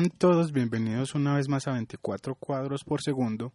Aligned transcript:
Sean 0.00 0.10
todos 0.16 0.52
bienvenidos 0.52 1.14
una 1.14 1.34
vez 1.34 1.46
más 1.46 1.68
a 1.68 1.72
24 1.72 2.34
cuadros 2.34 2.84
por 2.84 3.02
segundo. 3.02 3.52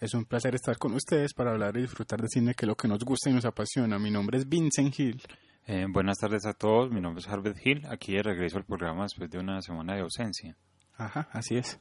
Es 0.00 0.14
un 0.14 0.24
placer 0.24 0.56
estar 0.56 0.76
con 0.78 0.94
ustedes 0.94 1.32
para 1.32 1.52
hablar 1.52 1.76
y 1.76 1.82
disfrutar 1.82 2.20
de 2.20 2.26
cine, 2.28 2.54
que 2.54 2.64
es 2.64 2.68
lo 2.68 2.74
que 2.74 2.88
nos 2.88 3.04
gusta 3.04 3.30
y 3.30 3.34
nos 3.34 3.44
apasiona. 3.44 3.96
Mi 4.00 4.10
nombre 4.10 4.38
es 4.38 4.48
Vincent 4.48 4.98
Hill. 4.98 5.22
Eh, 5.68 5.86
buenas 5.88 6.18
tardes 6.18 6.44
a 6.44 6.54
todos, 6.54 6.90
mi 6.90 7.00
nombre 7.00 7.20
es 7.20 7.28
Harvard 7.28 7.56
Hill, 7.62 7.86
aquí 7.88 8.14
de 8.14 8.22
regreso 8.24 8.58
al 8.58 8.64
programa 8.64 9.04
después 9.04 9.30
de 9.30 9.38
una 9.38 9.62
semana 9.62 9.94
de 9.94 10.00
ausencia. 10.00 10.56
Ajá, 10.96 11.28
así 11.30 11.56
es. 11.56 11.78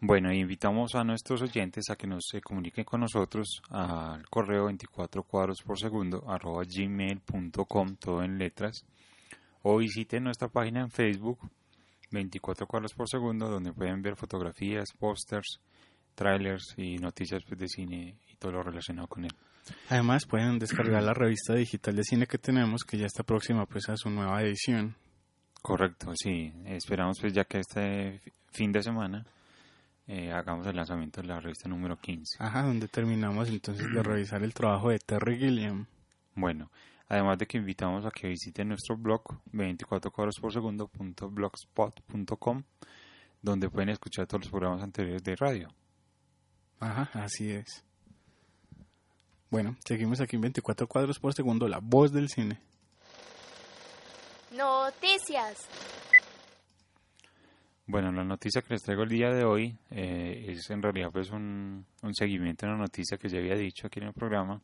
Bueno, 0.00 0.32
invitamos 0.32 0.94
a 0.94 1.04
nuestros 1.04 1.42
oyentes 1.42 1.90
a 1.90 1.96
que 1.96 2.06
nos 2.06 2.24
se 2.26 2.40
comuniquen 2.40 2.84
con 2.84 3.00
nosotros 3.00 3.60
al 3.68 4.26
correo 4.30 4.64
24 4.64 5.24
cuadros 5.24 5.60
por 5.60 5.78
segundo 5.78 6.24
arroba 6.26 6.62
gmail.com, 6.64 7.96
todo 7.96 8.22
en 8.22 8.38
letras, 8.38 8.86
o 9.62 9.76
visiten 9.76 10.24
nuestra 10.24 10.48
página 10.48 10.80
en 10.80 10.90
Facebook 10.90 11.38
24 12.10 12.66
cuadros 12.66 12.92
por 12.94 13.08
segundo, 13.08 13.48
donde 13.48 13.72
pueden 13.72 14.02
ver 14.02 14.16
fotografías, 14.16 14.88
pósters, 14.98 15.60
trailers 16.14 16.74
y 16.76 16.96
noticias 16.96 17.42
pues, 17.46 17.58
de 17.60 17.68
cine 17.68 18.16
y 18.30 18.36
todo 18.36 18.52
lo 18.52 18.62
relacionado 18.62 19.08
con 19.08 19.24
él. 19.24 19.32
Además 19.88 20.26
pueden 20.26 20.58
descargar 20.58 21.02
la 21.02 21.14
revista 21.14 21.54
digital 21.54 21.94
de 21.94 22.02
cine 22.04 22.26
que 22.26 22.38
tenemos, 22.38 22.82
que 22.84 22.98
ya 22.98 23.06
está 23.06 23.22
próxima 23.22 23.66
pues 23.66 23.88
a 23.88 23.96
su 23.96 24.10
nueva 24.10 24.42
edición. 24.42 24.94
Correcto, 25.62 26.12
sí. 26.16 26.52
Esperamos 26.64 27.20
pues 27.20 27.32
ya 27.32 27.44
que 27.44 27.58
este 27.60 28.18
fi- 28.20 28.32
fin 28.50 28.72
de 28.72 28.82
semana 28.82 29.24
eh, 30.06 30.32
hagamos 30.32 30.66
el 30.66 30.74
lanzamiento 30.74 31.20
de 31.20 31.28
la 31.28 31.38
revista 31.38 31.68
número 31.68 31.96
15. 32.00 32.38
Ajá, 32.42 32.62
donde 32.62 32.88
terminamos 32.88 33.48
entonces 33.48 33.86
de 33.92 34.02
revisar 34.02 34.42
el 34.42 34.54
trabajo 34.54 34.88
de 34.90 34.98
Terry 34.98 35.38
Gilliam. 35.38 35.86
Bueno, 36.34 36.70
además 37.10 37.36
de 37.38 37.46
que 37.46 37.58
invitamos 37.58 38.06
a 38.06 38.10
que 38.10 38.28
visiten 38.28 38.68
nuestro 38.68 38.96
blog 38.96 39.22
24 39.52 40.10
cuadros 40.12 40.36
por 40.40 40.52
segundo.blogspot.com 40.52 42.62
donde 43.42 43.68
pueden 43.68 43.88
escuchar 43.88 44.28
todos 44.28 44.44
los 44.44 44.50
programas 44.50 44.80
anteriores 44.82 45.24
de 45.24 45.34
radio. 45.34 45.68
Ajá, 46.78 47.10
así 47.14 47.50
es. 47.50 47.84
Bueno, 49.50 49.76
seguimos 49.84 50.20
aquí 50.20 50.36
en 50.36 50.42
24 50.42 50.86
cuadros 50.86 51.18
por 51.18 51.34
segundo, 51.34 51.66
la 51.66 51.80
voz 51.82 52.12
del 52.12 52.28
cine. 52.28 52.60
Noticias. 54.56 55.66
Bueno, 57.86 58.12
la 58.12 58.22
noticia 58.22 58.62
que 58.62 58.74
les 58.74 58.82
traigo 58.82 59.02
el 59.02 59.08
día 59.08 59.30
de 59.30 59.42
hoy 59.44 59.76
eh, 59.90 60.44
es 60.48 60.70
en 60.70 60.80
realidad 60.80 61.10
pues 61.12 61.30
un, 61.30 61.84
un 62.02 62.14
seguimiento 62.14 62.66
de 62.66 62.72
una 62.72 62.82
noticia 62.82 63.18
que 63.18 63.28
ya 63.28 63.38
había 63.38 63.56
dicho 63.56 63.88
aquí 63.88 63.98
en 63.98 64.06
el 64.06 64.12
programa. 64.12 64.62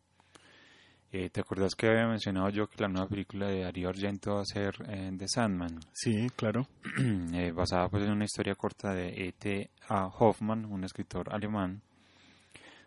Eh, 1.12 1.30
¿Te 1.30 1.40
acuerdas 1.40 1.74
que 1.74 1.88
había 1.88 2.06
mencionado 2.08 2.48
yo 2.50 2.66
que 2.66 2.82
la 2.82 2.88
nueva 2.88 3.08
película 3.08 3.48
de 3.48 3.60
Darío 3.60 3.88
Argento 3.88 4.34
va 4.34 4.40
a 4.40 4.44
ser 4.44 4.74
eh, 4.88 5.12
The 5.16 5.28
Sandman? 5.28 5.80
Sí, 5.92 6.26
claro. 6.34 6.66
eh, 7.32 7.52
basada 7.52 7.88
pues 7.88 8.04
en 8.04 8.10
una 8.10 8.24
historia 8.24 8.54
corta 8.54 8.92
de 8.92 9.28
E.T. 9.28 9.70
A. 9.88 10.06
Hoffman, 10.06 10.64
un 10.64 10.84
escritor 10.84 11.32
alemán. 11.32 11.80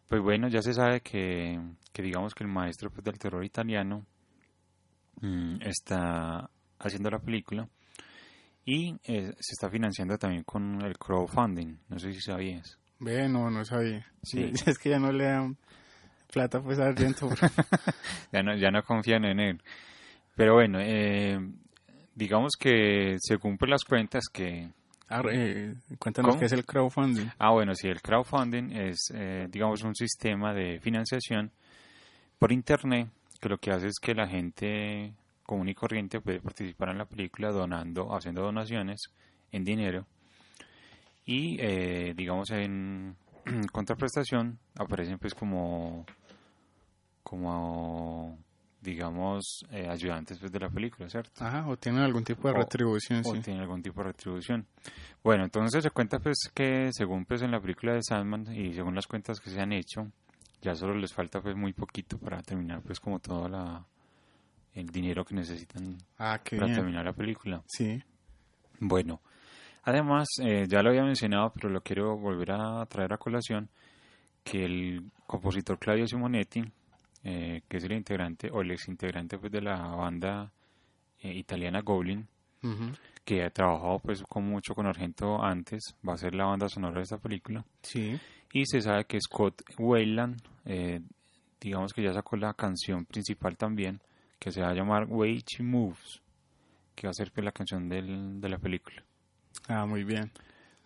Pues 0.08 0.22
bueno, 0.22 0.48
ya 0.48 0.62
se 0.62 0.74
sabe 0.74 1.02
que, 1.02 1.60
que 1.94 2.02
digamos 2.02 2.34
que 2.34 2.44
el 2.44 2.50
maestro 2.50 2.90
pues, 2.90 3.04
del 3.04 3.18
terror 3.18 3.44
italiano 3.46 4.06
mm, 5.22 5.62
está 5.62 6.50
haciendo 6.80 7.10
la 7.10 7.20
película 7.20 7.70
y 8.66 8.96
eh, 9.04 9.34
se 9.40 9.54
está 9.54 9.70
financiando 9.70 10.18
también 10.18 10.44
con 10.44 10.82
el 10.82 10.98
crowdfunding. 10.98 11.78
No 11.90 12.00
sé 12.00 12.14
si 12.14 12.22
sabías. 12.22 12.78
Ve, 13.00 13.28
no, 13.30 13.50
no 13.50 13.64
sabía. 13.66 14.06
Sí. 14.24 14.52
Es 14.66 14.78
que 14.78 14.90
ya 14.90 15.00
no 15.00 15.12
le 15.12 15.26
dan 15.26 15.58
plata 16.32 16.62
pues 16.62 16.80
a 16.80 16.94
ya 18.32 18.44
no, 18.44 18.56
ya 18.56 18.72
no 18.72 18.84
confían 18.84 19.26
en 19.26 19.40
él. 19.40 19.62
Pero 20.36 20.54
bueno, 20.54 20.80
eh, 20.82 21.40
digamos 22.16 22.54
que 22.60 23.18
se 23.20 23.38
cumplen 23.38 23.72
las 23.72 23.84
cuentas 23.84 24.26
que, 24.32 24.70
Ah, 25.10 25.24
eh, 25.32 25.74
cuéntanos 25.98 26.30
¿Cómo? 26.30 26.40
qué 26.40 26.46
es 26.46 26.52
el 26.52 26.66
crowdfunding. 26.66 27.26
Ah, 27.40 27.52
bueno, 27.52 27.74
sí, 27.74 27.88
el 27.88 28.00
crowdfunding 28.00 28.72
es, 28.74 29.12
eh, 29.16 29.48
digamos, 29.50 29.82
un 29.82 29.96
sistema 29.96 30.54
de 30.54 30.80
financiación 30.80 31.52
por 32.38 32.52
Internet 32.52 33.10
que 33.42 33.50
lo 33.50 33.58
que 33.58 33.72
hace 33.72 33.88
es 33.88 34.00
que 34.00 34.14
la 34.14 34.28
gente 34.28 35.14
común 35.44 35.68
y 35.68 35.74
corriente 35.74 36.22
puede 36.22 36.42
participar 36.42 36.90
en 36.90 37.00
la 37.00 37.06
película 37.06 37.52
donando, 37.52 38.16
haciendo 38.16 38.44
donaciones 38.44 39.10
en 39.52 39.64
dinero 39.64 40.06
y, 41.26 41.58
eh, 41.60 42.14
digamos, 42.16 42.52
en 42.52 43.16
contraprestación 43.72 44.60
aparecen 44.78 45.18
pues 45.18 45.34
como, 45.34 46.06
como 47.24 48.38
digamos, 48.82 49.66
eh, 49.72 49.88
ayudantes 49.90 50.40
pues, 50.40 50.52
de 50.54 50.60
la 50.60 50.70
película, 50.70 51.10
¿cierto? 51.10 51.44
Ajá, 51.44 51.68
o 51.68 51.76
tienen 51.78 52.02
algún 52.02 52.24
tipo 52.24 52.48
de 52.48 52.54
retribución, 52.54 53.22
o 53.26 53.34
sí. 53.36 53.42
tiene 53.42 53.60
algún 53.60 53.82
tipo 53.84 54.00
de 54.02 54.08
retribución. 54.08 54.66
Bueno, 55.22 55.44
entonces 55.44 55.84
se 55.84 55.92
cuenta 55.92 56.20
pues 56.20 56.38
que 56.54 56.90
según 56.94 57.26
pues 57.26 57.42
en 57.42 57.52
la 57.52 57.60
película 57.60 57.94
de 57.94 58.02
Sandman 58.02 58.56
y 58.56 58.74
según 58.74 58.96
las 58.96 59.06
cuentas 59.06 59.40
que 59.42 59.50
se 59.50 59.60
han 59.60 59.74
hecho, 59.74 60.08
ya 60.62 60.76
solo 60.76 60.94
les 60.96 61.14
falta 61.14 61.42
pues 61.42 61.56
muy 61.58 61.74
poquito 61.74 62.18
para 62.18 62.42
terminar 62.42 62.82
pues 62.82 63.00
como 63.02 63.20
todo 63.20 63.50
la 63.50 63.86
el 64.74 64.88
dinero 64.88 65.26
que 65.26 65.36
necesitan 65.36 65.98
Ah, 66.18 66.40
para 66.50 66.66
bien. 66.68 66.76
terminar 66.76 67.04
la 67.04 67.14
película. 67.14 67.62
Sí, 67.68 68.02
Bueno, 68.80 69.20
además 69.84 70.28
eh, 70.42 70.68
ya 70.70 70.82
lo 70.82 70.90
había 70.90 71.04
mencionado, 71.04 71.52
pero 71.54 71.68
lo 71.70 71.82
quiero 71.82 72.18
volver 72.18 72.52
a 72.54 72.86
traer 72.86 73.12
a 73.12 73.18
colación 73.18 73.70
que 74.44 74.64
el 74.64 75.12
compositor 75.28 75.78
Claudio 75.80 76.08
Simonetti, 76.08 76.64
eh, 77.24 77.62
que 77.68 77.78
es 77.78 77.84
el 77.84 77.92
integrante 77.94 78.50
o 78.52 78.62
el 78.62 78.72
ex 78.72 78.88
integrante 78.88 79.38
pues 79.38 79.52
de 79.52 79.62
la 79.62 79.78
banda 79.96 80.52
eh, 81.22 81.34
italiana 81.34 81.82
Goblin, 81.82 82.28
que 83.24 83.44
ha 83.44 83.50
trabajado 83.50 84.00
pues 84.00 84.24
con 84.24 84.44
mucho 84.46 84.74
con 84.76 84.86
Argento 84.88 85.42
antes, 85.44 85.96
va 86.08 86.14
a 86.14 86.18
ser 86.18 86.34
la 86.36 86.46
banda 86.46 86.68
sonora 86.70 86.96
de 86.98 87.04
esta 87.04 87.18
película. 87.18 87.64
sí. 87.82 88.18
Y 88.52 88.66
se 88.66 88.82
sabe 88.82 89.06
que 89.06 89.20
Scott 89.22 89.62
Weiland, 89.78 90.42
eh, 90.66 91.02
digamos 91.62 91.94
que 91.94 92.02
ya 92.02 92.12
sacó 92.14 92.36
la 92.36 92.54
canción 92.56 93.06
principal 93.06 93.56
también, 93.58 94.02
que 94.40 94.52
se 94.52 94.62
va 94.62 94.70
a 94.70 94.74
llamar 94.74 95.06
Way 95.08 95.44
She 95.46 95.62
Moves, 95.62 96.20
que 96.96 97.06
va 97.06 97.12
a 97.12 97.14
ser 97.14 97.32
pues, 97.32 97.46
la 97.46 97.52
canción 97.52 97.88
del- 97.88 98.42
de 98.42 98.50
la 98.50 98.58
película. 98.58 99.04
Ah, 99.68 99.86
muy 99.86 100.04
bien. 100.04 100.32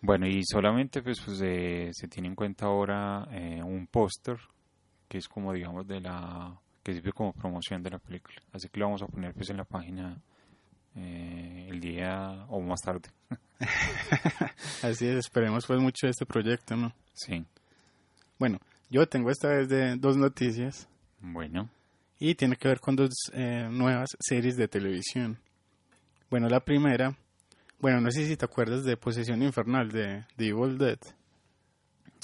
Bueno, 0.02 0.26
y 0.26 0.42
solamente 0.44 1.00
pues, 1.00 1.18
pues 1.24 1.40
eh, 1.42 1.88
se 1.92 2.06
tiene 2.08 2.28
en 2.28 2.34
cuenta 2.34 2.66
ahora 2.66 3.26
eh, 3.30 3.62
un 3.62 3.86
póster, 3.86 4.36
que 5.14 5.18
es 5.18 5.28
como 5.28 5.52
digamos 5.52 5.86
de 5.86 6.00
la 6.00 6.60
que 6.82 6.92
sirve 6.92 7.12
como 7.12 7.32
promoción 7.32 7.84
de 7.84 7.90
la 7.90 8.00
película. 8.00 8.36
Así 8.52 8.68
que 8.68 8.80
lo 8.80 8.86
vamos 8.86 9.02
a 9.02 9.06
poner 9.06 9.32
pues 9.32 9.48
en 9.48 9.58
la 9.58 9.64
página 9.64 10.20
eh, 10.96 11.68
el 11.70 11.78
día 11.78 12.44
o 12.48 12.60
más 12.60 12.80
tarde. 12.80 13.08
Así 14.82 15.06
es, 15.06 15.14
esperemos 15.18 15.66
pues 15.68 15.78
mucho 15.78 16.08
de 16.08 16.10
este 16.10 16.26
proyecto, 16.26 16.74
¿no? 16.74 16.92
Sí. 17.12 17.44
Bueno, 18.40 18.58
yo 18.90 19.06
tengo 19.06 19.30
esta 19.30 19.50
vez 19.50 19.68
de 19.68 19.94
dos 19.94 20.16
noticias 20.16 20.88
Bueno, 21.20 21.70
y 22.18 22.34
tiene 22.34 22.56
que 22.56 22.66
ver 22.66 22.80
con 22.80 22.96
dos 22.96 23.12
eh, 23.34 23.68
nuevas 23.70 24.16
series 24.18 24.56
de 24.56 24.66
televisión. 24.66 25.38
Bueno, 26.28 26.48
la 26.48 26.58
primera, 26.58 27.16
bueno, 27.78 28.00
no 28.00 28.10
sé 28.10 28.26
si 28.26 28.36
te 28.36 28.46
acuerdas 28.46 28.82
de 28.82 28.96
Posesión 28.96 29.44
Infernal 29.44 29.92
de 29.92 30.24
The 30.36 30.48
Evil 30.48 30.76
Dead. 30.76 30.98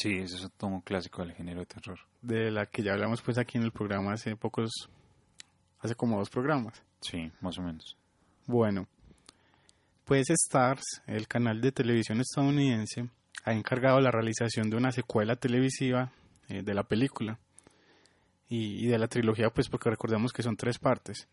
Sí, 0.01 0.17
eso 0.17 0.47
es 0.47 0.53
todo 0.57 0.71
un 0.71 0.81
clásico 0.81 1.21
del 1.21 1.35
género 1.35 1.61
de 1.61 1.67
terror. 1.67 1.99
de 2.23 2.51
la 2.51 2.65
que 2.65 2.83
ya 2.83 2.93
hablamos 2.93 3.21
pues 3.21 3.37
aquí 3.37 3.59
en 3.59 3.65
el 3.65 3.71
programa 3.71 4.15
hace 4.15 4.35
pocos, 4.35 4.71
hace 5.81 5.95
como 5.95 6.19
dos 6.19 6.31
programas. 6.31 6.83
Sí, 7.03 7.31
más 7.43 7.59
o 7.59 7.63
menos. 7.63 7.99
Bueno, 8.47 8.89
pues 10.07 10.31
Stars, 10.31 11.03
el 11.07 11.29
canal 11.29 11.61
de 11.61 11.71
televisión 11.71 12.19
estadounidense, 12.19 13.11
ha 13.45 13.53
encargado 13.53 14.01
la 14.01 14.11
realización 14.11 14.71
de 14.71 14.77
una 14.79 14.91
secuela 14.91 15.37
televisiva 15.37 16.11
eh, 16.49 16.63
de 16.63 16.73
la 16.73 16.85
película 16.85 17.39
y, 18.49 18.83
y 18.83 18.87
de 18.87 18.99
la 18.99 19.07
trilogía, 19.07 19.51
pues 19.51 19.69
porque 19.69 19.91
recordemos 19.91 20.33
que 20.33 20.43
son 20.43 20.57
tres 20.57 20.79
partes. 20.79 21.29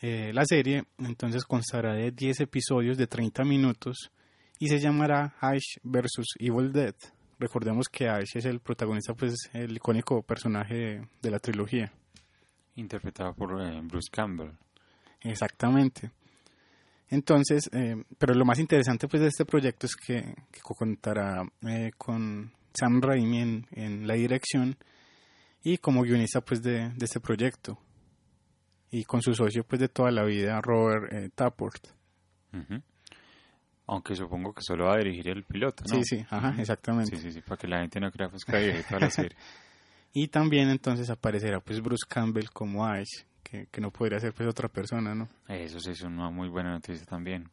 Eh, 0.00 0.30
la 0.32 0.44
serie 0.44 0.84
entonces 0.98 1.44
constará 1.44 1.94
de 1.94 2.12
10 2.12 2.38
episodios 2.38 2.98
de 2.98 3.08
30 3.08 3.42
minutos 3.42 4.12
y 4.60 4.68
se 4.68 4.78
llamará 4.78 5.34
Ash 5.40 5.78
vs. 5.82 6.36
Evil 6.38 6.72
Dead. 6.72 6.94
Recordemos 7.38 7.88
que 7.88 8.08
Ash 8.08 8.36
es 8.36 8.44
el 8.46 8.60
protagonista, 8.60 9.14
pues 9.14 9.34
el 9.52 9.76
icónico 9.76 10.22
personaje 10.22 10.74
de, 10.74 11.08
de 11.22 11.30
la 11.30 11.38
trilogía. 11.38 11.92
Interpretado 12.76 13.34
por 13.34 13.60
eh, 13.60 13.80
Bruce 13.82 14.10
Campbell. 14.10 14.52
Exactamente. 15.20 16.10
Entonces, 17.08 17.68
eh, 17.72 18.02
pero 18.18 18.34
lo 18.34 18.44
más 18.44 18.58
interesante 18.58 19.06
pues 19.06 19.22
de 19.22 19.28
este 19.28 19.44
proyecto 19.44 19.86
es 19.86 19.94
que, 19.96 20.34
que 20.50 20.60
contará 20.60 21.42
eh, 21.62 21.92
con 21.96 22.52
Sam 22.74 23.00
Raimi 23.00 23.38
en, 23.38 23.66
en 23.70 24.06
la 24.06 24.14
dirección 24.14 24.76
y 25.62 25.78
como 25.78 26.02
guionista 26.02 26.40
pues 26.40 26.62
de, 26.62 26.90
de 26.90 27.04
este 27.04 27.20
proyecto 27.20 27.78
y 28.90 29.04
con 29.04 29.22
su 29.22 29.34
socio 29.34 29.64
pues 29.64 29.80
de 29.80 29.88
toda 29.88 30.10
la 30.10 30.24
vida 30.24 30.60
Robert 30.60 31.12
eh, 31.12 31.30
Tappert. 31.34 31.86
Ujú. 32.52 32.82
Aunque 33.86 34.16
supongo 34.16 34.52
que 34.52 34.62
solo 34.62 34.86
va 34.86 34.94
a 34.94 34.98
dirigir 34.98 35.28
el 35.28 35.44
piloto, 35.44 35.84
¿no? 35.88 35.96
Sí, 35.96 36.02
sí, 36.04 36.26
ajá, 36.28 36.54
exactamente. 36.58 37.16
Sí, 37.16 37.22
sí, 37.22 37.32
sí, 37.32 37.40
para 37.40 37.56
que 37.56 37.68
la 37.68 37.80
gente 37.80 38.00
no 38.00 38.10
crea 38.10 38.28
pues, 38.28 38.44
que 38.44 38.56
hay 38.56 38.82
toda 38.82 39.00
la 39.00 39.10
serie. 39.10 39.36
Y 40.18 40.28
también 40.28 40.70
entonces 40.70 41.10
aparecerá 41.10 41.60
pues 41.60 41.82
Bruce 41.82 42.06
Campbell 42.08 42.48
como 42.50 42.86
Ash, 42.86 43.24
que, 43.42 43.66
que 43.70 43.82
no 43.82 43.90
podría 43.90 44.18
ser 44.18 44.32
pues 44.32 44.48
otra 44.48 44.66
persona, 44.66 45.14
¿no? 45.14 45.28
Eso 45.46 45.78
sí 45.78 45.90
es 45.90 46.00
una 46.00 46.30
muy 46.30 46.48
buena 46.48 46.70
noticia 46.70 47.04
también. 47.04 47.50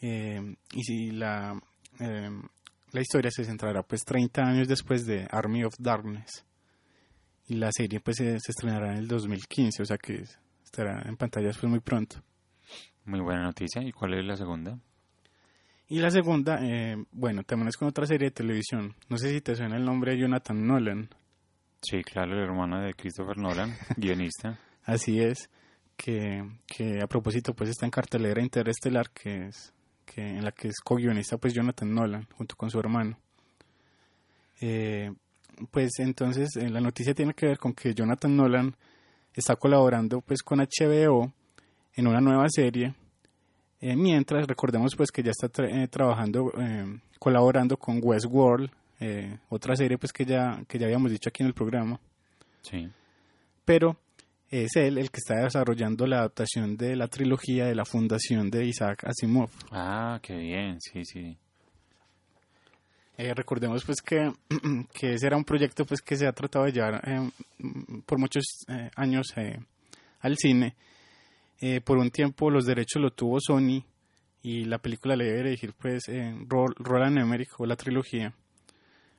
Eh, 0.00 0.56
y 0.72 0.82
si 0.82 1.10
la, 1.10 1.60
eh, 1.98 2.30
la 2.92 3.00
historia 3.02 3.30
se 3.30 3.44
centrará 3.44 3.82
pues 3.82 4.06
30 4.06 4.42
años 4.42 4.68
después 4.68 5.04
de 5.04 5.28
Army 5.30 5.62
of 5.64 5.74
Darkness. 5.78 6.46
Y 7.48 7.56
la 7.56 7.70
serie 7.72 8.00
pues 8.00 8.16
se, 8.16 8.40
se 8.40 8.52
estrenará 8.52 8.92
en 8.92 8.98
el 8.98 9.08
2015, 9.08 9.82
o 9.82 9.84
sea 9.84 9.98
que 9.98 10.24
estará 10.64 11.02
en 11.06 11.18
pantallas 11.18 11.58
pues 11.58 11.68
muy 11.68 11.80
pronto. 11.80 12.22
Muy 13.04 13.20
buena 13.20 13.42
noticia. 13.42 13.82
¿Y 13.82 13.92
cuál 13.92 14.14
es 14.14 14.24
la 14.24 14.36
segunda? 14.36 14.78
Y 15.90 15.98
la 15.98 16.10
segunda, 16.10 16.60
eh, 16.62 16.96
bueno, 17.10 17.42
también 17.42 17.66
es 17.68 17.76
con 17.76 17.88
otra 17.88 18.06
serie 18.06 18.28
de 18.28 18.30
televisión. 18.30 18.94
No 19.08 19.18
sé 19.18 19.30
si 19.30 19.40
te 19.40 19.56
suena 19.56 19.76
el 19.76 19.84
nombre 19.84 20.12
de 20.12 20.20
Jonathan 20.20 20.64
Nolan. 20.64 21.10
Sí, 21.82 22.04
claro, 22.04 22.32
el 22.32 22.44
hermano 22.44 22.80
de 22.80 22.94
Christopher 22.94 23.36
Nolan, 23.36 23.74
guionista. 23.96 24.56
Así 24.84 25.18
es, 25.18 25.50
que, 25.96 26.48
que 26.64 27.00
a 27.02 27.08
propósito 27.08 27.54
pues 27.54 27.70
está 27.70 27.86
en 27.86 27.90
cartelera 27.90 28.40
Interestelar, 28.40 29.10
que 29.10 29.48
es 29.48 29.72
que 30.04 30.20
en 30.20 30.44
la 30.44 30.52
que 30.52 30.68
es 30.68 30.80
co-guionista 30.80 31.38
pues 31.38 31.54
Jonathan 31.54 31.92
Nolan 31.92 32.28
junto 32.36 32.54
con 32.54 32.70
su 32.70 32.78
hermano. 32.78 33.18
Eh, 34.60 35.12
pues 35.72 35.90
entonces 35.98 36.54
eh, 36.54 36.68
la 36.68 36.80
noticia 36.80 37.14
tiene 37.14 37.34
que 37.34 37.46
ver 37.46 37.58
con 37.58 37.72
que 37.72 37.94
Jonathan 37.94 38.36
Nolan 38.36 38.76
está 39.34 39.56
colaborando 39.56 40.20
pues 40.20 40.44
con 40.44 40.60
HBO 40.60 41.32
en 41.94 42.06
una 42.06 42.20
nueva 42.20 42.46
serie, 42.48 42.94
eh, 43.80 43.96
mientras 43.96 44.46
recordemos 44.46 44.94
pues 44.96 45.10
que 45.10 45.22
ya 45.22 45.30
está 45.30 45.48
tra- 45.48 45.70
eh, 45.84 45.88
trabajando, 45.88 46.52
eh, 46.58 46.98
colaborando 47.18 47.76
con 47.76 48.00
Westworld, 48.02 48.70
otra 49.48 49.74
serie 49.76 49.96
pues 49.96 50.12
que 50.12 50.26
ya, 50.26 50.62
que 50.68 50.78
ya 50.78 50.84
habíamos 50.86 51.10
dicho 51.10 51.30
aquí 51.30 51.42
en 51.42 51.46
el 51.46 51.54
programa 51.54 51.98
Sí. 52.62 52.86
pero 53.64 53.96
es 54.50 54.76
él 54.76 54.98
el 54.98 55.10
que 55.10 55.18
está 55.18 55.36
desarrollando 55.42 56.06
la 56.06 56.18
adaptación 56.18 56.76
de 56.76 56.96
la 56.96 57.08
trilogía 57.08 57.64
de 57.64 57.74
la 57.74 57.84
fundación 57.86 58.50
de 58.50 58.66
Isaac 58.66 59.04
Asimov. 59.04 59.48
Ah, 59.70 60.18
qué 60.20 60.36
bien, 60.36 60.78
sí, 60.80 61.04
sí. 61.06 61.36
Eh, 63.16 63.34
recordemos 63.34 63.84
pues 63.84 64.00
que, 64.02 64.32
que 64.92 65.14
ese 65.14 65.26
era 65.26 65.36
un 65.36 65.44
proyecto 65.44 65.84
pues 65.84 66.00
que 66.00 66.16
se 66.16 66.26
ha 66.26 66.32
tratado 66.32 66.64
de 66.64 66.72
llevar 66.72 67.00
eh, 67.06 67.30
por 68.06 68.18
muchos 68.18 68.44
eh, 68.68 68.90
años 68.96 69.28
al 70.20 70.36
cine. 70.36 70.74
Eh, 71.60 71.80
por 71.80 71.98
un 71.98 72.10
tiempo 72.10 72.50
los 72.50 72.64
derechos 72.64 73.02
lo 73.02 73.10
tuvo 73.12 73.38
Sony 73.40 73.84
y 74.42 74.64
la 74.64 74.78
película 74.78 75.14
le 75.16 75.26
debe 75.26 75.42
dirigir 75.44 75.74
pues 75.74 76.08
eh, 76.08 76.34
Ro- 76.48 76.72
Roland 76.78 77.18
Emmerich 77.18 77.50
o 77.58 77.66
la 77.66 77.76
trilogía. 77.76 78.34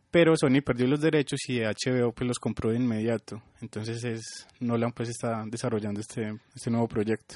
Pero 0.09 0.35
Sony 0.35 0.61
perdió 0.65 0.87
los 0.87 0.99
derechos 1.01 1.39
y 1.47 1.59
HBO 1.61 2.11
pues 2.11 2.27
los 2.27 2.39
compró 2.39 2.71
de 2.71 2.77
inmediato. 2.77 3.41
Entonces 3.61 4.03
es 4.03 4.47
Nolan 4.59 4.91
pues 4.91 5.09
está 5.09 5.43
desarrollando 5.47 6.01
este, 6.01 6.37
este 6.55 6.69
nuevo 6.71 6.87
proyecto. 6.87 7.35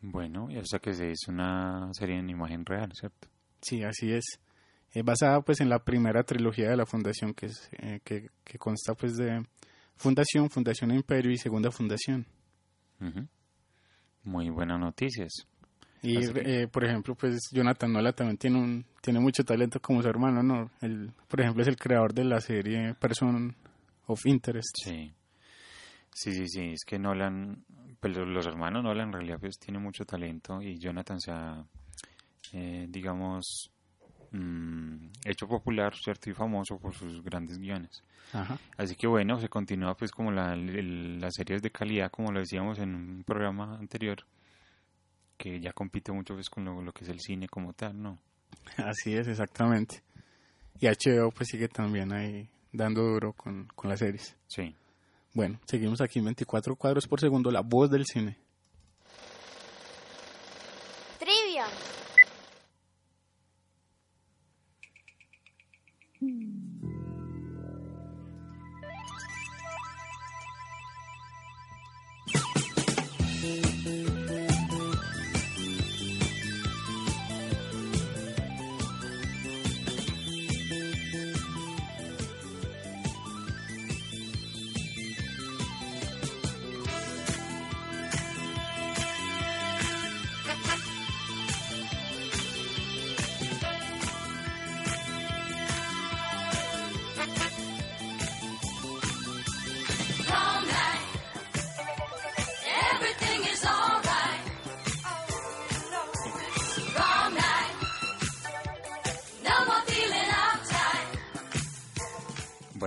Bueno, 0.00 0.48
y 0.50 0.56
hasta 0.58 0.78
que 0.78 0.94
se 0.94 1.10
hizo 1.10 1.30
una 1.32 1.88
serie 1.92 2.16
en 2.18 2.30
imagen 2.30 2.64
real, 2.64 2.90
¿cierto? 2.94 3.28
Sí, 3.60 3.82
así 3.82 4.12
es. 4.12 4.24
Eh, 4.92 5.02
basada 5.02 5.40
pues 5.40 5.60
en 5.60 5.68
la 5.68 5.80
primera 5.82 6.22
trilogía 6.22 6.70
de 6.70 6.76
la 6.76 6.86
fundación 6.86 7.34
que, 7.34 7.46
es, 7.46 7.68
eh, 7.82 8.00
que, 8.04 8.28
que 8.44 8.58
consta 8.58 8.94
pues 8.94 9.16
de 9.16 9.44
Fundación, 9.96 10.48
Fundación 10.50 10.92
Imperio 10.92 11.32
y 11.32 11.38
Segunda 11.38 11.70
Fundación. 11.70 12.26
Ujú. 13.00 13.26
Muy 14.26 14.50
buenas 14.50 14.78
noticias. 14.78 15.46
Y 16.02 16.18
que- 16.32 16.62
eh, 16.62 16.68
por 16.68 16.84
ejemplo 16.84 17.14
pues 17.14 17.40
Jonathan 17.52 17.92
Nolan 17.92 18.12
también 18.14 18.36
tiene 18.36 18.58
un 18.58 18.84
tiene 19.00 19.18
mucho 19.20 19.44
talento 19.44 19.80
como 19.80 20.02
su 20.02 20.08
hermano, 20.08 20.42
¿no? 20.42 20.70
Él, 20.82 21.10
por 21.28 21.40
ejemplo 21.40 21.62
es 21.62 21.68
el 21.68 21.76
creador 21.76 22.12
de 22.12 22.24
la 22.24 22.40
serie 22.40 22.94
Person 22.94 23.54
of 24.06 24.26
Interest. 24.26 24.76
Sí. 24.84 25.12
Sí, 26.12 26.32
sí, 26.32 26.48
sí, 26.48 26.60
es 26.72 26.84
que 26.84 26.98
Nolan, 26.98 27.64
pues 28.00 28.16
los, 28.16 28.26
los 28.28 28.46
hermanos 28.46 28.82
Nolan 28.82 29.08
en 29.08 29.12
realidad 29.14 29.38
pues 29.40 29.58
tienen 29.58 29.82
mucho 29.82 30.04
talento 30.04 30.60
y 30.62 30.78
Jonathan 30.78 31.20
se 31.20 31.30
ha, 31.30 31.64
eh, 32.52 32.86
digamos, 32.88 33.70
mm, 34.32 35.08
hecho 35.24 35.46
popular, 35.48 35.94
¿cierto? 35.94 36.30
Y 36.30 36.34
famoso 36.34 36.78
por 36.78 36.94
sus 36.94 37.22
grandes 37.22 37.58
guiones. 37.58 38.02
Ajá. 38.32 38.58
Así 38.76 38.94
que 38.96 39.06
bueno, 39.06 39.38
se 39.40 39.48
continúa 39.48 39.96
pues 39.96 40.10
como 40.10 40.30
la, 40.32 40.54
el- 40.54 41.20
las 41.20 41.34
series 41.34 41.62
de 41.62 41.70
calidad, 41.70 42.10
como 42.10 42.32
lo 42.32 42.40
decíamos 42.40 42.78
en 42.78 42.94
un 42.94 43.24
programa 43.24 43.76
anterior, 43.78 44.18
que 45.36 45.60
ya 45.60 45.72
compite 45.72 46.12
mucho 46.12 46.34
pues 46.34 46.48
con 46.48 46.64
lo, 46.64 46.80
lo 46.82 46.92
que 46.92 47.04
es 47.04 47.10
el 47.10 47.20
cine 47.20 47.48
como 47.48 47.72
tal, 47.72 48.00
¿no? 48.02 48.18
Así 48.78 49.14
es, 49.14 49.28
exactamente. 49.28 50.02
Y 50.80 50.86
HBO 50.86 51.30
pues 51.30 51.48
sigue 51.50 51.68
también 51.68 52.12
ahí 52.12 52.48
dando 52.72 53.02
duro 53.02 53.32
con, 53.32 53.66
con 53.74 53.88
las 53.90 54.00
series. 54.00 54.36
Sí. 54.48 54.74
Bueno, 55.34 55.58
seguimos 55.66 56.00
aquí 56.00 56.18
en 56.18 56.26
24 56.26 56.76
cuadros 56.76 57.06
por 57.06 57.20
segundo, 57.20 57.50
la 57.50 57.60
voz 57.60 57.90
del 57.90 58.04
cine. 58.06 58.38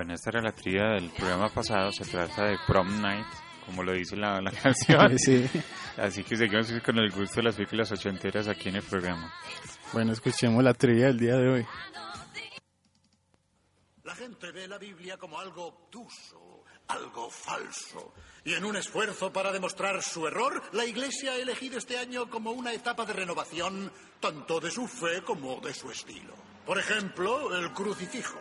Bueno, 0.00 0.14
esta 0.14 0.30
era 0.30 0.40
la 0.40 0.52
trivia 0.52 0.92
del 0.94 1.10
programa 1.10 1.50
pasado, 1.50 1.92
se 1.92 2.06
trata 2.06 2.46
de 2.46 2.56
Prom 2.66 3.02
Night, 3.02 3.26
como 3.66 3.82
lo 3.82 3.92
dice 3.92 4.16
la, 4.16 4.40
la 4.40 4.50
canción. 4.62 5.18
sí. 5.18 5.46
Así 5.98 6.24
que 6.24 6.38
seguimos 6.38 6.72
con 6.82 6.96
el 6.98 7.10
gusto 7.10 7.36
de 7.36 7.42
las 7.42 7.56
películas 7.56 7.92
ochenteras 7.92 8.48
aquí 8.48 8.70
en 8.70 8.76
el 8.76 8.82
programa. 8.82 9.30
Bueno, 9.92 10.12
escuchemos 10.14 10.64
la 10.64 10.72
trivia 10.72 11.08
del 11.08 11.18
día 11.18 11.36
de 11.36 11.48
hoy. 11.50 11.66
La 14.04 14.14
gente 14.14 14.50
ve 14.52 14.66
la 14.66 14.78
Biblia 14.78 15.18
como 15.18 15.38
algo 15.38 15.66
obtuso, 15.66 16.64
algo 16.88 17.28
falso. 17.28 18.14
Y 18.46 18.54
en 18.54 18.64
un 18.64 18.76
esfuerzo 18.76 19.30
para 19.30 19.52
demostrar 19.52 20.02
su 20.02 20.26
error, 20.26 20.62
la 20.72 20.86
Iglesia 20.86 21.32
ha 21.32 21.36
elegido 21.36 21.76
este 21.76 21.98
año 21.98 22.30
como 22.30 22.52
una 22.52 22.72
etapa 22.72 23.04
de 23.04 23.12
renovación 23.12 23.92
tanto 24.18 24.60
de 24.60 24.70
su 24.70 24.88
fe 24.88 25.20
como 25.22 25.60
de 25.60 25.74
su 25.74 25.90
estilo. 25.90 26.32
Por 26.64 26.78
ejemplo, 26.78 27.54
el 27.54 27.74
crucifijo. 27.74 28.38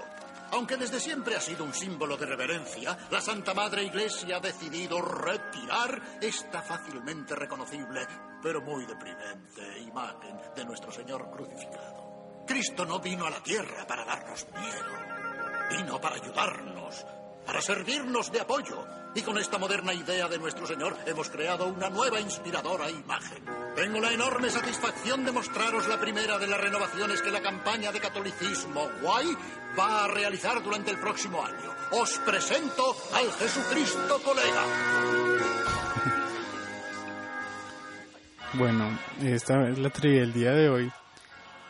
Aunque 0.51 0.77
desde 0.77 0.99
siempre 0.99 1.35
ha 1.35 1.41
sido 1.41 1.63
un 1.63 1.73
símbolo 1.73 2.17
de 2.17 2.25
reverencia, 2.25 2.97
la 3.11 3.21
Santa 3.21 3.53
Madre 3.53 3.83
Iglesia 3.83 4.37
ha 4.37 4.39
decidido 4.39 5.01
retirar 5.01 6.19
esta 6.21 6.61
fácilmente 6.61 7.35
reconocible, 7.35 8.05
pero 8.41 8.61
muy 8.61 8.85
deprimente 8.85 9.79
imagen 9.79 10.39
de 10.55 10.65
nuestro 10.65 10.91
Señor 10.91 11.29
crucificado. 11.29 12.43
Cristo 12.47 12.83
no 12.83 12.99
vino 12.99 13.27
a 13.27 13.29
la 13.29 13.43
tierra 13.43 13.85
para 13.85 14.03
darnos 14.05 14.47
miedo, 14.59 15.77
vino 15.77 16.01
para 16.01 16.15
ayudarnos, 16.15 17.05
para 17.45 17.61
servirnos 17.61 18.31
de 18.31 18.41
apoyo. 18.41 18.98
Y 19.15 19.21
con 19.21 19.37
esta 19.37 19.57
moderna 19.57 19.93
idea 19.93 20.27
de 20.27 20.37
nuestro 20.37 20.67
Señor 20.67 20.95
hemos 21.05 21.29
creado 21.29 21.67
una 21.67 21.89
nueva 21.89 22.19
inspiradora 22.19 22.89
imagen. 22.89 23.43
Tengo 23.75 23.99
la 23.99 24.13
enorme 24.13 24.49
satisfacción 24.49 25.25
de 25.25 25.31
mostraros 25.31 25.87
la 25.87 25.99
primera 25.99 26.37
de 26.37 26.47
las 26.47 26.59
renovaciones 26.59 27.21
que 27.21 27.31
la 27.31 27.41
campaña 27.41 27.91
de 27.91 27.99
catolicismo 27.99 28.87
Guay 29.01 29.27
va 29.77 30.05
a 30.05 30.07
realizar 30.07 30.61
durante 30.63 30.91
el 30.91 30.99
próximo 30.99 31.43
año. 31.43 31.73
Os 31.91 32.19
presento 32.19 32.95
al 33.13 33.31
Jesucristo 33.31 34.21
colega. 34.23 34.63
Bueno, 38.53 38.99
esta 39.21 39.69
es 39.69 39.79
la 39.79 39.89
trivia 39.89 40.21
del 40.21 40.33
día 40.33 40.51
de 40.51 40.69
hoy. 40.69 40.91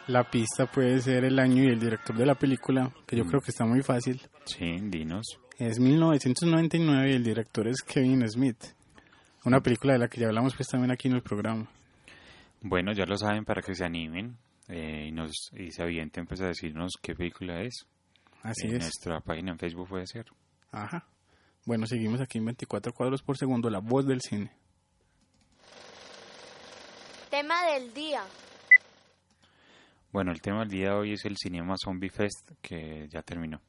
La 0.07 0.29
pista 0.29 0.65
puede 0.65 0.99
ser 1.01 1.23
el 1.23 1.37
año 1.37 1.63
y 1.63 1.67
el 1.67 1.79
director 1.79 2.15
de 2.17 2.25
la 2.25 2.35
película, 2.35 2.91
que 3.05 3.15
yo 3.15 3.25
creo 3.25 3.41
que 3.41 3.51
está 3.51 3.65
muy 3.65 3.83
fácil. 3.83 4.21
Sí, 4.45 4.77
dinos. 4.81 5.39
Es 5.59 5.77
1999 5.77 7.11
y 7.11 7.15
el 7.15 7.23
director 7.25 7.67
es 7.67 7.81
Kevin 7.81 8.25
Smith. 8.29 8.63
Una 9.43 9.59
película 9.59 9.91
de 9.91 9.99
la 9.99 10.07
que 10.07 10.21
ya 10.21 10.27
hablamos 10.27 10.55
pues 10.55 10.69
también 10.69 10.89
aquí 10.89 11.09
en 11.09 11.15
el 11.15 11.21
programa. 11.21 11.69
Bueno, 12.61 12.93
ya 12.93 13.05
lo 13.05 13.17
saben 13.17 13.43
para 13.43 13.61
que 13.61 13.75
se 13.75 13.83
animen 13.83 14.37
eh, 14.69 15.07
y, 15.09 15.11
nos, 15.11 15.51
y 15.51 15.71
se 15.71 15.83
avienten 15.83 16.25
pues 16.25 16.39
a 16.39 16.47
decirnos 16.47 16.93
qué 17.01 17.13
película 17.13 17.61
es. 17.61 17.85
Así 18.41 18.67
en 18.67 18.77
es. 18.77 18.83
nuestra 18.83 19.19
página 19.19 19.51
en 19.51 19.59
Facebook 19.59 19.89
puede 19.89 20.07
ser. 20.07 20.27
Ajá. 20.71 21.05
Bueno, 21.65 21.85
seguimos 21.87 22.21
aquí 22.21 22.37
en 22.37 22.45
24 22.45 22.93
cuadros 22.93 23.21
por 23.21 23.37
segundo, 23.37 23.69
la 23.69 23.79
voz 23.79 24.07
del 24.07 24.21
cine. 24.21 24.53
Tema 27.29 27.65
del 27.65 27.93
día. 27.93 28.23
Bueno, 30.13 30.31
el 30.31 30.39
tema 30.41 30.61
del 30.61 30.69
día 30.69 30.91
de 30.91 30.95
hoy 30.95 31.13
es 31.13 31.25
el 31.25 31.35
Cinema 31.35 31.75
Zombie 31.77 32.09
Fest 32.09 32.49
que 32.61 33.09
ya 33.09 33.21
terminó. 33.23 33.59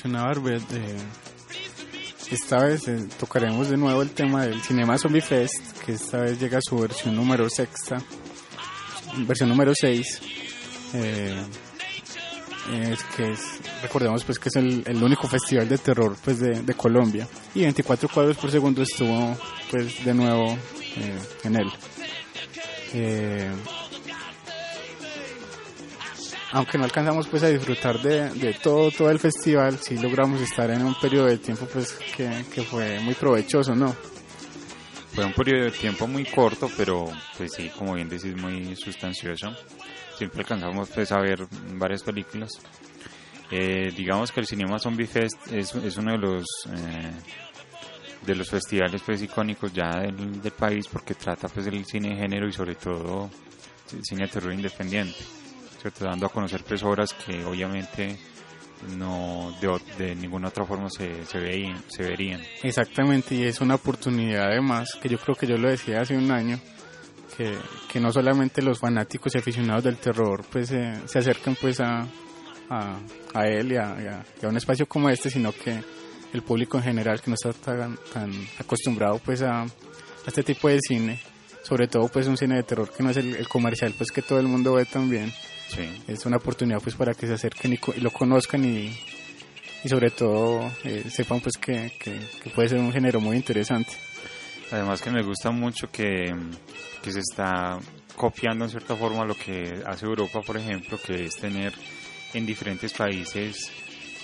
Mencionaba 0.00 0.30
Arbet, 0.30 0.62
eh, 0.72 0.96
esta 2.30 2.64
vez 2.64 2.88
eh, 2.88 3.06
tocaremos 3.18 3.68
de 3.68 3.76
nuevo 3.76 4.00
el 4.00 4.10
tema 4.12 4.46
del 4.46 4.58
Cinema 4.62 4.96
Zombie 4.96 5.20
Fest, 5.20 5.78
que 5.84 5.92
esta 5.92 6.22
vez 6.22 6.40
llega 6.40 6.56
a 6.56 6.62
su 6.62 6.78
versión 6.78 7.14
número 7.14 7.50
sexta, 7.50 8.02
versión 9.26 9.50
número 9.50 9.74
6, 9.78 10.20
eh, 10.94 11.44
es 12.82 13.02
que 13.14 13.32
es, 13.32 13.40
recordemos 13.82 14.24
pues 14.24 14.38
que 14.38 14.48
es 14.48 14.56
el, 14.56 14.82
el 14.86 15.02
único 15.02 15.28
festival 15.28 15.68
de 15.68 15.76
terror 15.76 16.16
pues 16.24 16.40
de, 16.40 16.62
de 16.62 16.74
Colombia 16.74 17.28
y 17.54 17.60
24 17.62 18.08
cuadros 18.08 18.38
por 18.38 18.50
segundo 18.50 18.80
estuvo 18.82 19.36
pues 19.70 20.02
de 20.02 20.14
nuevo 20.14 20.56
eh, 20.96 21.18
en 21.44 21.56
él. 21.56 21.70
Aunque 26.52 26.78
no 26.78 26.84
alcanzamos 26.84 27.28
pues 27.28 27.42
a 27.44 27.48
disfrutar 27.48 28.00
de, 28.00 28.54
todo 28.62 28.90
todo 28.90 29.10
el 29.10 29.20
festival, 29.20 29.78
sí 29.78 29.96
logramos 29.98 30.40
estar 30.40 30.70
en 30.70 30.84
un 30.84 30.94
periodo 30.94 31.26
de 31.26 31.38
tiempo 31.38 31.66
pues 31.72 31.92
que, 32.16 32.62
fue 32.62 32.98
muy 33.00 33.14
provechoso, 33.14 33.74
¿no? 33.74 33.94
Fue 35.14 35.24
un 35.24 35.32
periodo 35.32 35.64
de 35.64 35.70
tiempo 35.70 36.06
muy 36.06 36.24
corto, 36.24 36.68
pero 36.76 37.06
pues 37.36 37.52
sí, 37.54 37.70
como 37.76 37.94
bien 37.94 38.08
decís, 38.08 38.34
muy 38.36 38.74
sustancioso. 38.76 39.48
Siempre 40.16 40.40
alcanzamos 40.40 40.88
pues 40.90 41.12
a 41.12 41.20
ver 41.20 41.46
varias 41.74 42.02
películas. 42.02 42.50
Eh, 43.50 43.92
digamos 43.96 44.30
que 44.30 44.40
el 44.40 44.46
Cinema 44.46 44.78
Zombie 44.78 45.06
Fest 45.06 45.52
es, 45.52 45.74
es 45.74 45.96
uno 45.96 46.12
de 46.12 46.18
los 46.18 46.44
eh, 46.68 47.12
de 48.24 48.34
los 48.34 48.48
festivales 48.48 49.02
pues 49.04 49.22
icónicos 49.22 49.72
ya 49.72 49.88
del, 50.00 50.40
del 50.40 50.52
país 50.52 50.86
porque 50.88 51.14
trata 51.14 51.48
pues 51.48 51.64
del 51.66 51.84
cine 51.84 52.10
de 52.10 52.16
género 52.16 52.46
y 52.46 52.52
sobre 52.52 52.74
todo 52.74 53.30
el 53.92 54.04
cine 54.04 54.26
de 54.26 54.32
terror 54.32 54.52
independiente, 54.52 55.18
¿cierto? 55.80 56.04
dando 56.04 56.26
a 56.26 56.28
conocer 56.28 56.62
pues 56.64 56.82
obras 56.82 57.12
que 57.14 57.44
obviamente 57.44 58.16
no 58.96 59.54
de, 59.60 60.04
de 60.04 60.14
ninguna 60.14 60.48
otra 60.48 60.64
forma 60.64 60.88
se, 60.90 61.24
se, 61.26 61.38
veían, 61.38 61.82
verían. 61.98 62.40
Exactamente, 62.62 63.34
y 63.34 63.44
es 63.44 63.60
una 63.60 63.74
oportunidad 63.74 64.46
además, 64.46 64.96
que 65.00 65.08
yo 65.08 65.18
creo 65.18 65.34
que 65.36 65.46
yo 65.46 65.56
lo 65.56 65.68
decía 65.68 66.00
hace 66.00 66.16
un 66.16 66.30
año, 66.30 66.58
que, 67.36 67.54
que 67.92 68.00
no 68.00 68.10
solamente 68.12 68.62
los 68.62 68.78
fanáticos 68.78 69.34
y 69.34 69.38
aficionados 69.38 69.84
del 69.84 69.96
terror 69.96 70.44
pues 70.50 70.70
eh, 70.72 70.94
se 71.06 71.18
acercan 71.18 71.56
pues 71.60 71.80
a, 71.80 72.06
a, 72.70 72.98
a 73.34 73.46
él 73.46 73.72
y 73.72 73.76
a, 73.76 74.24
a- 74.42 74.48
un 74.48 74.56
espacio 74.56 74.86
como 74.86 75.10
este, 75.10 75.28
sino 75.30 75.52
que 75.52 75.78
el 76.32 76.42
público 76.42 76.78
en 76.78 76.84
general 76.84 77.20
que 77.20 77.30
no 77.30 77.34
está 77.34 77.52
tan, 77.52 77.98
tan 78.12 78.32
acostumbrado 78.58 79.18
pues 79.18 79.42
a, 79.42 79.62
a 79.62 79.66
este 80.26 80.42
tipo 80.42 80.68
de 80.68 80.78
cine, 80.80 81.20
sobre 81.62 81.86
todo 81.86 82.08
pues 82.08 82.26
un 82.28 82.36
cine 82.38 82.56
de 82.56 82.62
terror 82.62 82.90
que 82.90 83.02
no 83.02 83.10
es 83.10 83.16
el, 83.18 83.34
el 83.36 83.48
comercial 83.48 83.92
pues 83.96 84.10
que 84.10 84.22
todo 84.22 84.40
el 84.40 84.46
mundo 84.46 84.72
ve 84.74 84.84
también, 84.86 85.32
Sí. 85.74 86.02
es 86.08 86.26
una 86.26 86.38
oportunidad 86.38 86.80
pues 86.80 86.96
para 86.96 87.14
que 87.14 87.26
se 87.26 87.34
acerquen 87.34 87.72
y, 87.74 88.00
lo 88.00 88.10
conozcan 88.10 88.64
y, 88.64 88.92
y 89.84 89.88
sobre 89.88 90.10
todo 90.10 90.70
eh, 90.84 91.04
sepan 91.08 91.40
pues 91.40 91.56
que, 91.56 91.92
que, 91.98 92.18
que 92.42 92.50
puede 92.50 92.70
ser 92.70 92.78
un 92.78 92.92
género 92.92 93.20
muy 93.20 93.36
interesante. 93.36 93.92
Además 94.72 95.00
que 95.00 95.10
me 95.10 95.22
gusta 95.22 95.50
mucho 95.50 95.90
que, 95.90 96.34
que 97.02 97.12
se 97.12 97.20
está 97.20 97.78
copiando 98.16 98.64
en 98.64 98.70
cierta 98.70 98.94
forma 98.94 99.24
lo 99.24 99.34
que 99.34 99.82
hace 99.86 100.06
Europa, 100.06 100.40
por 100.42 100.56
ejemplo, 100.56 100.98
que 100.98 101.24
es 101.24 101.36
tener 101.36 101.72
en 102.34 102.46
diferentes 102.46 102.92
países 102.92 103.70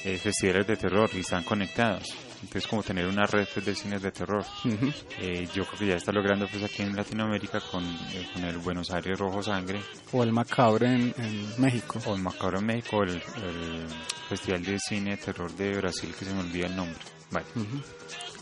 eh, 0.05 0.19
festivales 0.19 0.67
de 0.67 0.77
terror 0.77 1.11
y 1.15 1.21
están 1.21 1.43
conectados. 1.43 2.15
Entonces 2.43 2.67
como 2.67 2.83
tener 2.83 3.07
una 3.07 3.27
red 3.27 3.47
pues, 3.53 3.65
de 3.67 3.75
cines 3.75 4.03
de 4.03 4.13
terror. 4.13 4.45
Ujú. 4.65 4.93
Eh, 5.21 5.49
yo 5.55 5.65
creo 5.67 5.79
que 5.79 5.87
ya 5.87 5.97
está 5.97 6.13
logrando 6.13 6.47
pues 6.49 6.63
aquí 6.63 6.83
en 6.83 6.95
Latinoamérica 6.95 7.61
con, 7.61 7.85
eh, 7.85 8.29
con 8.33 8.45
el 8.45 8.59
Buenos 8.59 8.91
Aires 8.91 9.19
Rojo 9.19 9.43
Sangre 9.43 9.81
O 10.13 10.23
el 10.23 10.33
Macabre 10.33 10.87
en, 10.87 11.15
en 11.19 11.61
México. 11.61 12.01
o 12.07 12.15
el 12.15 12.23
Macabro 12.23 12.59
en 12.61 12.67
México, 12.67 13.03
el, 13.03 13.11
el 13.11 13.87
Festival 14.29 14.63
de 14.65 14.79
Cine 14.79 15.11
de 15.13 15.17
Terror 15.19 15.51
de 15.57 15.73
Brasil 15.79 16.15
que 16.19 16.25
se 16.25 16.33
me 16.35 16.41
olvida 16.41 16.67
el 16.67 16.77
nombre. 16.77 16.99
Vale. 17.31 17.47
Ujú. 17.57 17.81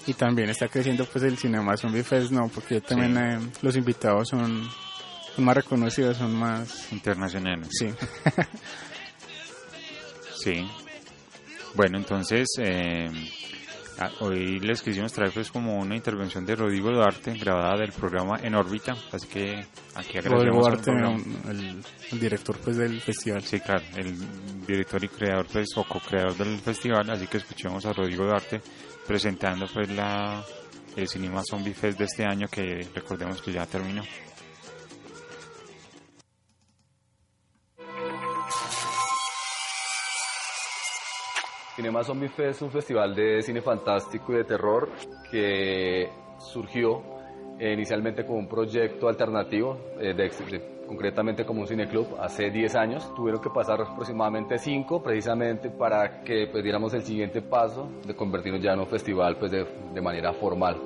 Y 0.06 0.12
también 0.14 0.50
está 0.50 0.68
creciendo 0.68 1.06
pues 1.06 1.24
el 1.24 1.38
Cinema 1.38 1.76
Zombie 1.76 2.02
Fest, 2.02 2.30
no, 2.30 2.48
porque 2.48 2.80
también 2.82 3.14
Sí. 3.14 3.46
eh, 3.46 3.50
los 3.62 3.74
invitados 3.76 4.28
son, 4.28 4.68
son 5.34 5.44
más 5.44 5.56
reconocidos, 5.56 6.18
son 6.18 6.34
más... 6.34 6.92
Internacionales. 6.92 7.68
Sí. 7.70 7.88
Sí. 10.36 10.66
Bueno, 11.74 11.98
entonces 11.98 12.48
eh, 12.58 13.10
hoy 14.20 14.58
les 14.60 14.82
quisimos 14.82 15.12
traer 15.12 15.32
pues 15.32 15.50
como 15.50 15.76
una 15.78 15.94
intervención 15.96 16.44
de 16.44 16.56
Rodrigo 16.56 16.90
Duarte 16.90 17.32
grabada 17.38 17.76
del 17.78 17.92
programa 17.92 18.38
En 18.42 18.54
órbita, 18.54 18.94
así 19.12 19.26
que 19.28 19.66
aquí 19.94 20.18
agradecemos 20.18 20.66
Duarte, 20.66 20.90
un- 20.90 21.40
el, 21.48 21.84
el 22.12 22.20
director 22.20 22.56
pues 22.58 22.76
del 22.76 23.00
festival. 23.00 23.42
Sí, 23.42 23.60
claro, 23.60 23.82
el 23.96 24.14
director 24.66 25.02
y 25.04 25.08
creador 25.08 25.46
pues 25.52 25.68
o 25.76 25.84
co-creador 25.84 26.34
del 26.36 26.58
festival, 26.58 27.08
así 27.10 27.26
que 27.26 27.36
escuchemos 27.38 27.84
a 27.86 27.92
Rodrigo 27.92 28.24
Duarte 28.24 28.60
presentando 29.06 29.66
pues 29.72 29.88
la 29.90 30.42
el 30.96 31.08
Cinema 31.08 31.42
Zombie 31.48 31.74
Fest 31.74 31.98
de 31.98 32.04
este 32.04 32.24
año 32.24 32.46
que 32.48 32.88
recordemos 32.94 33.42
que 33.42 33.52
ya 33.52 33.66
terminó. 33.66 34.02
Cinema 41.74 42.04
Zombie 42.04 42.28
Fest 42.28 42.56
es 42.58 42.62
un 42.62 42.70
festival 42.70 43.16
de 43.16 43.42
cine 43.42 43.60
fantástico 43.60 44.32
y 44.32 44.36
de 44.36 44.44
terror 44.44 44.88
que 45.28 46.08
surgió 46.38 47.02
eh, 47.58 47.72
inicialmente 47.72 48.24
como 48.24 48.38
un 48.38 48.48
proyecto 48.48 49.08
alternativo, 49.08 49.76
eh, 49.98 50.14
concretamente 50.86 51.44
como 51.44 51.62
un 51.62 51.66
cineclub, 51.66 52.16
hace 52.20 52.50
10 52.50 52.76
años. 52.76 53.14
Tuvieron 53.16 53.42
que 53.42 53.50
pasar 53.50 53.80
aproximadamente 53.80 54.56
5 54.56 55.02
precisamente 55.02 55.68
para 55.68 56.22
que 56.22 56.46
pues, 56.46 56.62
diéramos 56.62 56.94
el 56.94 57.02
siguiente 57.02 57.42
paso 57.42 57.90
de 58.06 58.14
convertirnos 58.14 58.62
ya 58.62 58.74
en 58.74 58.78
un 58.78 58.86
festival 58.86 59.36
pues, 59.36 59.50
de, 59.50 59.66
de 59.92 60.00
manera 60.00 60.32
formal. 60.32 60.80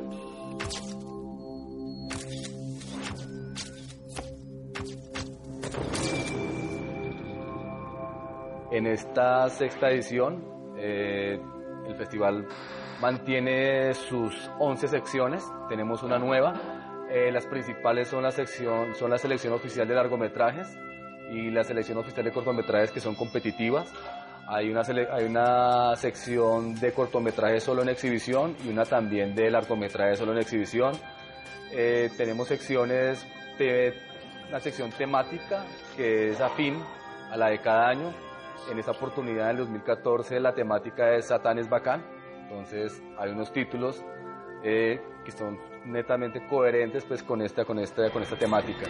En 8.70 8.86
esta 8.86 9.48
sexta 9.50 9.90
edición, 9.90 10.57
eh, 10.78 11.40
el 11.86 11.94
festival 11.96 12.46
mantiene 13.00 13.94
sus 13.94 14.50
11 14.58 14.88
secciones, 14.88 15.44
tenemos 15.68 16.02
una 16.02 16.18
nueva. 16.18 16.54
Eh, 17.10 17.30
las 17.32 17.46
principales 17.46 18.08
son 18.08 18.22
la, 18.22 18.30
sección, 18.30 18.94
son 18.94 19.10
la 19.10 19.18
selección 19.18 19.54
oficial 19.54 19.88
de 19.88 19.94
largometrajes 19.94 20.78
y 21.30 21.50
la 21.50 21.64
selección 21.64 21.98
oficial 21.98 22.24
de 22.24 22.32
cortometrajes 22.32 22.90
que 22.90 23.00
son 23.00 23.14
competitivas. 23.14 23.92
Hay 24.46 24.70
una, 24.70 24.82
hay 25.12 25.24
una 25.24 25.94
sección 25.96 26.74
de 26.74 26.92
cortometrajes 26.92 27.62
solo 27.62 27.82
en 27.82 27.90
exhibición 27.90 28.56
y 28.64 28.68
una 28.70 28.84
también 28.84 29.34
de 29.34 29.50
largometrajes 29.50 30.18
solo 30.18 30.32
en 30.32 30.38
exhibición. 30.38 30.92
Eh, 31.72 32.10
tenemos 32.16 32.48
secciones 32.48 33.26
una 34.48 34.60
sección 34.60 34.90
temática 34.92 35.64
que 35.96 36.30
es 36.30 36.40
afín 36.40 36.80
a 37.30 37.36
la 37.36 37.48
de 37.48 37.58
cada 37.58 37.88
año. 37.88 38.12
En 38.70 38.78
esta 38.78 38.92
oportunidad, 38.92 39.50
en 39.50 39.50
el 39.50 39.56
2014, 39.58 40.40
la 40.40 40.54
temática 40.54 41.14
es 41.14 41.26
Satán 41.26 41.58
es 41.58 41.68
bacán. 41.68 42.04
Entonces, 42.42 43.02
hay 43.18 43.30
unos 43.30 43.52
títulos 43.52 44.04
eh, 44.62 45.00
que 45.24 45.30
son 45.30 45.58
netamente 45.84 46.46
coherentes 46.46 47.04
pues, 47.04 47.22
con, 47.22 47.40
esta, 47.42 47.64
con, 47.64 47.78
esta, 47.78 48.10
con 48.10 48.22
esta 48.22 48.36
temática. 48.36 48.86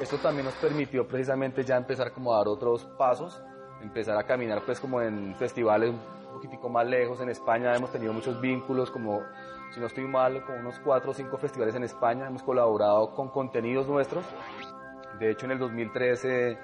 Esto 0.00 0.18
también 0.18 0.46
nos 0.46 0.54
permitió 0.54 1.06
precisamente 1.06 1.62
ya 1.62 1.76
empezar 1.76 2.12
como 2.12 2.34
a 2.34 2.38
dar 2.38 2.48
otros 2.48 2.84
pasos, 2.98 3.40
empezar 3.80 4.16
a 4.16 4.24
caminar 4.24 4.62
pues 4.66 4.80
como 4.80 5.00
en 5.00 5.36
festivales 5.36 5.90
un 5.90 6.00
poquitico 6.34 6.68
más 6.68 6.86
lejos. 6.86 7.20
En 7.20 7.28
España 7.28 7.76
hemos 7.76 7.92
tenido 7.92 8.12
muchos 8.12 8.40
vínculos, 8.40 8.90
como 8.90 9.22
si 9.72 9.80
no 9.80 9.86
estoy 9.86 10.04
mal, 10.04 10.44
con 10.44 10.58
unos 10.58 10.78
cuatro 10.80 11.12
o 11.12 11.14
cinco 11.14 11.36
festivales 11.38 11.74
en 11.74 11.84
España. 11.84 12.26
Hemos 12.26 12.42
colaborado 12.42 13.14
con 13.14 13.28
contenidos 13.28 13.86
nuestros. 13.86 14.24
De 15.18 15.30
hecho, 15.30 15.46
en 15.46 15.52
el 15.52 15.58
2013 15.58 16.58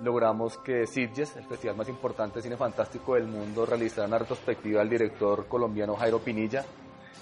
logramos 0.00 0.58
que 0.58 0.86
Sitges, 0.86 1.36
el 1.36 1.44
festival 1.44 1.76
más 1.76 1.88
importante 1.88 2.36
de 2.36 2.42
cine 2.42 2.56
fantástico 2.56 3.14
del 3.14 3.26
mundo, 3.26 3.64
realizara 3.64 4.08
una 4.08 4.18
retrospectiva 4.18 4.80
del 4.80 4.90
director 4.90 5.46
colombiano 5.46 5.96
Jairo 5.96 6.18
Pinilla. 6.18 6.64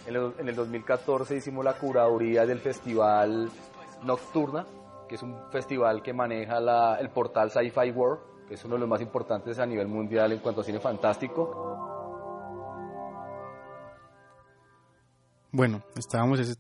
En 0.07 0.17
el, 0.17 0.33
en 0.39 0.49
el 0.49 0.57
2014 0.57 1.37
hicimos 1.37 1.65
la 1.65 1.75
curaduría 1.75 2.45
del 2.47 2.59
festival 2.59 3.51
Nocturna, 4.03 4.67
que 5.09 5.15
es 5.15 5.23
un 5.23 5.37
festival 5.51 6.03
que 6.03 6.13
maneja 6.13 6.59
el 6.99 7.11
portal 7.11 7.51
Sci-Fi 7.51 7.91
World, 7.91 8.47
que 8.49 8.55
es 8.55 8.65
uno 8.65 8.75
de 8.75 8.81
los 8.81 8.89
más 8.89 9.01
importantes 9.01 9.59
a 9.59 9.67
nivel 9.67 9.87
mundial 9.87 10.33
en 10.33 10.39
cuanto 10.39 10.63
a 10.63 10.65
cine 10.65 10.81
fantástico. 10.81 11.92
Bueno, 15.53 15.85
estábamos 15.97 16.41
es- 16.41 16.59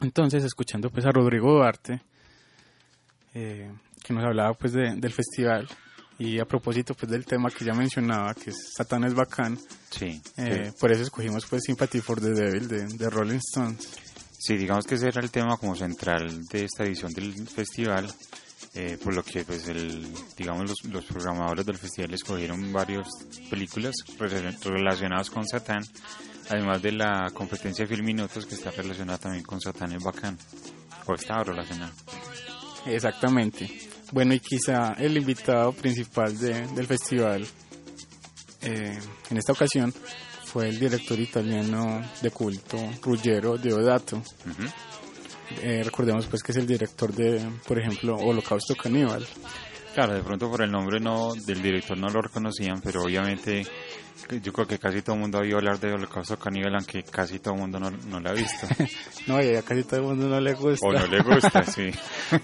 entonces 0.00 0.44
escuchando 0.44 0.90
pues 0.90 1.06
a 1.06 1.10
Rodrigo 1.12 1.52
Duarte, 1.52 2.00
eh, 3.34 3.70
que 4.02 4.12
nos 4.12 4.24
hablaba 4.24 4.54
pues 4.54 4.72
de- 4.72 4.94
del 4.96 5.12
festival 5.12 5.68
y 6.18 6.38
a 6.40 6.44
propósito 6.44 6.94
pues 6.94 7.10
del 7.10 7.24
tema 7.24 7.50
que 7.50 7.64
ya 7.64 7.74
mencionaba, 7.74 8.34
que 8.34 8.50
es 8.50 8.72
Satán 8.76 9.04
es 9.04 9.14
bacán, 9.14 9.58
Sí. 9.90 10.20
eh, 10.36 10.72
por 10.80 10.90
eso 10.90 11.02
escogimos 11.02 11.46
pues 11.46 11.62
Sympathy 11.64 12.00
for 12.00 12.20
the 12.20 12.30
Devil 12.30 12.68
de, 12.68 12.86
de 12.86 13.10
Rolling 13.10 13.38
Stones. 13.38 13.88
Sí, 14.40 14.56
digamos 14.56 14.84
que 14.86 14.94
ese 14.96 15.08
era 15.08 15.20
el 15.20 15.30
tema 15.30 15.56
como 15.56 15.74
central 15.74 16.44
de 16.46 16.64
esta 16.64 16.84
edición 16.84 17.12
del 17.12 17.48
festival, 17.48 18.08
eh, 18.80 18.96
por 19.02 19.12
lo 19.12 19.24
que 19.24 19.44
pues 19.44 19.66
el, 19.68 20.06
digamos 20.36 20.68
los, 20.70 20.92
los 20.92 21.04
programadores 21.04 21.66
del 21.66 21.76
festival 21.78 22.14
escogieron 22.14 22.72
varias 22.72 23.08
películas 23.50 23.94
re- 24.18 24.56
relacionadas 24.62 25.30
con 25.30 25.44
Satán, 25.48 25.82
además 26.48 26.80
de 26.80 26.92
la 26.92 27.28
competencia 27.34 27.84
de 27.84 27.92
Film 27.94 28.06
Minutos 28.06 28.46
que 28.46 28.54
está 28.54 28.70
relacionada 28.70 29.18
también 29.18 29.42
con 29.42 29.60
Satán 29.60 29.92
es 29.92 30.02
bacán, 30.04 30.38
o 31.06 31.14
estaba 31.14 31.42
relacionada. 31.42 31.92
Exactamente. 32.86 33.68
Bueno, 34.12 34.32
y 34.34 34.40
quizá 34.40 34.92
el 34.94 35.16
invitado 35.16 35.72
principal 35.72 36.38
de- 36.38 36.66
del 36.68 36.86
festival 36.86 37.46
eh, 38.62 38.98
en 39.30 39.36
esta 39.36 39.52
ocasión 39.52 39.92
fue 40.44 40.68
el 40.68 40.78
director 40.78 41.18
italiano 41.20 42.02
de 42.22 42.30
culto 42.30 42.78
Ruggero 43.02 43.58
Deodato. 43.58 44.16
Ujú. 44.16 44.62
Eh, 45.62 45.82
recordemos 45.84 46.26
pues 46.26 46.42
que 46.42 46.52
es 46.52 46.58
el 46.58 46.66
director 46.66 47.12
de, 47.12 47.42
por 47.66 47.78
ejemplo, 47.78 48.16
Holocausto 48.16 48.74
Caníbal. 48.74 49.26
Claro, 49.94 50.14
de 50.14 50.22
pronto 50.22 50.50
por 50.50 50.62
el 50.62 50.70
nombre 50.70 51.00
no 51.00 51.32
del 51.34 51.62
director 51.62 51.96
no 51.98 52.08
lo 52.08 52.20
reconocían, 52.22 52.80
pero 52.80 53.02
obviamente 53.02 53.66
yo 54.42 54.52
creo 54.52 54.66
que 54.66 54.78
casi 54.78 55.02
todo 55.02 55.16
el 55.16 55.22
mundo 55.22 55.38
ha 55.38 55.40
oído 55.40 55.56
hablar 55.56 55.80
de 55.80 55.92
Holocausto 55.92 56.38
Caníbal, 56.38 56.74
aunque 56.74 57.02
casi 57.02 57.38
todo 57.38 57.54
el 57.54 57.60
mundo 57.60 57.80
no, 57.80 57.90
no 57.90 58.20
lo 58.20 58.30
ha 58.30 58.32
visto. 58.32 58.66
No, 59.26 59.42
y 59.42 59.54
a 59.56 59.62
casi 59.62 59.84
todo 59.84 59.96
el 60.00 60.06
mundo 60.06 60.28
no 60.28 60.40
le 60.40 60.54
gusta. 60.54 60.86
o 60.86 60.92
no 60.92 61.06
le 61.06 61.20
gusta, 61.22 61.62
sí. 61.64 61.90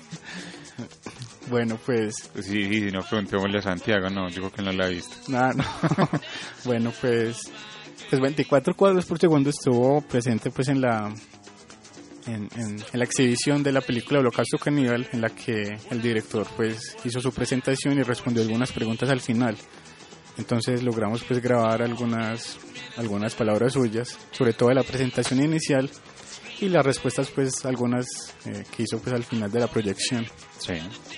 Bueno, 1.48 1.78
pues 1.84 2.14
Sí, 2.34 2.64
sí, 2.64 2.80
si 2.80 2.90
no 2.90 3.02
preguntémosle 3.02 3.58
a 3.58 3.62
Santiago, 3.62 4.08
no, 4.08 4.28
yo 4.30 4.36
creo 4.42 4.52
que 4.52 4.62
no 4.62 4.72
la 4.72 4.86
ha 4.86 4.88
visto. 4.88 5.14
Nada, 5.28 5.52
no. 5.52 5.64
bueno, 6.64 6.92
pues, 7.00 7.42
pues 8.08 8.20
24 8.20 8.74
cuadros 8.74 9.04
por 9.04 9.18
segundo 9.18 9.50
estuvo 9.50 10.00
presente 10.00 10.50
pues 10.50 10.68
en 10.68 10.80
la 10.80 11.12
en, 12.26 12.48
en- 12.56 12.76
en 12.92 12.98
la 12.98 13.04
exhibición 13.04 13.62
de 13.62 13.72
la 13.72 13.80
película 13.80 14.20
Holocausto 14.20 14.58
Caníbal 14.58 15.08
en 15.12 15.20
la 15.20 15.30
que 15.30 15.78
el 15.90 16.02
director 16.02 16.46
pues 16.56 16.96
hizo 17.04 17.20
su 17.20 17.32
presentación 17.32 17.98
y 17.98 18.02
respondió 18.02 18.42
algunas 18.42 18.72
preguntas 18.72 19.08
al 19.10 19.20
final. 19.20 19.56
Entonces 20.36 20.82
logramos 20.82 21.22
pues 21.24 21.40
grabar 21.40 21.82
algunas 21.82 22.58
algunas 22.96 23.34
palabras 23.34 23.72
suyas, 23.74 24.16
sobre 24.32 24.52
todo 24.52 24.68
de 24.70 24.74
la 24.76 24.82
presentación 24.82 25.42
inicial 25.44 25.90
y 26.60 26.68
las 26.68 26.84
respuestas 26.86 27.30
pues 27.30 27.64
algunas 27.64 28.06
eh, 28.46 28.64
que 28.76 28.84
hizo 28.84 28.98
pues 29.00 29.14
al 29.14 29.24
final 29.24 29.50
de 29.50 29.60
la 29.60 29.66
proyección. 29.66 30.26
Sí, 30.58 30.74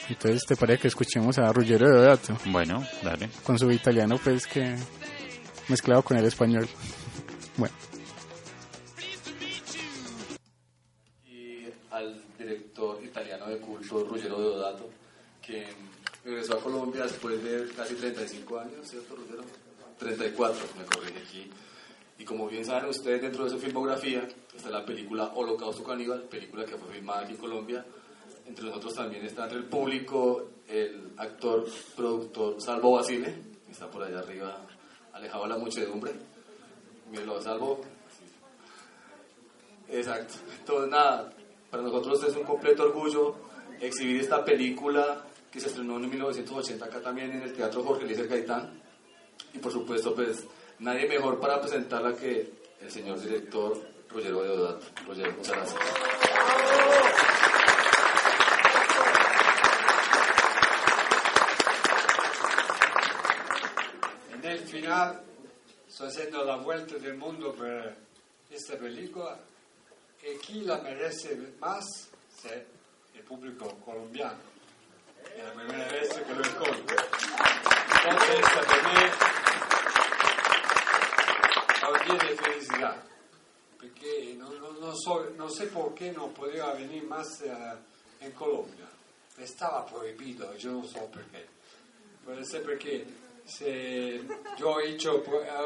Entonces, 0.09 0.43
¿te 0.47 0.57
parece 0.57 0.81
que 0.83 0.89
escuchemos 0.89 1.39
a 1.39 1.53
Ruggero 1.53 1.89
Deodato? 1.89 2.37
bueno, 2.47 2.85
dale. 3.03 3.29
con 3.45 3.59
su 3.59 3.71
italiano 3.71 4.19
pues 4.23 4.47
que 4.47 4.75
mezclado 5.69 6.03
con 6.03 6.17
el 6.19 6.25
español. 6.25 6.69
Bueno, 7.59 7.75
director 12.47 13.03
italiano 13.03 13.47
de 13.47 13.59
culto 13.59 14.05
Ruggero 14.05 14.41
Deodato, 14.41 14.89
que 15.43 15.67
regresó 16.25 16.55
a 16.55 16.61
Colombia 16.61 17.05
después 17.05 17.43
de 17.43 17.69
casi 17.75 17.95
35 17.95 18.59
años, 18.59 18.89
¿cierto, 18.89 19.17
Ruggero? 19.17 19.43
34, 19.99 20.65
me 20.79 20.85
corrige 20.85 21.19
aquí. 21.19 21.51
Y 22.19 22.25
como 22.25 22.49
bien 22.49 22.65
saben 22.65 22.89
ustedes, 22.89 23.23
dentro 23.23 23.45
de 23.45 23.51
su 23.51 23.59
filmografía 23.59 24.27
está 24.55 24.71
la 24.71 24.85
película 24.85 25.33
Holocausto 25.35 25.85
Caníbal, 25.85 26.23
película 26.23 26.65
que 26.65 26.77
fue 26.77 26.95
filmada 26.95 27.23
aquí 27.23 27.33
en 27.33 27.39
Colombia 27.39 27.85
entre 28.47 28.65
nosotros 28.67 28.95
también 28.95 29.25
está 29.25 29.45
entre 29.45 29.59
el 29.59 29.65
público 29.65 30.51
el 30.69 31.13
actor, 31.17 31.67
productor 31.95 32.61
Salvo 32.61 32.93
Basile, 32.93 33.35
que 33.67 33.73
está 33.73 33.91
por 33.91 34.03
allá 34.03 34.21
arriba, 34.21 34.57
alejado 35.13 35.45
de 35.45 35.49
la 35.51 35.59
muchedumbre. 35.59 36.13
Mírenlo, 37.11 37.41
Salvo. 37.41 37.81
Exacto. 39.89 40.35
Entonces, 40.59 40.91
nada, 40.91 41.33
para 41.71 41.83
nosotros 41.83 42.23
es 42.25 42.37
un 42.37 42.45
completo 42.45 42.85
orgullo 42.85 43.35
exhibir 43.81 44.21
esta 44.21 44.45
película 44.45 45.25
que 45.51 45.61
se 45.61 45.69
estrenó 45.69 45.97
en 45.97 46.11
1980 46.11 46.85
acá 46.85 47.01
también 47.01 47.33
en 47.33 47.43
el 47.43 47.53
Teatro 47.53 47.83
Jorge 47.83 48.05
Eliezer 48.05 48.29
Gaitán. 48.29 48.83
Y 49.55 49.59
por 49.59 49.73
supuesto, 49.73 50.15
pues, 50.15 50.45
nadie 50.79 51.09
mejor 51.09 51.41
para 51.41 51.61
presentarla 51.61 52.15
que 52.15 52.53
el 52.81 52.91
señor 52.91 53.21
director 53.21 53.81
Rogero 54.11 54.43
Deodato. 54.43 54.87
Rogero, 55.07 55.33
muchas 55.33 55.57
gracias. 55.57 55.81
Nel 64.43 64.59
final 64.61 65.23
sto 65.89 66.05
facendo 66.05 66.45
la 66.45 66.57
vuelta 66.57 66.99
del 66.99 67.17
mondo 67.17 67.53
per 67.53 67.97
questa 68.49 68.77
pellicola 68.77 69.41
e 70.21 70.37
chi 70.39 70.65
la 70.65 70.81
merece 70.81 71.55
más 71.59 72.09
è 72.43 72.65
il 73.13 73.23
pubblico 73.23 73.77
colombiano. 73.85 74.55
È 75.23 75.43
la 75.43 75.51
prima 75.51 75.85
vez 75.87 76.09
che 76.15 76.33
lo 76.33 76.45
incontro. 76.47 76.97
Entonces, 78.05 78.49
per 78.67 78.83
me 78.83 79.11
è 81.83 81.87
un 81.91 82.01
día 82.07 82.29
de 82.29 82.35
felicidad. 82.37 83.03
Perché 83.79 84.35
non, 84.37 84.57
non- 84.59 84.77
non 84.81 84.95
so, 84.97 85.29
non 85.37 85.51
sé 85.51 85.67
por 85.67 85.93
qué 85.95 86.13
no 86.13 86.29
podía 86.29 86.73
venir 86.73 87.05
más 87.05 87.41
eh, 87.43 87.77
en 88.21 88.33
Colombia. 88.33 88.87
Estaba 89.39 89.85
prohibido, 89.85 90.55
yo 90.57 90.71
no 90.73 90.85
sé 90.85 90.99
por 91.01 91.23
qué. 91.31 91.47
Puede 92.25 92.45
ser 92.45 92.63
porque 92.63 93.07
se 93.45 94.21
yo 94.57 94.81
he 94.81 94.91
hecho, 94.93 95.23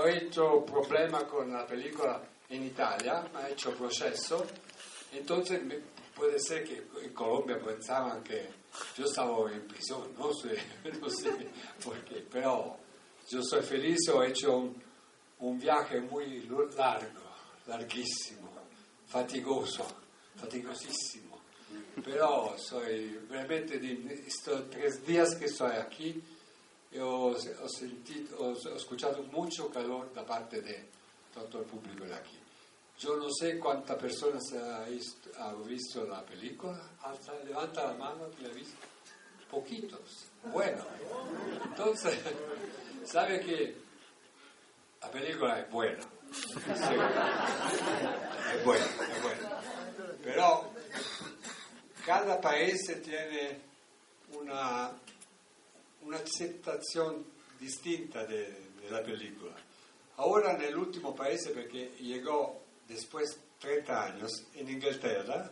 he 0.07 0.19
problema 0.67 1.25
con 1.27 1.53
la 1.53 1.65
película 1.67 2.21
en 2.51 2.65
Italia, 2.67 3.25
ha 3.35 3.49
hecho 3.49 3.73
proceso, 3.75 4.45
entonces 5.13 5.63
me- 5.65 5.79
puede 6.15 6.39
ser 6.39 6.65
que 6.65 6.85
en 7.03 7.13
Colombia 7.15 7.59
pensaban 7.59 8.23
que 8.23 8.49
yo 8.97 9.05
estaba 9.05 9.51
en 9.53 9.67
prisión, 9.67 10.13
no 10.19 10.33
sé, 10.35 10.57
no 11.01 11.09
sé 11.09 11.31
por 11.83 12.05
qué, 12.05 12.27
pero 12.31 12.77
yo 13.29 13.41
soy 13.43 13.63
feliz, 13.63 13.99
he 14.09 14.27
hecho 14.29 14.57
un, 14.59 14.83
un 15.41 15.59
viaje 15.59 16.01
muy 16.01 16.43
largo, 16.77 17.21
larguísimo, 17.67 18.51
fatigoso, 19.07 19.87
fatigosísimo. 20.37 21.39
Pero 22.05 22.57
soy 22.59 23.11
veramente 23.29 23.79
di 23.79 24.07
estos 24.27 24.69
tres 24.71 25.05
días 25.07 25.35
que 25.37 25.45
estoy 25.47 25.73
aquí, 25.77 26.21
ho, 26.99 27.29
ho 27.37 27.69
sentito, 27.69 28.37
ho, 28.39 28.53
ho 28.53 28.77
escuchato 28.77 29.23
mucho 29.25 29.71
calor 29.71 30.13
da 30.13 30.25
parte 30.27 30.61
de 30.61 30.89
todo 31.33 31.61
el 31.61 31.67
público 31.67 32.05
de 32.05 32.15
aquí. 32.15 32.39
Yo 33.01 33.17
no 33.17 33.29
sé 33.33 33.59
cuántas 33.59 33.97
personas 33.97 34.43
ha 34.53 34.85
visto, 34.85 36.05
la 36.07 36.23
película. 36.23 36.79
Levanta 37.47 37.87
la 37.87 37.95
mano 37.95 38.31
que 38.31 38.43
la 38.43 38.51
ha 38.51 38.53
visto. 38.53 38.77
Poquitos. 39.51 40.27
Bueno, 40.45 40.85
entonces, 41.65 42.19
sabe 43.05 43.41
que 43.41 43.75
la 45.01 45.11
película 45.11 45.61
es 45.61 45.71
buena. 45.71 46.05
Es 48.55 48.65
buena, 48.67 48.85
es 48.85 49.23
buena. 49.23 49.61
Pero 50.23 50.71
cada 52.05 52.39
paese 52.39 52.97
tiene 52.97 53.61
una, 54.39 54.93
un'accettazione 56.03 57.25
distinta 57.59 58.27
de, 58.27 58.69
la 58.91 59.03
película. 59.03 59.55
Ahora 60.17 60.55
en 60.55 60.63
el 60.63 60.77
último 60.77 61.15
paese, 61.15 61.51
porque 61.51 61.93
llegó 62.01 62.60
después 62.91 63.39
30 63.61 64.05
años 64.05 64.45
en 64.55 64.69
Inglaterra, 64.69 65.51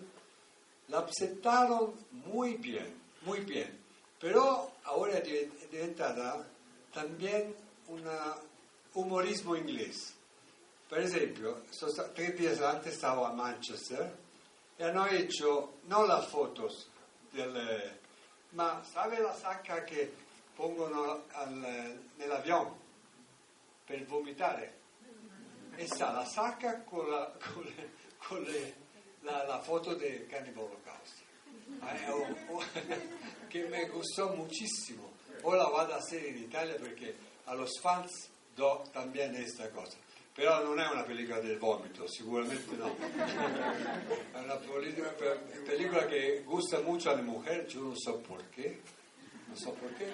la 0.88 0.98
aceptaron 0.98 1.94
muy 2.26 2.54
bien, 2.54 3.00
muy 3.22 3.40
bien. 3.40 3.78
Pero 4.18 4.72
ahora 4.84 5.18
è 5.18 5.22
diventata 5.70 6.44
también 6.92 7.54
un 7.86 8.02
humorismo 8.94 9.54
inglés. 9.54 10.14
Per 10.88 10.98
esempio, 11.00 11.64
sono 11.70 11.92
sta- 11.92 12.08
tre 12.08 12.32
días 12.32 12.60
antes 12.60 12.94
stavo 12.96 13.24
a 13.24 13.32
Manchester 13.32 14.16
e 14.76 14.84
hanno 14.84 15.06
hecho 15.06 15.74
no 15.84 16.06
las 16.06 16.26
fotos 16.28 16.88
del, 17.30 17.98
ma 18.50 18.82
sabe 18.82 19.20
la 19.20 19.34
sacca 19.34 19.84
che 19.84 20.12
pongono 20.56 21.24
al, 21.32 22.00
nell'avione 22.16 22.72
per 23.84 24.04
vomitare? 24.06 24.77
E 25.80 25.86
sta 25.86 26.10
la 26.12 26.24
sacca 26.24 26.82
con 26.82 27.08
la, 27.08 27.32
con 27.52 27.62
le- 27.62 27.90
con 28.18 28.42
le- 28.42 28.74
la, 29.20 29.44
la 29.46 29.60
foto 29.60 29.94
del 29.94 30.26
Cannibal 30.26 30.64
Holocaust. 30.64 31.20
Eh, 31.82 32.10
oh, 32.10 32.26
oh, 32.56 32.62
che 33.48 33.62
mi 33.68 33.86
gustò 33.88 34.34
muchísimo. 34.34 35.12
Ora 35.42 35.64
vado 35.68 35.92
a 35.92 35.96
hacer 35.98 36.24
in 36.24 36.36
Italia 36.38 36.74
perché 36.74 37.14
a 37.44 37.54
los 37.54 37.78
fans 37.80 38.28
do 38.54 38.82
también 38.92 39.34
esta 39.36 39.68
cosa. 39.70 39.96
Però 40.34 40.62
non 40.62 40.78
è 40.80 40.86
una 40.88 41.02
pellicola 41.04 41.40
del 41.40 41.58
vomito, 41.58 42.06
sicuramente 42.08 42.74
no. 42.76 42.94
È 44.32 44.38
una 44.38 44.56
pellicola, 44.56 46.06
che 46.06 46.42
gusta 46.44 46.80
mucho 46.80 47.10
alle 47.10 47.22
mujeres, 47.22 47.72
yo 47.72 47.80
no 47.82 47.94
so 47.96 48.18
por 48.18 48.42
qué. 48.50 48.80
No 49.46 49.54
so 49.56 49.72
por 49.72 49.92
qué. 49.94 50.12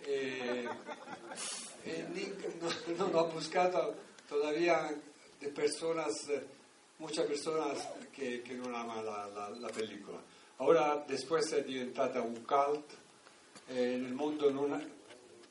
E, 0.00 0.68
e 1.82 2.04
ni- 2.12 2.34
no, 2.60 2.70
non 2.96 3.14
ho 3.14 3.26
buscato 3.28 4.12
todavía 4.28 4.94
de 5.40 5.48
personas, 5.48 6.28
muchas 6.98 7.26
personas 7.26 7.86
che, 8.12 8.42
che 8.42 8.54
non 8.54 8.74
amano 8.74 9.02
la, 9.02 9.26
la, 9.32 9.48
la 9.58 9.68
pellicola. 9.68 10.22
Ora, 10.58 11.02
después 11.06 11.50
è 11.52 11.64
diventata 11.64 12.20
un 12.20 12.44
cult, 12.44 12.96
eh, 13.68 13.96
nel 13.96 14.12
mondo 14.12 14.50
non 14.50 14.92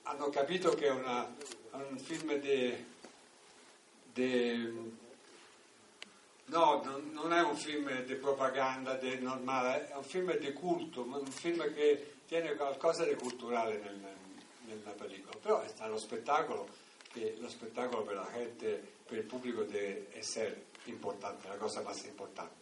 hanno 0.04 0.30
capito 0.30 0.72
che 0.74 0.88
è 0.88 0.92
una- 0.92 1.28
è 1.72 1.76
un 1.76 1.98
film 1.98 2.36
di 2.36 2.92
no, 6.46 6.84
non, 7.12 7.34
è 7.34 7.42
un 7.42 7.56
film 7.56 8.04
di 8.04 8.16
propaganda 8.16 8.96
di 8.96 9.20
normale, 9.20 9.90
è 9.90 9.96
un 9.96 10.04
film 10.04 10.38
di 10.38 10.54
culto, 10.54 11.04
ma 11.04 11.18
un 11.18 11.26
film 11.26 11.74
che 11.74 12.16
tiene 12.28 12.56
qualcosa 12.56 13.06
di 13.06 13.16
culturale 13.16 13.78
nel- 13.80 14.16
nella 14.66 14.92
pellicola. 14.92 15.38
Però 15.42 15.68
sta 15.68 15.88
lo 15.88 15.98
spettacolo, 15.98 16.68
che 17.14 17.36
lo 17.40 17.48
spettacolo 17.48 18.02
per 18.04 18.16
la 18.16 18.30
gente, 18.34 18.82
per 19.06 19.20
il 19.20 19.24
pubblico 19.26 19.64
deve 19.64 20.08
essere 20.18 20.66
importante, 20.86 21.48
la 21.48 21.56
cosa 21.56 21.82
più 21.82 22.10
importante. 22.10 22.62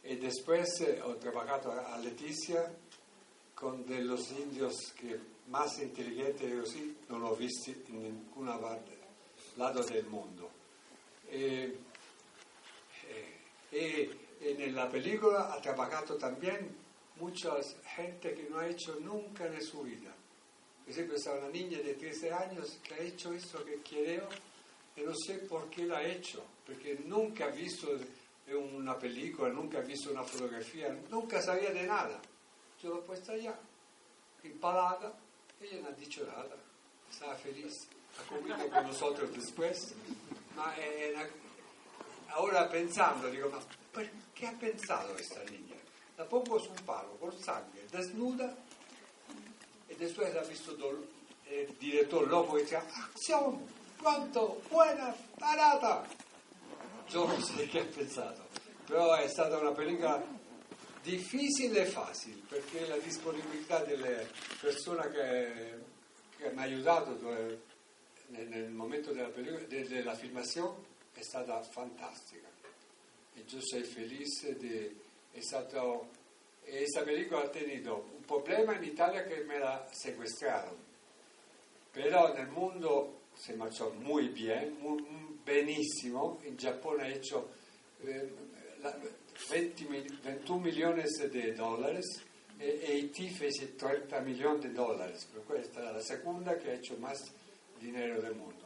E 0.00 0.16
después 0.16 0.80
eh, 0.80 1.00
ho 1.00 1.16
trabajato 1.16 1.70
a 1.70 1.92
a 1.92 1.98
Leticia 1.98 2.74
con 3.54 3.84
de 3.84 4.00
los 4.02 4.30
indios 4.30 4.92
que 4.92 5.18
más 5.48 5.78
inteligentes 5.78 6.48
de 6.48 6.58
così 6.58 6.96
non 7.08 7.20
l'ho 7.20 7.34
visti 7.34 7.82
in 7.88 8.00
nessuna 8.00 8.56
parte, 8.56 8.98
lato 9.54 9.82
del 9.84 10.06
mondo. 10.06 10.50
E, 11.28 11.78
e- 13.70 14.18
e 14.38 14.86
pellicola 14.90 15.50
ha 15.50 15.60
trabajato 15.60 16.16
también 16.16 16.76
mucha 17.18 17.56
gente 17.96 18.34
que 18.34 18.48
no 18.48 18.58
ha 18.58 18.68
hecho 18.68 18.98
nunca 19.00 19.46
en 19.46 19.60
su 19.60 19.82
vida. 19.82 20.14
Por 20.86 20.92
ejemplo, 20.92 21.16
está 21.16 21.32
una 21.32 21.48
niña 21.48 21.78
de 21.80 21.94
13 21.94 22.32
años 22.32 22.78
que 22.84 22.94
ha 22.94 22.98
hecho 22.98 23.32
esto 23.34 23.64
que 23.64 23.82
quiero 23.82 24.28
y 24.96 25.00
no 25.00 25.12
sé 25.14 25.38
por 25.40 25.68
qué 25.68 25.84
la 25.84 25.98
ha 25.98 26.06
hecho, 26.06 26.44
porque 26.64 27.00
nunca 27.04 27.46
ha 27.46 27.48
visto 27.48 27.88
una 28.54 28.96
película, 28.96 29.48
nunca 29.50 29.78
ha 29.78 29.82
visto 29.82 30.12
una 30.12 30.22
fotografía, 30.22 30.96
nunca 31.10 31.42
sabía 31.42 31.72
de 31.72 31.82
nada. 31.88 32.20
Yo 32.80 32.90
l'ho 32.90 33.00
puesta 33.04 33.32
allá, 33.32 33.58
impalada, 34.44 35.12
ella 35.60 35.80
no 35.82 35.88
ha 35.88 35.92
dicho 35.92 36.24
nada, 36.24 36.54
estaba 37.10 37.34
feliz, 37.34 37.88
ha 38.20 38.22
comido 38.28 38.56
con 38.70 38.86
nosotros 38.86 39.32
después, 39.34 39.92
ma 40.54 40.72
una- 41.10 41.28
ahora 42.34 42.70
pensando, 42.70 43.28
digo, 43.28 43.50
per- 43.92 44.12
¿qué 44.34 44.46
ha 44.46 44.52
pensado 44.52 45.16
esta 45.18 45.42
niña? 45.50 45.74
La 46.16 46.24
pongo 46.28 46.60
su 46.60 46.70
un 46.70 46.76
palo 46.86 47.16
con 47.18 47.32
sangre, 47.42 47.82
desnuda, 47.90 48.54
y 49.96 49.98
después 49.98 50.34
ha 50.36 50.42
visto 50.42 50.76
el 51.50 51.78
director 51.78 52.28
loco 52.28 52.58
y 52.58 52.62
dice, 52.62 52.76
¡acción! 52.76 53.60
¡Cuánto! 54.00 54.60
¡Buena! 54.70 55.14
¡Parata! 55.38 56.04
Yo 57.08 57.26
non 57.26 57.40
so 57.40 57.54
che 57.70 57.80
ha 57.80 57.84
pensato, 57.84 58.42
però 58.84 59.14
è 59.14 59.28
stata 59.28 59.58
una 59.58 59.72
pellicola 59.72 60.22
difficile 61.02 61.82
e 61.82 61.86
facile 61.86 62.42
perché 62.48 62.84
la 62.88 62.96
disponibilità 62.96 63.84
delle 63.84 64.28
persone 64.60 65.08
che, 65.12 65.74
che 66.36 66.50
mi 66.50 66.58
ha 66.58 66.62
aiutato 66.62 67.16
nel, 67.20 68.48
nel 68.48 68.70
momento 68.70 69.12
della, 69.12 69.28
della 69.28 70.14
filmazione 70.16 70.94
è 71.14 71.22
stata 71.22 71.62
fantastica 71.62 72.48
e 73.34 73.44
io 73.46 73.60
sono 73.60 73.84
felice 73.84 74.56
di 74.56 75.04
è 75.30 75.40
stato 75.42 76.08
esa 76.66 77.04
película 77.04 77.40
ha 77.42 77.50
tenido 77.50 77.96
un 78.16 78.22
problema 78.24 78.76
en 78.76 78.84
Italia 78.84 79.24
que 79.26 79.44
me 79.44 79.58
la 79.58 79.86
secuestraron, 79.92 80.74
pero 81.92 82.34
en 82.34 82.40
el 82.42 82.48
mundo 82.48 83.20
se 83.36 83.54
marchó 83.54 83.90
muy 83.90 84.28
bien, 84.28 84.76
benissimo, 85.44 86.40
en 86.44 86.58
Japón 86.58 87.00
ha 87.00 87.08
hecho 87.08 87.48
eh, 88.04 88.30
la- 88.82 88.96
20 89.50 89.84
mil- 89.86 90.18
21 90.24 90.60
millones 90.60 91.10
de 91.32 91.52
dólares 91.52 92.04
e, 92.58 92.84
Haití 92.88 93.28
fece 93.30 93.68
30 93.76 94.20
millones 94.20 94.62
de 94.62 94.70
dólares, 94.70 95.26
per 95.26 95.42
questa 95.44 95.80
è 95.90 95.92
la 95.92 96.00
seconda 96.00 96.56
che 96.56 96.70
ha 96.70 96.74
hecho 96.74 96.96
más 96.98 97.18
dinero 97.78 98.20
del 98.20 98.34
mundo. 98.34 98.64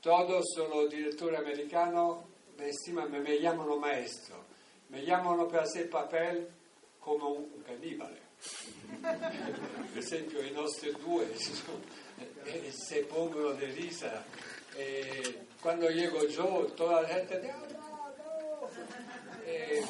Todos 0.00 0.44
los 0.56 0.88
directores 0.88 1.38
americanos 1.38 2.24
me 2.56 2.68
estiman, 2.68 3.10
me, 3.10 3.18
me 3.20 3.38
llamano 3.40 3.76
maestro, 3.76 4.44
me 4.90 5.02
llamano 5.04 5.46
per 5.48 5.60
hacer 5.60 5.88
papel 5.90 6.48
come 7.02 7.24
un, 7.24 7.62
cannibale. 7.64 8.20
per 9.00 9.98
esempio 9.98 10.40
i 10.40 10.50
nostri 10.52 10.92
due 10.98 11.26
eh, 12.44 12.70
si 12.72 12.98
pongono 13.00 13.52
di 13.52 13.64
risa 13.66 14.24
e 14.74 15.46
quando 15.60 15.88
llego 15.88 16.24
yo 16.26 16.64
tutta 16.74 17.00
la 17.00 17.06
gente 17.06 17.40
dice 17.40 17.52
"Ah, 17.52 18.12
no, 18.16 18.60
no". 18.60 18.70
Eh, 19.44 19.84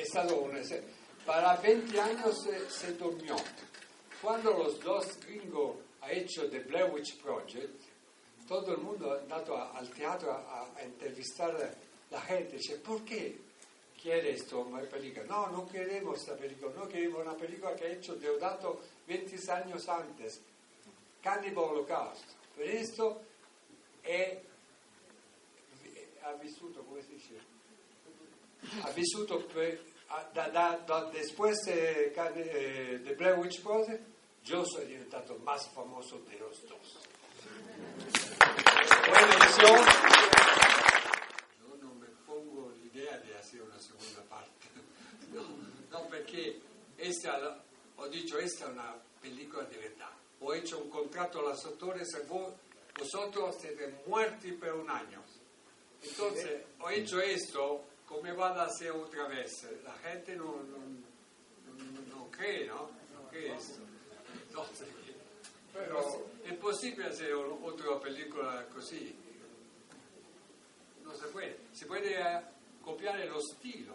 es 0.00 0.08
stato 0.08 0.42
un 0.42 0.56
esempio. 0.56 0.92
Para 1.24 1.56
20 1.56 1.98
años 2.00 2.42
se, 2.42 2.68
se. 2.70 2.96
Cuando 4.20 4.52
los 4.52 4.78
dos 4.80 5.18
gringos 5.20 5.76
ha 6.00 6.10
hecho 6.10 6.48
The 6.48 6.60
Blair 6.60 6.90
Witch 6.90 7.16
Project, 7.20 7.80
todo 8.46 8.72
el 8.72 8.78
mundo 8.78 9.12
ha 9.12 9.18
andato 9.20 9.56
a- 9.56 9.72
al 9.76 9.88
teatro 9.90 10.32
a, 10.32 10.70
a 10.74 10.82
entrevistar 10.82 11.50
a 11.54 11.70
la 12.10 12.20
gente. 12.22 12.56
Dice, 12.56 12.76
¿por 12.76 13.04
esto 14.04 14.60
una 14.60 14.80
película? 14.82 15.24
No, 15.26 15.48
no 15.48 15.66
queremos 15.66 16.18
esta 16.20 16.34
película, 16.36 16.72
no 16.74 16.86
queremos 16.88 17.20
una 17.22 17.34
película 17.36 17.74
que 17.74 17.84
ha 17.86 17.90
hecho 17.90 18.14
Deodato 18.14 18.80
20 19.06 19.36
años 19.52 19.88
antes, 19.88 20.40
Cannibal 21.22 21.64
Holocaust. 21.64 22.24
Per 22.56 22.68
esto 22.68 23.22
è, 24.02 24.40
ha 26.22 26.32
vissuto, 26.34 26.82
come 26.84 27.02
si 27.02 27.14
dice? 27.14 27.34
Ha 28.82 28.90
vissuto 28.90 29.44
per- 29.46 29.80
da, 30.32 30.48
da, 30.48 30.76
da- 30.86 31.10
después 31.10 31.58
de, 31.64 32.12
eh, 32.14 32.98
de 32.98 33.14
Blair 33.14 33.38
Witch 33.38 33.60
Project, 33.62 34.02
yo 34.44 34.64
soy 34.64 34.86
diventato 34.86 35.36
más 35.44 35.68
famoso 35.74 36.18
de 36.20 36.38
los 36.38 36.66
dos. 36.66 36.98
Buena 39.08 39.34
edición. 39.34 39.87
No 46.02 46.06
perché 46.08 46.60
esta, 46.96 47.38
la- 47.38 47.62
ho 47.96 48.06
dicho, 48.08 48.38
esta 48.38 48.66
è 48.66 48.68
una 48.68 48.98
película 49.20 49.64
di 49.64 49.76
verdad. 49.76 50.12
Ho 50.40 50.52
hecho 50.54 50.78
un 50.80 50.88
contrato 50.88 51.40
a 51.40 51.42
los 51.50 51.64
actores, 51.64 52.12
e 52.14 52.22
vos, 52.26 52.52
vosotros 52.96 53.56
siete 53.58 54.02
muerti 54.06 54.52
per 54.52 54.74
un 54.74 54.88
año. 54.88 55.22
Entonces, 56.00 56.62
ho 56.78 56.88
hecho 56.90 57.20
esto, 57.20 57.84
come 58.06 58.32
vado 58.32 58.60
a 58.60 58.66
hacer 58.66 58.92
otra 58.92 59.26
vez? 59.26 59.66
La 59.82 59.92
gente 59.94 60.36
no, 60.36 60.62
no, 60.62 60.78
no- 61.66 62.14
no 62.16 62.28
cree, 62.30 62.66
¿no? 62.66 62.90
No 63.12 63.28
cree 63.28 63.54
esto. 63.54 63.80
Entonces, 64.48 64.86
pero 65.72 66.24
es 66.44 66.54
posible 66.54 67.06
hacer 67.06 67.34
o- 67.34 67.58
otra 67.64 67.98
película 68.00 68.64
così. 68.72 69.14
No 71.04 71.14
se 71.16 71.26
puede. 71.28 71.56
Se 71.72 71.86
puede 71.86 72.14
eh, 72.20 72.40
copiare 72.82 73.26
lo 73.26 73.40
stile, 73.40 73.90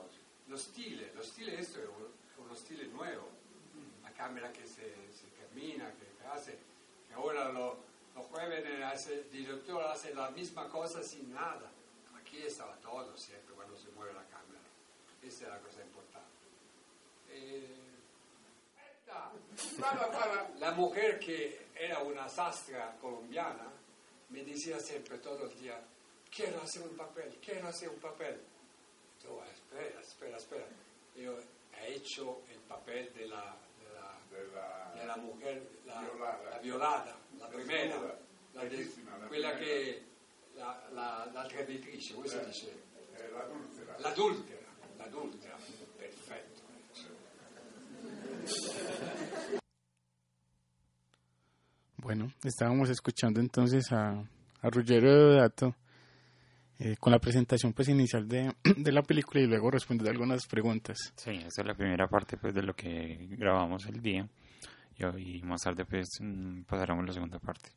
lo 0.48 0.58
stile, 0.58 1.12
lo 1.16 1.24
stile 1.24 1.60
esto 1.60 1.80
es 1.82 1.88
un- 1.88 2.44
uno 2.46 2.56
stile 2.56 2.86
nuevo. 2.88 3.30
La 4.04 4.12
cámara 4.12 4.52
que 4.52 4.66
se, 4.68 4.94
se 5.12 5.28
camina, 5.40 5.92
que, 5.94 6.06
que 6.22 6.28
hace, 6.28 6.58
que 7.08 7.14
ahora 7.14 7.50
lo- 7.50 7.78
los 8.16 8.26
jóvenes 8.28 8.84
hace, 8.84 9.26
hace 9.90 10.14
la 10.14 10.30
misma 10.32 10.68
cosa 10.70 11.02
sin 11.04 11.34
nada. 11.34 11.72
Aquí 12.20 12.38
estaba 12.44 12.76
todo 12.78 13.16
siempre 13.18 13.54
cuando 13.56 13.76
se 13.78 13.90
mueve 13.92 14.14
la 14.14 14.24
cámara. 14.26 14.60
Esa 15.24 15.44
es 15.46 15.50
la 15.50 15.60
cosa 15.60 15.82
importante. 15.82 16.30
Eh. 17.30 17.78
La 20.60 20.72
mujer 20.72 21.20
que 21.20 21.68
era 21.76 22.00
una 22.00 22.28
sastra 22.30 22.96
colombiana 23.00 23.68
me 24.30 24.44
decía 24.44 24.80
siempre 24.80 25.18
todo 25.20 25.46
el 25.50 25.60
día, 25.60 25.80
quiero 26.36 26.62
hacer 26.62 26.82
un 26.84 26.96
papel, 26.98 27.38
quiero 27.44 27.68
hacer 27.68 27.90
un 27.90 28.00
papel. 28.00 28.40
Yo, 29.24 29.42
espera, 29.52 30.00
espera, 30.02 30.38
espera. 30.38 30.66
Yo 31.16 31.38
he 31.82 31.96
hecho 31.96 32.42
el 32.52 32.60
papel 32.68 33.12
de 33.14 33.28
la, 33.28 33.56
de 34.30 34.52
la, 34.54 34.94
de 34.96 35.06
la 35.06 35.18
mujer, 35.18 35.62
la 35.86 36.02
violada. 36.02 36.50
la, 36.52 36.60
violada, 36.60 37.18
la 37.40 37.48
primera, 37.50 37.98
la 38.54 38.64
de- 38.66 38.78
la 39.22 39.28
quella 39.28 39.52
primera. 39.52 39.58
che, 39.58 40.04
la, 40.56 40.88
la, 40.94 41.30
la 41.34 41.46
traditrice, 41.48 42.14
come 42.14 42.28
si 42.28 42.36
Eh, 42.38 42.46
dice? 42.46 42.68
eh, 43.16 43.30
l'adultera. 43.32 43.96
L'adultera, 44.00 44.68
l'adultera, 44.98 45.58
perfetto. 45.98 46.62
Bueno, 51.98 52.32
estábamos 52.44 52.90
escuchando 52.90 53.40
entonces 53.40 53.92
a, 53.92 54.12
a 54.62 54.70
Ruggero 54.70 55.10
Deodato 55.10 55.76
eh, 56.80 56.96
con 57.00 57.12
la 57.12 57.20
presentación 57.20 57.74
pues 57.74 57.88
inicial 57.90 58.28
de, 58.28 58.54
de 58.78 58.92
la 58.92 59.02
película 59.04 59.42
y 59.42 59.48
luego 59.48 59.72
respondiendo 59.72 60.12
algunas 60.12 60.46
preguntas. 60.48 60.98
Sí, 61.16 61.32
esa 61.32 61.62
es 61.62 61.66
la 61.68 61.76
primera 61.76 62.08
parte 62.08 62.38
pues 62.38 62.54
de 62.54 62.64
lo 62.64 62.76
que 62.76 63.28
grabamos 63.38 63.86
el 63.88 64.02
día 64.02 64.28
y, 64.98 65.38
y 65.38 65.42
más 65.44 65.62
tarde 65.62 65.86
pues 65.86 66.08
mm, 66.20 66.64
pasaremos 66.64 67.06
la 67.06 67.14
segunda 67.14 67.40
parte. 67.40 67.70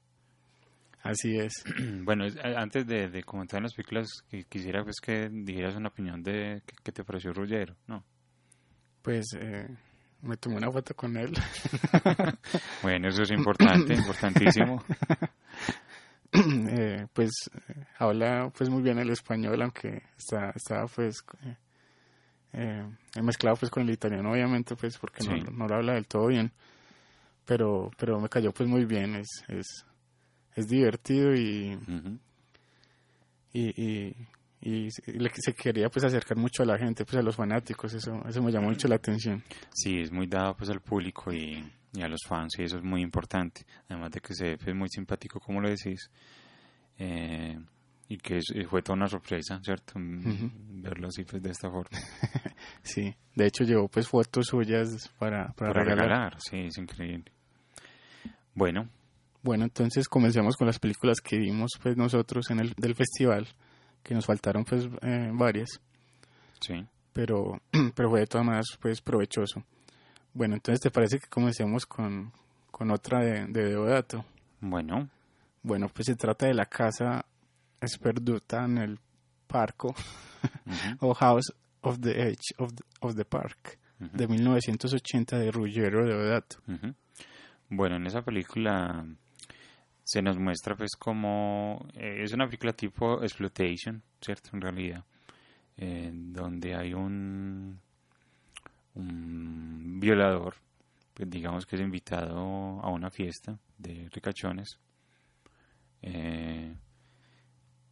Así 1.03 1.39
es. 1.39 1.63
bueno, 2.05 2.25
antes 2.57 2.87
de, 2.87 3.09
de 3.09 3.23
comentar 3.23 3.63
las 3.63 3.75
películas, 3.75 4.09
qui- 4.31 4.45
quisiera 4.49 4.83
pues 4.83 4.97
que 5.01 5.29
dijeras 5.31 5.77
una 5.77 5.89
opinión 5.89 6.23
de 6.23 6.63
qué, 6.83 6.91
te 6.93 7.05
pareció 7.05 7.33
Ruggero, 7.33 7.77
¿no? 7.87 8.03
Pues 9.03 9.27
eh, 9.39 9.69
me 10.23 10.37
tomé 10.37 10.57
una 10.57 10.73
foto 10.73 10.95
con 10.97 11.17
él. 11.17 11.33
Bueno, 12.83 13.09
eso 13.09 13.23
es 13.23 13.31
importante, 13.31 13.95
importantísimo. 13.95 14.83
Eh, 16.69 17.07
pues 17.13 17.31
eh, 17.69 17.85
habla 17.99 18.51
pues 18.57 18.69
muy 18.71 18.83
bien 18.83 18.99
el 18.99 19.11
español, 19.11 19.61
aunque 19.63 20.03
está, 20.19 20.51
estaba 20.55 20.87
pues 20.89 21.23
eh, 21.45 21.57
eh, 22.53 23.23
mezclado 23.23 23.57
pues 23.57 23.71
con 23.71 23.83
el 23.85 23.91
italiano 23.91 24.33
obviamente 24.33 24.75
pues 24.77 24.99
porque 24.99 25.23
no, 25.25 25.37
Sí. 25.37 25.43
no 25.53 25.67
lo 25.69 25.75
habla 25.75 25.95
del 25.95 26.07
todo 26.07 26.27
bien, 26.27 26.53
pero 27.45 27.91
pero 27.97 28.21
me 28.21 28.29
cayó 28.29 28.53
pues 28.53 28.69
muy 28.69 28.85
bien, 28.85 29.15
es 29.17 29.29
es, 29.49 29.67
es 30.55 30.67
divertido 30.69 31.35
y, 31.35 31.75
Ujú. 31.77 32.19
y, 33.53 33.83
y, 33.83 34.17
y 34.61 34.91
se 34.91 35.55
quería 35.55 35.89
pues 35.89 36.05
acercar 36.05 36.37
mucho 36.37 36.63
a 36.63 36.67
la 36.67 36.79
gente, 36.79 37.05
pues 37.05 37.17
a 37.17 37.23
los 37.23 37.37
fanáticos, 37.37 37.95
eso, 37.95 38.21
eso 38.29 38.43
me 38.43 38.51
llamó 38.53 38.69
mucho 38.69 38.89
la 38.89 38.97
atención. 38.97 39.43
Sí, 39.73 40.01
es 40.01 40.11
muy 40.11 40.27
dado 40.27 40.57
pues 40.57 40.71
al 40.71 40.81
público 40.81 41.33
y, 41.33 41.65
y 41.97 42.03
a 42.03 42.09
los 42.09 42.21
fans 42.27 42.59
y 42.59 42.63
eso 42.65 42.77
es 42.79 42.85
muy 42.85 43.01
importante. 43.03 43.65
Además 43.89 44.11
de 44.13 44.21
que 44.21 44.35
se 44.35 44.45
ve 44.45 44.59
pues, 44.59 44.75
muy 44.77 44.89
simpático 44.89 45.41
como 45.41 45.61
lo 45.61 45.69
decís. 45.69 46.11
eh, 46.99 47.59
y 48.09 48.19
que 48.19 48.39
es- 48.39 48.53
eh, 48.55 48.65
fue 48.67 48.83
toda 48.83 48.97
una 48.97 49.09
sorpresa, 49.09 49.61
¿cierto? 49.63 49.99
Mm, 49.99 50.27
Ujú. 50.27 50.51
Verlo 50.83 51.09
así 51.09 51.25
pues 51.25 51.43
de 51.43 51.51
esta 51.51 51.69
forma. 51.71 51.91
Sí, 52.83 53.15
de 53.35 53.47
hecho 53.47 53.65
llevó 53.65 53.89
pues 53.89 54.07
fotos 54.09 54.47
suyas 54.47 55.09
para, 55.19 55.49
para, 55.55 55.73
Para 55.73 55.73
regalar. 55.73 56.07
regalar, 56.07 56.41
sí, 56.41 56.57
es 56.67 56.79
increíble. 56.79 57.31
Bueno, 58.55 58.89
Bueno, 59.43 59.65
entonces 59.65 60.09
comencemos 60.09 60.57
con 60.57 60.67
las 60.67 60.79
películas 60.79 61.21
que 61.21 61.37
vimos 61.39 61.73
pues 61.83 61.97
nosotros 61.97 62.51
en 62.51 62.61
el 62.61 62.73
del 62.77 62.95
festival, 62.95 63.47
que 64.03 64.15
nos 64.15 64.25
faltaron 64.27 64.65
pues 64.65 64.89
eh, 65.03 65.31
varias, 65.35 65.69
sí. 66.61 66.85
pero 67.13 67.61
pero 67.95 68.09
fue 68.11 68.21
de 68.21 68.27
todas 68.27 68.47
maneras 68.47 68.67
pues 68.81 69.01
provechoso. 69.03 69.65
Bueno, 70.37 70.55
entonces 70.55 70.83
te 70.83 70.91
parece 70.91 71.19
que 71.19 71.29
comencemos 71.29 71.87
con, 71.87 72.31
con 72.71 72.91
otra 72.91 73.21
de, 73.21 73.47
de 73.47 73.71
Deodato. 73.71 74.23
Bueno, 74.61 75.09
Bueno, 75.63 75.89
pues 75.89 76.05
se 76.05 76.15
trata 76.15 76.47
de 76.47 76.53
la 76.53 76.67
casa 76.67 77.25
Sperduta 77.83 78.67
en 78.67 78.77
el 78.77 78.99
parco 79.47 79.95
o 81.01 81.15
House 81.15 81.55
of 81.81 82.01
the 82.01 82.11
Edge 82.11 82.53
of 82.59 82.75
the, 82.75 82.85
of 83.01 83.17
the 83.17 83.25
Park 83.25 83.79
ujú, 83.99 84.15
de 84.15 84.29
1980 84.29 85.39
de 85.39 85.51
Ruggero 85.51 86.05
Deodato. 86.05 86.59
Bueno, 87.71 87.97
en 87.97 88.07
esa 88.07 88.21
película 88.21 89.07
se 90.05 90.21
nos 90.21 90.37
muestra 90.37 90.77
pues 90.77 90.97
como 90.99 91.89
eh, 91.95 92.21
es 92.23 92.35
una 92.35 92.45
película 92.45 92.75
tipo 92.75 93.23
exploitation, 93.23 94.03
¿cierto? 94.21 94.51
En 94.53 94.61
realidad, 94.61 95.03
eh, 95.79 96.11
donde 96.13 96.75
hay 96.75 96.93
un 96.93 97.81
un 98.97 100.01
violador, 100.01 100.55
pues 101.15 101.31
digamos 101.31 101.67
que 101.67 101.77
es 101.77 101.83
invitado 101.83 102.81
a 102.81 102.91
una 102.91 103.11
fiesta 103.11 103.59
de 103.79 104.09
ricachones 104.13 104.79
eh, 106.03 106.77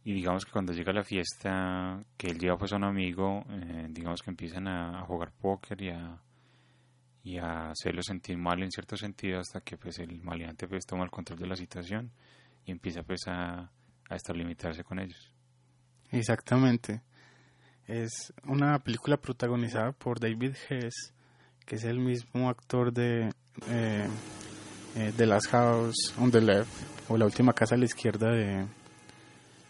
y 0.03 0.13
digamos 0.13 0.45
que 0.45 0.51
cuando 0.51 0.71
llega 0.71 0.93
la 0.93 1.03
fiesta 1.03 2.03
que 2.15 2.27
él 2.27 2.37
lleva 2.37 2.57
pues 2.57 2.71
a 2.73 2.75
un 2.75 2.83
amigo, 2.83 3.43
eh, 3.49 3.87
digamos 3.89 4.21
que 4.21 4.29
empiezan 4.29 4.67
a, 4.67 5.03
jugar 5.05 5.31
póker 5.31 5.81
y 5.81 5.89
a, 5.89 6.21
y 7.23 7.37
a 7.37 7.71
hacerlo 7.71 8.03
sentir 8.03 8.37
mal 8.37 8.61
en 8.61 8.71
cierto 8.71 8.95
sentido 8.95 9.39
hasta 9.39 9.61
que 9.61 9.77
pues 9.77 9.99
el 9.99 10.21
maleante 10.21 10.67
pues 10.67 10.85
toma 10.85 11.03
el 11.03 11.09
control 11.09 11.39
de 11.39 11.47
la 11.47 11.55
situación 11.55 12.11
y 12.65 12.71
empieza 12.71 13.01
pues 13.03 13.27
a, 13.27 13.59
a 14.09 14.13
extralimitarse 14.13 14.83
con 14.83 14.99
ellos. 14.99 15.33
Exactamente. 16.11 17.01
Es 17.87 18.33
una 18.47 18.79
película 18.79 19.17
protagonizada 19.17 19.91
por 19.91 20.19
David 20.19 20.55
Hess, 20.69 21.13
que 21.65 21.75
es 21.75 21.83
el 21.83 21.99
mismo 21.99 22.49
actor 22.49 22.91
de 22.91 23.29
eh, 23.69 24.07
eh, 24.95 25.13
The 25.15 25.25
Last 25.25 25.47
House 25.49 26.13
on 26.19 26.31
the 26.31 26.41
Left 26.41 26.71
o 27.09 27.17
La 27.17 27.25
Última 27.25 27.53
Casa 27.53 27.75
a 27.75 27.77
la 27.77 27.85
Izquierda 27.85 28.31
de, 28.31 28.65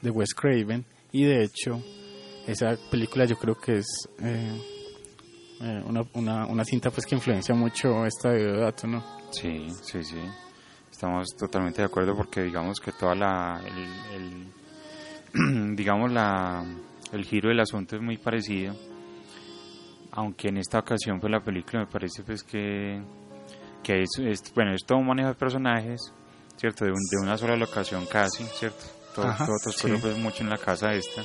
de 0.02 0.10
Wes 0.10 0.34
Craven. 0.34 0.86
Y 1.12 1.26
de 1.26 1.44
hecho, 1.44 1.82
esa 2.48 2.78
película 2.90 3.26
yo 3.26 3.36
creo 3.38 3.56
que 3.56 3.80
es 3.80 3.88
eh, 4.22 4.62
eh, 5.62 5.84
una, 5.86 6.04
una, 6.14 6.46
una 6.46 6.64
cinta 6.64 6.92
pues 6.92 7.06
que 7.06 7.16
influencia 7.16 7.56
mucho 7.56 8.06
esta 8.06 8.30
de 8.30 8.44
Deodato, 8.44 8.88
¿no? 8.88 9.04
Sí, 9.32 9.68
sí, 9.82 10.04
sí. 10.04 10.22
Estamos 10.92 11.28
totalmente 11.38 11.82
de 11.82 11.88
acuerdo 11.88 12.16
porque 12.16 12.44
digamos 12.44 12.80
que 12.80 12.92
toda 12.92 13.16
la 13.16 13.62
digamos 15.76 16.12
la 16.12 16.64
el 17.12 17.26
giro 17.26 17.50
del 17.50 17.60
asunto 17.60 17.96
es 17.96 18.02
muy 18.02 18.18
parecido. 18.18 18.76
Aunque 20.12 20.48
en 20.48 20.58
esta 20.58 20.80
ocasión 20.80 21.20
pues 21.20 21.32
la 21.32 21.42
película 21.42 21.80
me 21.82 21.88
parece 21.88 22.24
pues 22.24 22.44
que 22.44 23.02
que 23.84 24.02
es, 24.02 24.10
es- 24.20 24.54
bueno, 24.56 24.74
es 24.74 24.84
todo 24.86 24.98
un 24.98 25.06
manejo 25.08 25.30
de 25.30 25.36
personajes, 25.36 26.02
¿cierto? 26.58 26.86
De, 26.86 26.92
un- 26.92 26.98
de 27.12 27.18
una 27.22 27.38
sola 27.38 27.56
locación 27.56 28.06
casi, 28.08 28.44
¿cierto? 28.46 28.84
Todo, 29.14 29.28
Ajá, 29.28 29.46
todo 29.46 29.72
sí. 29.72 29.88
pues 30.02 30.18
mucho 30.18 30.44
en 30.44 30.50
la 30.50 30.58
casa 30.58 30.92
esta. 30.94 31.22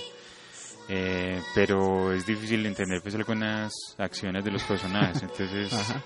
Eh, 0.88 1.40
pero 1.54 2.12
es 2.12 2.26
difícil 2.26 2.66
entender 2.66 3.00
pues 3.00 3.14
algunas 3.14 3.72
acciones 3.96 4.44
de 4.44 4.50
los 4.50 4.62
personajes, 4.64 5.22
entonces 5.22 5.72
Ajá. 5.72 6.02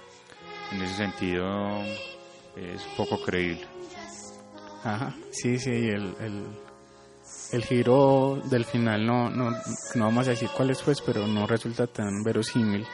en 0.73 0.83
ese 0.83 0.95
sentido 0.95 1.83
es 2.57 2.83
poco 2.97 3.21
creíble. 3.23 3.67
Ajá, 4.85 5.15
sí, 5.31 5.59
sí, 5.59 5.71
el, 5.71 6.15
el, 6.21 6.45
el 7.53 7.65
giro 7.65 8.41
del 8.51 8.65
final 8.65 9.07
no, 9.07 9.31
no, 9.31 9.51
no 9.95 10.05
vamos 10.05 10.27
a 10.27 10.31
decir 10.31 10.49
cuál 10.57 10.71
es 10.71 10.83
pues, 10.83 11.01
pero 11.01 11.27
no 11.27 11.47
resulta 11.47 11.87
tan 11.87 12.23
verosímil. 12.23 12.85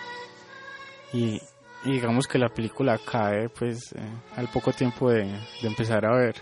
Y, 1.13 1.41
y 1.85 1.93
digamos 1.93 2.27
que 2.27 2.39
la 2.39 2.49
película 2.49 2.99
cae 2.99 3.49
pues 3.49 3.93
eh, 3.93 3.99
al 4.37 4.49
poco 4.49 4.73
tiempo 4.73 5.11
de, 5.11 5.25
de 5.25 5.69
empezar 5.69 6.05
a 6.07 6.15
ver 6.17 6.37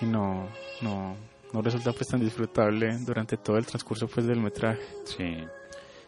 y 0.00 0.06
no, 0.06 0.48
no, 0.82 1.16
no 1.52 1.62
resulta 1.62 1.92
pues 1.92 2.08
tan 2.08 2.20
disfrutable 2.20 2.98
durante 3.00 3.36
todo 3.36 3.56
el 3.56 3.66
transcurso 3.66 4.08
pues 4.08 4.26
del 4.26 4.40
metraje. 4.40 4.82
Sí, 5.04 5.36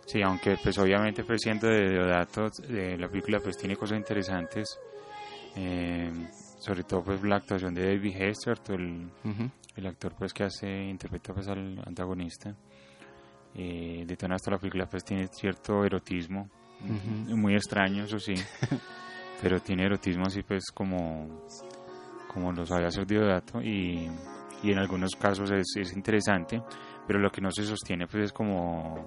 sí, 0.04 0.22
aunque 0.22 0.56
pues 0.62 0.76
obviamente 0.78 1.22
pues 1.22 1.42
siendo 1.42 1.68
de 1.68 1.90
Deodato, 1.90 2.48
eh, 2.68 2.96
la 2.98 3.08
película 3.08 3.38
pues 3.40 3.56
tiene 3.56 3.76
cosas 3.76 3.98
interesantes, 3.98 4.78
eh, 5.54 6.10
sobre 6.58 6.82
todo 6.82 7.02
pues 7.04 7.22
la 7.22 7.36
actuación 7.36 7.74
de 7.74 7.94
David 7.94 8.16
Hess, 8.16 8.38
¿cierto? 8.42 8.74
El, 8.74 9.06
Ujú. 9.24 9.50
El 9.76 9.86
actor 9.86 10.14
pues 10.18 10.32
que 10.32 10.44
hace, 10.44 10.66
interpreta 10.68 11.32
pues 11.34 11.48
al 11.48 11.78
antagonista. 11.86 12.54
Eh, 13.54 14.04
de 14.06 14.16
todas 14.16 14.36
hasta 14.36 14.50
la 14.50 14.58
película 14.58 14.86
pues 14.86 15.02
tiene 15.04 15.28
cierto 15.28 15.82
erotismo, 15.84 16.48
Ujú. 16.82 17.36
muy 17.36 17.54
extraño 17.54 18.04
eso 18.04 18.18
sí, 18.18 18.34
pero 19.40 19.60
tiene 19.60 19.86
erotismo 19.86 20.26
así 20.26 20.42
pues 20.42 20.64
como, 20.74 21.46
como 22.32 22.52
lo 22.52 22.66
sabe 22.66 22.86
hacer 22.86 23.06
Deodato 23.06 23.62
y, 23.62 24.10
y 24.62 24.72
en 24.72 24.78
algunos 24.78 25.16
casos 25.16 25.50
es, 25.52 25.64
es 25.76 25.94
interesante, 25.94 26.62
pero 27.06 27.18
lo 27.18 27.30
que 27.30 27.40
no 27.40 27.50
se 27.50 27.64
sostiene 27.64 28.06
pues 28.06 28.24
es 28.24 28.32
como, 28.32 29.06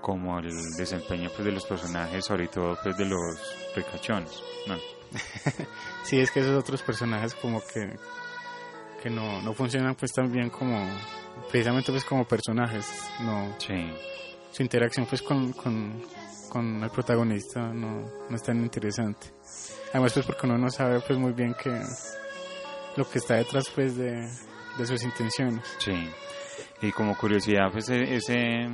como 0.00 0.38
el 0.38 0.52
desempeño 0.76 1.28
pues 1.34 1.44
de 1.44 1.50
los 1.52 1.66
personajes, 1.66 2.24
sobre 2.24 2.46
todo 2.46 2.78
pues 2.84 2.96
de 2.96 3.06
los 3.06 3.74
ricachones, 3.74 4.40
¿no? 4.68 4.76
Sí, 6.04 6.18
es 6.20 6.30
que 6.30 6.40
esos 6.40 6.56
otros 6.58 6.82
personajes 6.82 7.34
como 7.34 7.60
que, 7.60 7.96
que 9.02 9.10
no, 9.10 9.42
no 9.42 9.52
funcionan 9.52 9.94
pues 9.94 10.12
tan 10.12 10.30
bien 10.30 10.48
como, 10.50 10.86
precisamente 11.50 11.90
pues 11.90 12.04
como 12.04 12.24
personajes, 12.24 12.86
no, 13.20 13.54
Sí, 13.58 13.90
su 14.52 14.62
interacción 14.62 15.06
pues 15.06 15.22
con, 15.22 15.52
con, 15.52 16.02
con 16.48 16.82
el 16.84 16.90
protagonista 16.90 17.60
no, 17.72 18.08
no 18.28 18.36
es 18.36 18.42
tan 18.42 18.58
interesante. 18.62 19.28
Además 19.92 20.12
pues 20.12 20.26
porque 20.26 20.46
uno 20.46 20.56
no 20.58 20.70
sabe 20.70 21.00
pues 21.00 21.18
muy 21.18 21.32
bien 21.32 21.54
que 21.54 21.82
lo 22.96 23.08
que 23.10 23.18
está 23.18 23.36
detrás 23.36 23.68
pues 23.74 23.96
de, 23.96 24.28
de 24.78 24.86
sus 24.86 25.02
intenciones. 25.02 25.64
sí. 25.78 25.92
Y 26.80 26.90
como 26.90 27.16
curiosidad 27.16 27.70
pues 27.70 27.88
e- 27.90 28.16
ese 28.16 28.68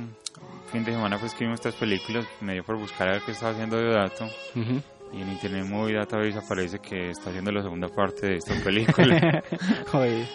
fin 0.71 0.83
de 0.83 0.91
semana 0.91 1.17
pues 1.19 1.33
que 1.35 1.43
vimos 1.45 1.59
estas 1.59 1.75
películas, 1.75 2.25
me 2.41 2.53
dio 2.53 2.63
por 2.63 2.75
buscar 2.77 3.07
a 3.07 3.11
ver 3.13 3.21
qué 3.23 3.31
estaba 3.31 3.51
haciendo 3.51 3.77
Deodato. 3.77 4.25
Ujú. 4.55 4.81
Y 5.11 5.21
en 5.21 5.29
Internet 5.31 5.65
Movie 5.65 5.95
Database 5.95 6.37
aparece 6.37 6.77
que 6.79 7.09
está 7.09 7.29
haciendo 7.31 7.51
la 7.51 7.63
segunda 7.63 7.87
parte 7.87 8.27
de 8.27 8.35
esta 8.35 8.53
película. 8.63 9.43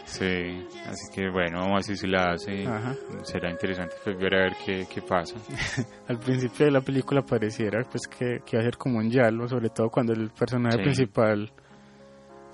Sí, 0.05 0.67
así 0.87 1.13
que 1.15 1.31
bueno, 1.31 1.61
vamos 1.61 1.85
a 1.87 1.89
ver 1.89 1.97
si 1.97 2.07
la 2.09 2.33
hace. 2.33 2.67
Ajá. 2.67 2.95
Será 3.23 3.51
interesante 3.51 3.95
pues, 4.03 4.17
ver 4.19 4.35
a 4.35 4.39
ver 4.45 4.53
qué, 4.65 4.87
qué 4.93 5.01
pasa. 5.03 5.37
al 6.09 6.19
principio 6.19 6.67
de 6.67 6.73
la 6.73 6.81
película 6.81 7.23
pareciera 7.23 7.83
pues 7.91 8.07
que, 8.09 8.41
que 8.45 8.57
iba 8.57 8.61
a 8.63 8.65
ser 8.65 8.77
como 8.77 8.99
un 8.99 9.11
yalo, 9.11 9.47
sobre 9.49 9.71
todo 9.71 9.89
cuando 9.91 10.13
el 10.13 10.31
personaje 10.31 10.77
Sí. 10.79 10.83
principal 10.83 11.53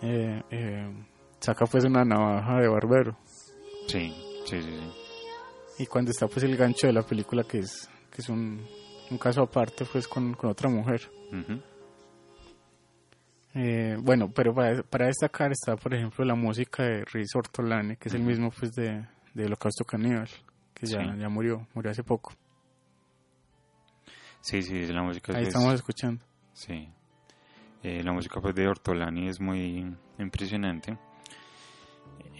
eh, 0.02 0.42
eh, 0.50 0.90
saca 1.40 1.64
pues 1.66 1.85
una 1.85 2.04
navaja 2.04 2.61
de 2.61 2.68
barbero. 2.68 3.16
Sí, 3.87 4.14
sí, 4.44 4.61
sí, 4.61 4.68
sí. 4.78 4.92
Y 5.83 5.87
cuando 5.87 6.11
está 6.11 6.26
pues 6.28 6.44
el 6.44 6.56
gancho 6.56 6.87
de 6.87 6.92
la 6.92 7.02
película 7.02 7.44
que 7.44 7.61
es, 7.61 7.88
que 8.11 8.20
es 8.20 8.28
un, 8.28 8.61
un 9.11 9.18
caso 9.18 9.42
aparte 9.42 9.85
pues 9.90 10.06
con, 10.06 10.35
con 10.35 10.50
otra 10.50 10.68
mujer. 10.68 11.00
Ujú. 11.33 11.61
Eh, 13.54 13.96
bueno, 14.00 14.30
pero 14.32 14.54
para, 14.54 14.82
para 14.84 15.06
destacar 15.06 15.50
está 15.50 15.76
por 15.76 15.92
ejemplo 15.92 16.24
la 16.24 16.36
música 16.36 16.84
de 16.84 17.04
Riz 17.04 17.34
Ortolani, 17.34 17.96
que 17.96 18.08
es 18.08 18.14
el 18.14 18.22
mismo 18.22 18.50
pues 18.50 18.72
de, 18.72 19.04
de 19.34 19.44
Holocausto 19.46 19.84
Caníbal, 19.84 20.28
que 20.72 20.86
ya, 20.86 21.00
murió, 21.28 21.66
murió 21.74 21.90
hace 21.90 22.04
poco. 22.04 22.32
Sí, 24.40 24.62
sí, 24.62 24.86
la 24.86 25.02
música 25.02 25.36
Ahí 25.36 25.42
es- 25.42 25.48
estamos 25.48 25.74
escuchando. 25.74 26.24
Sí. 26.52 26.88
Eh, 27.82 28.02
la 28.04 28.12
música 28.12 28.40
pues, 28.40 28.54
de 28.54 28.68
Ortolani 28.68 29.28
es 29.28 29.40
muy 29.40 29.94
impresionante. 30.18 30.96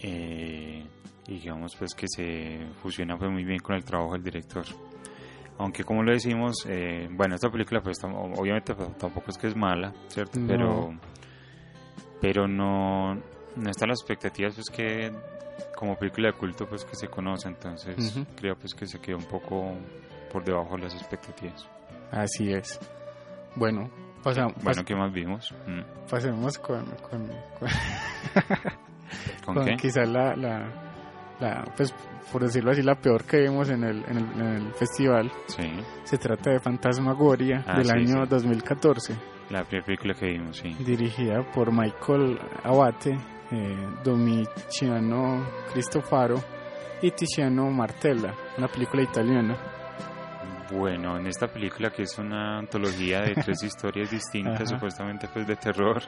Eh, 0.03 0.85
y 1.27 1.33
digamos 1.33 1.75
pues 1.75 1.93
que 1.93 2.07
se 2.07 2.59
fusiona 2.81 3.17
pues, 3.17 3.29
muy 3.31 3.43
bien 3.43 3.59
con 3.59 3.75
el 3.75 3.83
trabajo 3.83 4.13
del 4.13 4.23
director. 4.23 4.65
Aunque 5.61 5.83
como 5.83 6.03
lo 6.03 6.11
decimos, 6.11 6.65
eh, 6.67 7.07
bueno, 7.11 7.35
esta 7.35 7.49
película 7.49 7.81
pues 7.81 7.97
obviamente 8.03 8.73
pues, 8.75 8.97
tampoco 8.97 9.29
es 9.31 9.37
que 9.37 9.47
es 9.47 9.55
mala, 9.55 9.93
¿cierto? 10.07 10.39
No. 10.39 10.47
Pero, 10.47 10.93
pero 12.19 12.47
no, 12.47 13.15
no 13.15 13.69
están 13.69 13.89
las 13.89 13.99
expectativas 13.99 14.55
pues 14.55 14.69
que 14.69 15.11
como 15.75 15.95
película 15.97 16.29
de 16.31 16.37
culto 16.37 16.65
pues 16.67 16.83
que 16.85 16.95
se 16.95 17.07
conoce, 17.07 17.47
entonces 17.47 18.19
creo 18.35 18.55
pues 18.55 18.73
que 18.73 18.85
se 18.87 18.99
quedó 18.99 19.17
un 19.17 19.25
poco 19.25 19.73
por 20.31 20.43
debajo 20.43 20.75
de 20.77 20.83
las 20.83 20.93
expectativas. 20.95 21.67
Así 22.11 22.51
es. 22.51 22.79
Bueno, 23.55 23.89
pasa- 24.23 24.47
Bueno, 24.63 24.83
¿qué 24.85 24.95
más 24.95 25.11
vimos? 25.13 25.53
Mm. 25.67 26.09
pasemos 26.09 26.57
con, 26.57 26.85
con, 27.09 27.27
con- 27.59 29.55
¿Con, 29.55 29.75
quizás 29.77 30.07
la, 30.09 30.35
la, 30.35 30.90
la, 31.41 31.65
pues 31.75 31.93
por 32.31 32.43
decirlo 32.43 32.71
así, 32.71 32.81
la 32.81 32.95
peor 32.95 33.25
que 33.25 33.37
vimos 33.41 33.69
en 33.69 33.83
el, 33.83 34.05
en 34.07 34.17
el, 34.17 34.41
en 34.41 34.47
el 34.67 34.73
festival. 34.73 35.29
Sí, 35.47 35.63
Se 36.03 36.17
trata 36.17 36.51
de 36.51 36.59
Fantasmagoria 36.59 37.63
Ah, 37.67 37.77
del 37.77 37.87
sí, 37.87 37.91
año 37.91 38.23
sí. 38.23 38.29
2014, 38.29 39.15
la 39.49 39.63
primera 39.63 39.85
película 39.85 40.13
que 40.13 40.27
vimos, 40.27 40.57
sí. 40.57 40.73
dirigida 40.85 41.43
por 41.51 41.71
Michael 41.73 42.39
Abate, 42.63 43.17
eh, 43.51 43.87
Domiciano 44.03 45.45
Cristofaro 45.73 46.35
y 47.01 47.11
Tiziano 47.11 47.69
Martella, 47.69 48.33
una 48.57 48.67
película 48.67 49.01
italiana. 49.03 49.57
Bueno, 50.71 51.17
en 51.17 51.27
esta 51.27 51.47
película 51.47 51.89
que 51.89 52.03
es 52.03 52.17
una 52.17 52.59
antología 52.59 53.19
de 53.21 53.33
tres 53.35 53.61
historias 53.63 54.09
distintas, 54.09 54.69
supuestamente 54.69 55.27
pues 55.27 55.45
de 55.45 55.57
terror, 55.57 56.01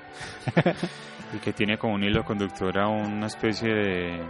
y 1.33 1.37
que 1.39 1.51
tiene 1.51 1.77
como 1.77 1.95
un 1.95 2.03
hilo 2.03 2.23
conductor 2.23 2.79
a 2.79 2.87
una 2.87 3.25
especie 3.27 3.67
de, 3.73 4.21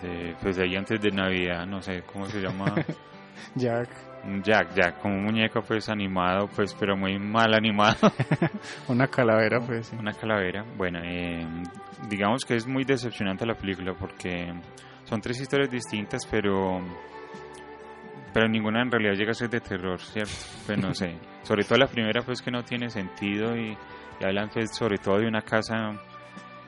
de 0.00 0.34
pues 0.40 0.56
de 0.56 0.64
ahí 0.64 0.76
antes 0.76 1.00
de 1.00 1.10
Navidad, 1.10 1.66
no 1.66 1.80
sé 1.82 2.02
cómo 2.02 2.26
se 2.26 2.40
llama, 2.40 2.74
Jack, 3.54 3.88
un 4.24 4.42
Jack, 4.42 4.74
Jack, 4.74 5.00
como 5.00 5.14
un 5.14 5.24
muñeco 5.24 5.62
pues 5.62 5.88
animado, 5.88 6.48
pues 6.54 6.74
pero 6.78 6.96
muy 6.96 7.18
mal 7.18 7.54
animado, 7.54 8.12
una 8.88 9.06
calavera, 9.06 9.60
pues 9.60 9.88
sí. 9.88 9.96
una 9.98 10.12
calavera. 10.12 10.64
Bueno, 10.76 11.00
eh, 11.02 11.46
digamos 12.08 12.44
que 12.44 12.54
es 12.54 12.66
muy 12.66 12.84
decepcionante 12.84 13.46
la 13.46 13.54
película 13.54 13.94
porque 13.94 14.52
son 15.04 15.20
tres 15.20 15.40
historias 15.40 15.70
distintas, 15.70 16.26
pero 16.26 16.80
pero 18.32 18.48
ninguna 18.48 18.82
en 18.82 18.90
realidad 18.90 19.14
llega 19.14 19.32
a 19.32 19.34
ser 19.34 19.50
de 19.50 19.60
terror, 19.60 20.00
¿cierto? 20.00 20.32
Pues 20.66 20.78
no 20.78 20.94
sé. 20.94 21.18
Sobre 21.42 21.64
todo 21.64 21.78
la 21.78 21.86
primera, 21.86 22.22
pues 22.22 22.40
que 22.40 22.50
no 22.50 22.62
tiene 22.64 22.88
sentido 22.88 23.56
y, 23.56 23.76
y 24.20 24.24
hablan 24.24 24.48
pues 24.48 24.74
sobre 24.74 24.98
todo 24.98 25.18
de 25.18 25.26
una 25.26 25.42
casa 25.42 25.98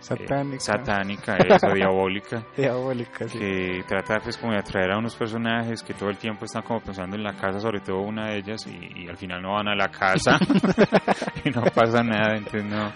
Satánica. 0.04 0.56
eh, 0.56 0.60
satánica, 0.60 1.36
eso, 1.36 1.68
diabólica, 1.74 2.44
Diabólica, 2.56 3.28
sí. 3.28 3.38
que 3.38 3.84
trata 3.88 4.18
pues 4.22 4.36
como 4.36 4.52
de 4.52 4.58
atraer 4.58 4.92
a 4.92 4.98
unos 4.98 5.14
personajes 5.16 5.82
que 5.82 5.94
todo 5.94 6.10
el 6.10 6.18
tiempo 6.18 6.44
están 6.44 6.62
como 6.62 6.80
pensando 6.80 7.16
en 7.16 7.22
la 7.22 7.32
casa, 7.34 7.58
sobre 7.60 7.80
todo 7.80 8.00
una 8.02 8.28
de 8.30 8.38
ellas, 8.38 8.66
y, 8.66 9.04
y 9.04 9.08
al 9.08 9.16
final 9.16 9.40
no 9.42 9.52
van 9.54 9.68
a 9.68 9.74
la 9.74 9.88
casa 9.88 10.38
y 11.44 11.50
no 11.50 11.62
pasa 11.74 12.02
nada, 12.02 12.36
entonces 12.36 12.64
no, 12.64 12.92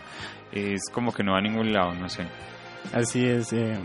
es 0.52 0.80
como 0.92 1.12
que 1.12 1.22
no 1.24 1.32
va 1.32 1.38
a 1.38 1.42
ningún 1.42 1.72
lado, 1.72 1.94
no 1.94 2.08
sé. 2.08 2.26
Así 2.92 3.26
es, 3.26 3.52
eh, 3.52 3.78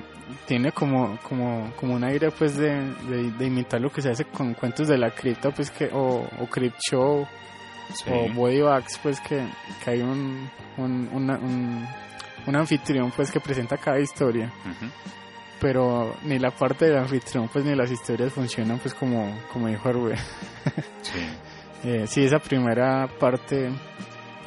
tiene 0.45 0.71
como, 0.71 1.17
como, 1.27 1.71
como 1.77 1.95
un 1.95 2.03
aire 2.03 2.29
pues 2.31 2.55
de, 2.57 2.69
de, 3.09 3.31
de 3.31 3.45
imitar 3.45 3.81
lo 3.81 3.89
que 3.91 4.01
se 4.01 4.09
hace 4.11 4.25
con 4.25 4.53
cuentos 4.53 4.87
de 4.87 4.97
la 4.97 5.11
cripta 5.11 5.49
pues 5.51 5.69
que, 5.71 5.89
o, 5.93 6.27
o 6.39 6.45
Crypt 6.47 6.77
Show 6.89 7.25
Sí. 7.95 8.09
o 8.09 8.33
Body 8.33 8.61
Bags 8.61 8.97
pues 9.03 9.19
que, 9.19 9.45
que 9.83 9.91
hay 9.91 10.01
un, 10.01 10.49
un, 10.77 11.09
una- 11.11 11.37
un, 11.37 11.85
un 12.47 12.55
anfitrión 12.55 13.11
pues 13.11 13.31
que 13.31 13.39
presenta 13.39 13.77
cada 13.77 13.99
historia 13.99 14.51
pero 15.59 16.15
ni 16.23 16.39
la 16.39 16.51
parte 16.51 16.85
del 16.85 16.97
anfitrión 16.97 17.47
pues 17.47 17.63
ni 17.63 17.75
las 17.75 17.89
historias 17.89 18.33
funcionan 18.33 18.79
pues 18.79 18.93
como, 18.93 19.39
como 19.51 19.67
dijo 19.67 19.91
Rubén 19.91 20.17
Sí. 21.01 21.19
Eh, 21.83 22.07
sí, 22.07 22.23
esa 22.23 22.39
primera 22.39 23.07
parte 23.19 23.69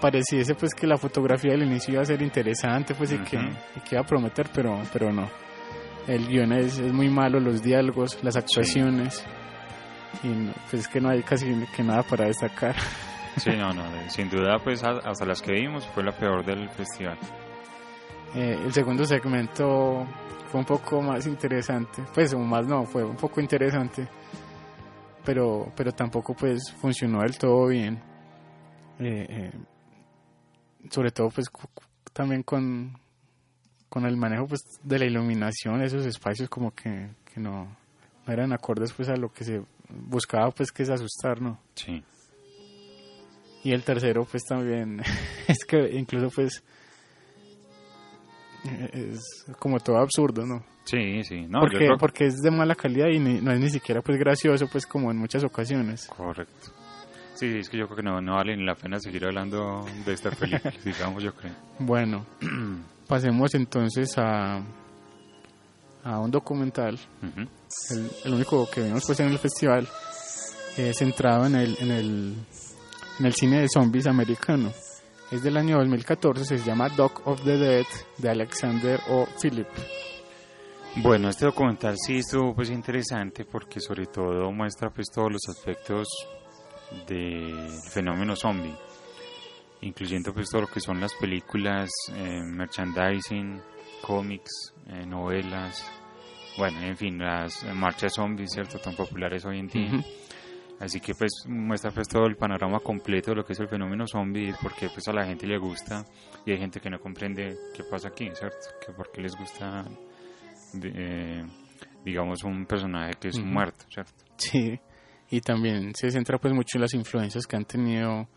pareciese 0.00 0.54
pues 0.54 0.74
que 0.74 0.86
la 0.86 0.96
fotografía 0.96 1.52
del 1.52 1.64
inicio 1.64 1.94
iba 1.94 2.02
a 2.02 2.06
ser 2.06 2.22
interesante 2.22 2.94
pues 2.94 3.12
y, 3.12 3.18
que, 3.18 3.36
y 3.36 3.80
que 3.80 3.94
iba 3.94 4.00
a 4.00 4.06
prometer, 4.06 4.48
pero, 4.54 4.80
pero 4.92 5.12
no. 5.12 5.28
El 6.06 6.28
guion 6.28 6.52
es, 6.52 6.78
es 6.78 6.92
muy 6.92 7.08
malo, 7.10 7.40
los 7.40 7.62
diálogos, 7.62 8.18
las 8.22 8.36
actuaciones 8.36 9.24
y 10.22 10.28
no, 10.28 10.52
pues 10.70 10.82
es 10.82 10.88
que 10.88 11.00
no 11.00 11.10
hay 11.10 11.22
casi 11.22 11.46
que 11.74 11.82
nada 11.82 12.02
para 12.02 12.26
destacar. 12.26 12.74
Sí, 13.36 13.50
no, 13.56 13.72
no, 13.72 13.84
sin 14.08 14.30
duda 14.30 14.58
pues 14.62 14.82
hasta 14.82 15.26
las 15.26 15.42
que 15.42 15.52
vimos 15.52 15.86
fue 15.88 16.04
la 16.04 16.12
peor 16.12 16.44
del 16.44 16.70
festival. 16.70 17.18
Eh, 18.36 18.60
el 18.66 18.72
segundo 18.74 19.06
segmento 19.06 20.06
fue 20.50 20.60
un 20.60 20.66
poco 20.66 21.00
más 21.00 21.26
interesante, 21.26 22.02
pues 22.12 22.34
o 22.34 22.38
más 22.38 22.66
no, 22.66 22.84
fue 22.84 23.02
un 23.02 23.16
poco 23.16 23.40
interesante, 23.40 24.06
pero, 25.24 25.72
pero 25.74 25.90
tampoco 25.92 26.34
pues 26.34 26.70
funcionó 26.78 27.22
del 27.22 27.38
todo 27.38 27.68
bien. 27.68 27.94
Eh, 28.98 29.26
eh, 29.28 29.52
sobre 30.90 31.12
todo 31.12 31.30
pues 31.30 31.46
también 32.12 32.42
con, 32.42 32.98
con 33.88 34.04
el 34.04 34.18
manejo 34.18 34.46
pues 34.48 34.60
de 34.82 34.98
la 34.98 35.06
iluminación, 35.06 35.80
esos 35.80 36.04
espacios 36.04 36.50
como 36.50 36.74
que, 36.74 37.08
que 37.24 37.40
no, 37.40 37.74
no 38.26 38.32
eran 38.32 38.52
acordes 38.52 38.92
pues 38.92 39.08
a 39.08 39.16
lo 39.16 39.32
que 39.32 39.44
se 39.44 39.62
buscaba 39.88 40.50
pues 40.50 40.70
que 40.72 40.82
es 40.82 40.90
asustar, 40.90 41.40
¿no? 41.40 41.58
Sí. 41.74 42.04
Y 43.64 43.72
el 43.72 43.82
tercero, 43.82 44.26
pues 44.30 44.42
también, 44.44 45.00
es 45.48 45.64
que 45.66 45.96
incluso 45.96 46.28
pues 46.28 46.62
es 48.92 49.44
como 49.58 49.78
todo 49.80 49.98
absurdo, 49.98 50.44
¿no? 50.46 50.64
Sí, 50.84 51.22
sí, 51.24 51.42
no, 51.48 51.58
yo 51.58 51.60
porque, 51.60 51.76
creo- 51.78 51.98
porque 51.98 52.26
es 52.26 52.36
de 52.42 52.50
mala 52.50 52.74
calidad 52.74 53.08
y 53.08 53.18
ni- 53.18 53.40
no 53.40 53.52
es 53.52 53.60
ni 53.60 53.70
siquiera 53.70 54.02
pues 54.02 54.18
gracioso, 54.18 54.66
pues 54.70 54.86
como 54.86 55.10
en 55.10 55.16
muchas 55.18 55.42
ocasiones. 55.44 56.06
Correcto. 56.08 56.70
Sí, 57.34 57.52
sí, 57.52 57.58
es 57.58 57.68
que 57.68 57.76
yo 57.78 57.86
creo 57.86 57.96
que 57.96 58.02
no, 58.02 58.20
no 58.20 58.36
vale 58.36 58.56
ni 58.56 58.64
la 58.64 58.74
pena 58.74 58.98
seguir 58.98 59.24
hablando 59.26 59.84
de 60.06 60.12
esta 60.12 60.30
película, 60.30 60.72
digamos, 60.84 61.22
yo 61.22 61.34
creo. 61.34 61.52
Bueno, 61.78 62.24
pasemos 63.08 63.54
entonces 63.54 64.16
a, 64.16 64.62
a 66.04 66.18
un 66.20 66.30
documental, 66.30 66.98
el, 67.90 68.10
el 68.24 68.34
único 68.34 68.68
que 68.70 68.82
vimos 68.82 69.02
pues 69.06 69.20
en 69.20 69.28
el 69.28 69.38
festival, 69.38 69.86
eh, 70.78 70.92
centrado 70.94 71.46
en 71.46 71.56
el, 71.56 71.76
en, 71.80 71.90
el, 71.90 72.34
en 73.18 73.26
el 73.26 73.34
cine 73.34 73.60
de 73.60 73.68
zombies 73.68 74.06
americano. 74.06 74.72
Es 75.30 75.42
del 75.42 75.56
año 75.56 75.78
2014, 75.78 76.44
se 76.44 76.64
llama 76.64 76.88
Dog 76.88 77.22
of 77.24 77.42
the 77.42 77.56
Dead 77.56 77.86
de 78.18 78.28
Alexander 78.28 79.00
O. 79.08 79.26
Philip. 79.42 79.66
Bueno, 80.96 81.28
este 81.28 81.46
documental 81.46 81.96
sí 81.98 82.18
estuvo 82.18 82.54
pues 82.54 82.70
interesante 82.70 83.44
porque 83.44 83.80
sobre 83.80 84.06
todo 84.06 84.52
muestra 84.52 84.88
pues 84.90 85.08
todos 85.12 85.32
los 85.32 85.42
aspectos 85.48 86.06
del 87.08 87.70
fenómeno 87.92 88.36
zombie, 88.36 88.74
incluyendo 89.80 90.32
pues 90.32 90.48
todo 90.48 90.62
lo 90.62 90.68
que 90.68 90.80
son 90.80 91.00
las 91.00 91.12
películas, 91.14 91.90
eh, 92.14 92.40
merchandising, 92.44 93.60
cómics, 94.02 94.74
eh, 94.86 95.04
novelas, 95.04 95.84
bueno, 96.56 96.80
en 96.82 96.96
fin, 96.96 97.18
las 97.18 97.64
marchas 97.74 98.14
zombies, 98.14 98.52
¿cierto? 98.52 98.78
Tan 98.78 98.94
populares 98.94 99.44
hoy 99.44 99.58
en 99.58 99.66
día. 99.66 99.90
Así 100.78 101.00
que 101.00 101.14
pues 101.14 101.32
muestra 101.48 101.90
pues 101.90 102.06
todo 102.06 102.26
el 102.26 102.36
panorama 102.36 102.80
completo 102.80 103.30
de 103.30 103.36
lo 103.36 103.44
que 103.44 103.54
es 103.54 103.60
el 103.60 103.68
fenómeno 103.68 104.06
zombie, 104.06 104.52
porque 104.62 104.88
pues 104.90 105.08
a 105.08 105.12
la 105.12 105.24
gente 105.24 105.46
le 105.46 105.56
gusta 105.58 106.04
y 106.44 106.52
hay 106.52 106.58
gente 106.58 106.80
que 106.80 106.90
no 106.90 106.98
comprende 107.00 107.56
qué 107.74 107.82
pasa 107.90 108.08
aquí, 108.08 108.28
¿cierto? 108.34 108.56
Que 108.84 108.92
por 108.92 109.10
qué 109.10 109.22
les 109.22 109.34
gusta, 109.34 109.84
eh, 110.82 111.44
digamos, 112.04 112.44
un 112.44 112.66
personaje 112.66 113.14
que 113.18 113.28
es 113.28 113.36
un 113.36 113.44
Ujú. 113.44 113.52
muerto, 113.52 113.84
¿cierto? 113.88 114.12
Sí, 114.36 114.78
y 115.30 115.40
también 115.40 115.94
se 115.94 116.10
centra 116.10 116.38
pues 116.38 116.52
mucho 116.52 116.76
en 116.78 116.82
las 116.82 116.94
influencias 116.94 117.46
que 117.46 117.56
han 117.56 117.64
tenido 117.64 118.28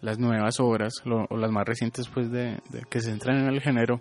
las 0.00 0.18
nuevas 0.18 0.60
obras 0.60 0.92
lo- 1.04 1.26
o 1.28 1.36
las 1.36 1.50
más 1.50 1.66
recientes 1.66 2.08
pues 2.08 2.30
de, 2.30 2.58
de- 2.70 2.84
que 2.88 3.00
se 3.00 3.10
centran 3.10 3.36
en 3.38 3.48
el 3.48 3.60
género 3.60 4.00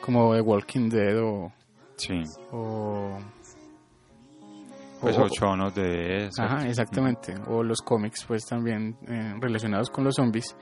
como 0.00 0.34
The 0.34 0.40
Walking 0.40 0.88
Dead 0.88 1.22
o 1.22 1.52
Sí. 1.96 2.22
o, 2.52 3.18
Pues 5.00 5.16
o- 5.18 5.22
ocho 5.22 5.46
de 5.74 6.26
eso. 6.26 6.42
Ajá, 6.42 6.66
exactamente. 6.68 7.34
O 7.46 7.62
los 7.62 7.80
cómics, 7.82 8.24
pues 8.26 8.44
también 8.46 8.96
eh, 9.08 9.34
relacionados 9.40 9.90
con 9.90 10.04
los 10.04 10.14
zombies. 10.16 10.56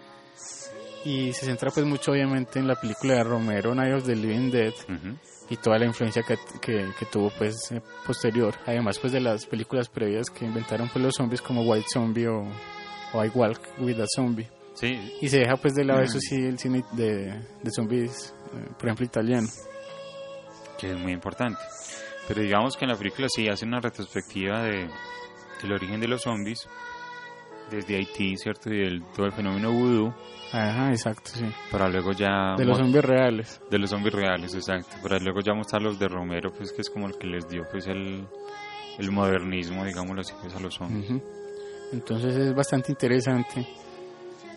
Y 1.04 1.32
se 1.32 1.46
centra 1.46 1.70
pues 1.70 1.86
mucho 1.86 2.10
obviamente 2.12 2.58
en 2.58 2.66
la 2.66 2.74
película 2.74 3.14
de 3.14 3.22
Romero, 3.24 3.74
Night 3.74 3.94
of 3.94 4.04
the 4.06 4.16
Living 4.16 4.50
Dead, 4.50 4.72
y 5.48 5.56
toda 5.56 5.78
la 5.78 5.86
influencia 5.86 6.22
que, 6.22 6.36
que, 6.60 6.88
que 6.98 7.06
tuvo 7.06 7.30
pues 7.38 7.70
eh, 7.70 7.80
posterior. 8.04 8.54
Además 8.66 8.98
pues 8.98 9.12
de 9.12 9.20
las 9.20 9.46
películas 9.46 9.88
previas 9.88 10.28
que 10.30 10.44
inventaron 10.44 10.88
pues 10.92 11.04
los 11.04 11.14
zombies 11.14 11.40
como 11.40 11.62
White 11.62 11.86
Zombie 11.92 12.26
o, 12.26 12.42
o 13.12 13.24
I 13.24 13.28
Walk 13.32 13.60
with 13.78 14.00
a 14.00 14.06
Zombie. 14.14 14.48
Sí, 14.74 15.16
Y 15.22 15.28
se 15.28 15.38
deja 15.38 15.56
pues 15.56 15.74
de 15.74 15.84
lado 15.84 16.02
eso 16.02 16.18
Mm. 16.18 16.20
sí 16.20 16.34
el 16.44 16.58
cine 16.58 16.84
de, 16.92 17.40
de 17.62 17.70
zombies, 17.70 18.34
eh, 18.52 18.68
por 18.76 18.86
ejemplo 18.88 19.06
italiano. 19.06 19.46
que 20.78 20.90
es 20.90 20.98
muy 20.98 21.12
importante. 21.12 21.60
Pero 22.28 22.42
digamos 22.42 22.76
que 22.76 22.84
en 22.84 22.90
la 22.90 22.96
película 22.96 23.28
sí 23.28 23.48
hace 23.48 23.64
una 23.64 23.80
retrospectiva 23.80 24.62
de 24.62 24.88
del 25.62 25.72
origen 25.72 26.00
de 26.00 26.08
los 26.08 26.22
zombies 26.22 26.68
desde 27.70 27.96
Haití, 27.96 28.36
¿cierto? 28.36 28.72
Y 28.72 28.78
del 28.78 29.02
todo 29.14 29.26
el 29.26 29.32
fenómeno 29.32 29.72
voodoo 29.72 30.14
Ajá, 30.52 30.90
exacto, 30.90 31.30
sí. 31.34 31.44
para 31.72 31.88
luego 31.88 32.12
ya 32.12 32.54
De 32.56 32.64
los 32.64 32.78
zombies 32.78 33.04
reales. 33.04 33.60
de 33.70 33.78
los 33.78 33.90
zombies 33.90 34.14
reales, 34.14 34.54
exacto, 34.54 34.96
para 35.02 35.18
luego 35.18 35.40
ya 35.40 35.54
mostrar 35.54 35.82
los 35.82 35.98
de 35.98 36.06
Romero, 36.08 36.52
pues 36.52 36.72
que 36.72 36.82
es 36.82 36.90
como 36.90 37.06
el 37.08 37.16
que 37.18 37.26
les 37.26 37.48
dio 37.48 37.62
pues 37.70 37.86
el, 37.88 38.26
el 38.98 39.10
modernismo, 39.10 39.84
digámoslo 39.84 40.20
así, 40.20 40.32
pues 40.40 40.54
a 40.54 40.60
los 40.60 40.74
zombies. 40.74 41.10
Entonces 41.92 42.36
es 42.36 42.54
bastante 42.54 42.92
interesante. 42.92 43.66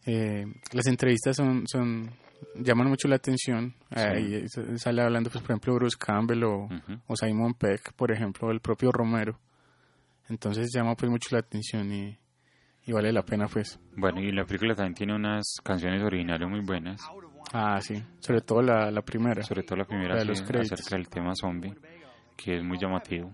Eh, 0.05 0.45
las 0.73 0.85
entrevistas 0.87 1.35
son, 1.37 1.65
son 1.67 2.09
llaman 2.55 2.87
mucho 2.87 3.07
la 3.07 3.15
atención. 3.15 3.73
Ahí 3.89 4.35
s- 4.45 4.77
sale 4.77 5.01
hablando, 5.01 5.29
pues, 5.29 5.41
por 5.43 5.51
ejemplo, 5.51 5.75
Bruce 5.75 5.97
Campbell 5.99 6.43
o, 6.43 6.69
o 7.07 7.15
Simon 7.15 7.53
Peck, 7.53 7.93
por 7.93 8.11
ejemplo, 8.11 8.51
el 8.51 8.59
propio 8.59 8.91
Romero. 8.91 9.39
Entonces 10.29 10.69
llama 10.73 10.95
pues 10.95 11.09
mucho 11.11 11.29
la 11.31 11.39
atención 11.39 11.91
y, 11.91 12.17
y 12.85 12.91
vale 12.91 13.11
la 13.11 13.23
pena, 13.23 13.47
pues. 13.47 13.79
Bueno, 13.95 14.21
y 14.21 14.31
la 14.31 14.45
película 14.45 14.75
también 14.75 14.93
tiene 14.93 15.15
unas 15.15 15.45
canciones 15.63 16.03
originales 16.03 16.47
muy 16.47 16.59
buenas, 16.61 17.01
Ah, 17.51 17.79
sí. 17.81 17.95
Sobre 18.19 18.41
todo 18.41 18.61
la, 18.61 18.91
la 18.91 19.01
primera. 19.01 19.41
sobre 19.41 19.63
todo 19.63 19.77
la 19.77 19.85
primera 19.85 20.09
La 20.09 20.15
de 20.17 20.21
sí, 20.21 20.27
los 20.27 20.41
créditos. 20.43 20.79
acerca 20.79 20.95
del 20.97 21.09
tema 21.09 21.33
zombie, 21.35 21.73
que 22.37 22.57
es 22.57 22.63
muy 22.63 22.77
llamativo. 22.77 23.33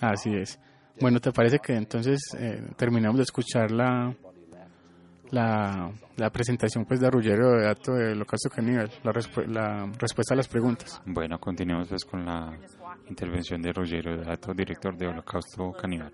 Así 0.00 0.34
es. 0.34 0.58
Bueno, 1.00 1.18
¿te 1.20 1.32
parece 1.32 1.58
que 1.58 1.72
entonces 1.74 2.20
eh, 2.38 2.62
terminamos 2.76 3.16
de 3.16 3.22
escuchar 3.22 3.70
la, 3.70 4.14
la, 5.32 5.90
la 6.16 6.30
presentación 6.30 6.84
pues 6.84 7.00
de 7.00 7.10
Ruggero 7.10 7.50
de 7.56 7.64
Dato 7.64 7.92
de 7.94 8.12
Holocausto 8.12 8.48
Caníbal, 8.50 8.90
la, 9.02 9.12
respu- 9.12 9.46
la 9.46 9.90
respuesta 9.98 10.34
a 10.34 10.36
las 10.36 10.46
preguntas? 10.46 11.00
Bueno, 11.06 11.38
continuemos 11.40 11.88
pues 11.88 12.04
con 12.04 12.24
la 12.24 12.56
intervención 13.08 13.60
de 13.60 13.72
Rogero 13.72 14.16
Dato, 14.24 14.52
director 14.54 14.96
de 14.96 15.08
Holocausto 15.08 15.72
Caníbal. 15.72 16.12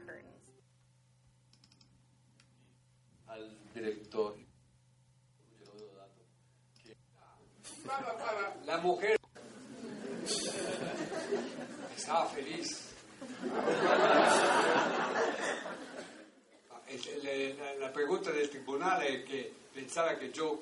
Al 3.27 3.59
director. 3.75 4.37
La 8.66 8.79
mujer 8.79 9.16
estaba 11.97 12.27
feliz. 12.27 12.95
Le- 17.22 17.55
La, 17.55 17.74
la 17.74 17.92
pregunta 17.92 18.30
del 18.32 18.49
tribunal 18.51 19.03
es 19.07 19.24
que 19.24 19.53
pensaba 19.74 20.18
que 20.18 20.30
yo 20.32 20.61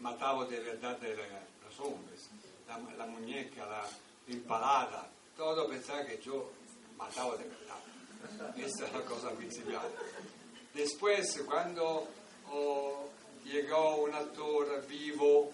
mataba 0.00 0.44
de 0.46 0.60
verdad 0.60 0.98
de 0.98 1.14
la- 1.16 1.44
los 1.64 1.80
hombres, 1.80 2.28
la, 2.68 2.78
la 2.96 3.06
muñeca, 3.06 3.64
la 3.66 3.84
empalada, 4.28 5.08
todo 5.36 5.68
pensaba 5.68 6.04
que 6.04 6.18
yo 6.18 6.50
mataba 6.96 7.36
de 7.36 7.44
verdad. 7.44 8.54
Esa 8.56 8.86
es 8.86 8.92
la 8.92 9.02
cosa 9.02 9.30
principal. 9.32 9.88
Después, 10.74 11.42
cuando 11.46 12.08
oh, 12.50 13.08
llegó 13.44 13.96
un 14.02 14.14
actor 14.14 14.84
vivo 14.88 15.52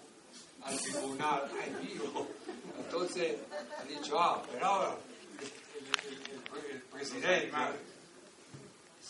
al 0.63 0.79
tribunal, 0.79 1.51
ay, 1.61 1.87
vivo, 1.87 2.27
Entonces 2.79 3.37
ha 3.77 3.83
dicho, 3.83 4.19
ah, 4.19 4.41
pero 4.51 4.97
el, 5.39 5.47
el- 5.47 6.67
el- 6.69 6.71
el 6.75 6.81
presidente, 6.83 7.51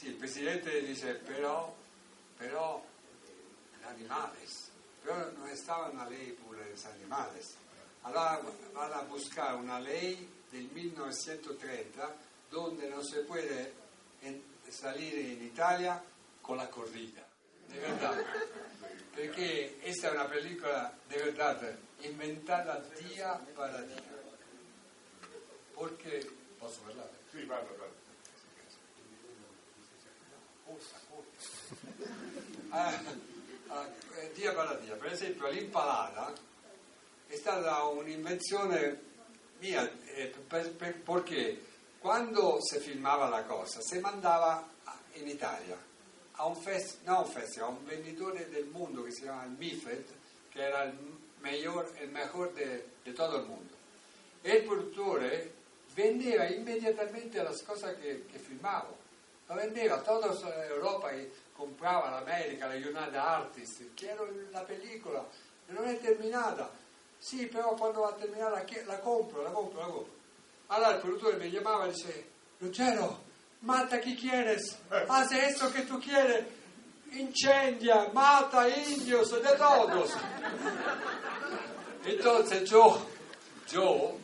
el 0.07 0.15
presidente 0.15 0.81
dice, 0.81 1.15
pero, 1.25 1.73
pero, 2.37 2.83
animales, 3.87 4.69
pero 5.03 5.31
no 5.31 5.47
estaba 5.47 5.89
una 5.89 6.07
ley 6.09 6.31
por 6.31 6.57
los 6.57 6.85
animales. 6.85 7.55
Allora 8.03 8.41
van 8.73 8.93
a 8.93 9.01
buscar 9.01 9.55
una 9.55 9.79
ley 9.79 10.27
del 10.51 10.69
1930 10.71 12.15
donde 12.51 12.89
no 12.89 13.03
se 13.03 13.21
puede 13.21 13.73
en- 14.21 14.43
salir 14.69 15.13
in 15.13 15.43
Italia 15.45 16.01
con 16.41 16.57
la 16.57 16.69
corrida, 16.69 17.25
de 17.69 17.79
verdad. 17.79 18.23
Perché 19.15 19.77
questa 19.81 20.09
è 20.09 20.11
una 20.11 20.25
pellicola 20.25 20.91
di 21.07 21.15
verità 21.15 21.77
inventata 21.99 22.77
dia 22.99 23.33
para 23.53 23.79
dia. 23.81 24.01
Perché 25.77 26.31
posso 26.57 26.81
parlare? 26.81 27.11
Sì, 27.31 27.39
parla, 27.41 27.69
parla. 27.69 28.02
Corsa, 30.73 30.99
corsa. 31.07 32.11
Ah, 32.69 32.99
eh, 34.15 34.31
dia 34.33 34.53
dia. 34.79 34.95
Per 34.95 35.11
esempio 35.11 35.47
l'impalata 35.49 36.33
è 37.27 37.35
stata 37.35 37.83
un'invenzione 37.83 39.01
mia, 39.59 39.87
eh, 40.15 40.33
per- 40.47 40.71
per- 40.71 40.99
perché 40.99 41.63
quando 41.99 42.57
si 42.61 42.79
filmava 42.79 43.29
la 43.29 43.43
cosa 43.43 43.81
si 43.81 43.99
mandava 43.99 44.67
in 45.13 45.27
Italia 45.27 45.77
a 46.31 46.45
un 46.45 46.55
festival, 46.55 47.05
no 47.05 47.19
un 47.21 47.31
festival, 47.31 47.69
a 47.69 47.71
un 47.71 47.85
venditore 47.85 48.49
del 48.49 48.65
mondo 48.65 49.03
che 49.03 49.11
si 49.11 49.21
chiama 49.21 49.45
Mifed, 49.55 50.05
che 50.49 50.59
era 50.59 50.83
il 50.83 50.97
miglior, 51.41 51.95
il 52.01 52.09
de, 52.53 52.89
de 53.03 53.13
todo 53.13 53.37
il 53.37 53.45
mondo. 53.45 53.73
E 54.41 54.55
il 54.55 54.63
produttore 54.63 55.53
vendeva 55.93 56.45
immediatamente 56.47 57.41
le 57.43 57.63
cose 57.63 57.97
che, 57.99 58.25
che 58.25 58.39
filmavo. 58.39 59.02
Lo 59.47 59.55
vendeva 59.55 59.97
tutta 59.97 60.65
Europa 60.65 61.09
e 61.11 61.31
comprava 61.53 62.09
l'America, 62.09 62.67
la 62.67 62.73
United 62.75 63.15
Artists, 63.15 63.85
quiero 63.95 64.27
la 64.51 64.61
pellicola, 64.61 65.25
non 65.67 65.87
è 65.87 65.99
terminata. 65.99 66.71
Sì, 67.17 67.47
però 67.47 67.73
quando 67.75 68.01
va 68.01 68.09
a 68.09 68.13
terminare 68.13 68.51
la, 68.51 68.83
la 68.85 68.99
compro, 68.99 69.41
la 69.41 69.51
compro, 69.51 69.79
la 69.79 69.85
compro. 69.87 70.13
Allora 70.67 70.95
il 70.95 70.99
produttore 70.99 71.37
mi 71.37 71.49
chiamava 71.49 71.85
e 71.85 71.91
dice, 71.91 72.27
Ruggero, 72.57 73.23
mata 73.59 73.99
chi 73.99 74.15
quieres, 74.15 74.77
haz 74.89 75.31
esto 75.31 75.71
que 75.71 75.85
tú 75.85 75.99
quieres, 75.99 76.45
incendia, 77.11 78.09
mata 78.11 78.67
indios, 78.67 79.29
de 79.29 79.55
todos. 79.55 80.11
Entonces 82.05 82.69
yo, 82.69 83.07
yo, 83.69 84.17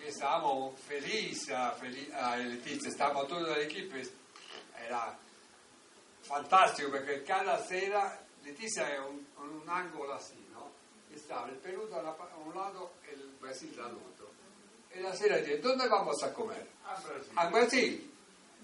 que 0.00 0.08
estábamos 0.08 0.80
felices, 0.80 1.50
a, 1.50 1.72
feliz, 1.72 2.12
a 2.14 2.36
Letizia, 2.36 2.88
estábamos 2.88 3.28
toda 3.28 3.56
la 3.56 3.58
equipo, 3.58 3.96
era 4.84 5.18
fantastico 6.20 6.90
perché 6.90 7.22
cada 7.22 7.62
sera 7.62 8.28
Letizia 8.42 8.88
è 8.88 8.98
un, 8.98 9.22
un 9.36 9.68
angolo 9.68 10.12
así, 10.12 10.46
no? 10.52 10.72
E 11.10 11.18
stava 11.18 11.48
il 11.48 11.56
Perù 11.56 11.88
da 11.88 11.98
una 11.98 12.16
un 12.44 12.52
lato 12.54 12.94
e 13.02 13.12
il 13.12 13.28
Brasile 13.38 13.74
dall'altro. 13.74 14.32
E 14.88 15.00
la 15.00 15.14
sera 15.14 15.38
dice, 15.38 15.60
dove 15.60 15.86
vamos 15.86 16.22
a 16.22 16.30
comer? 16.30 16.66
A 16.84 16.98
Brasil. 17.00 17.32
A 17.34 17.46
Brasil. 17.48 18.12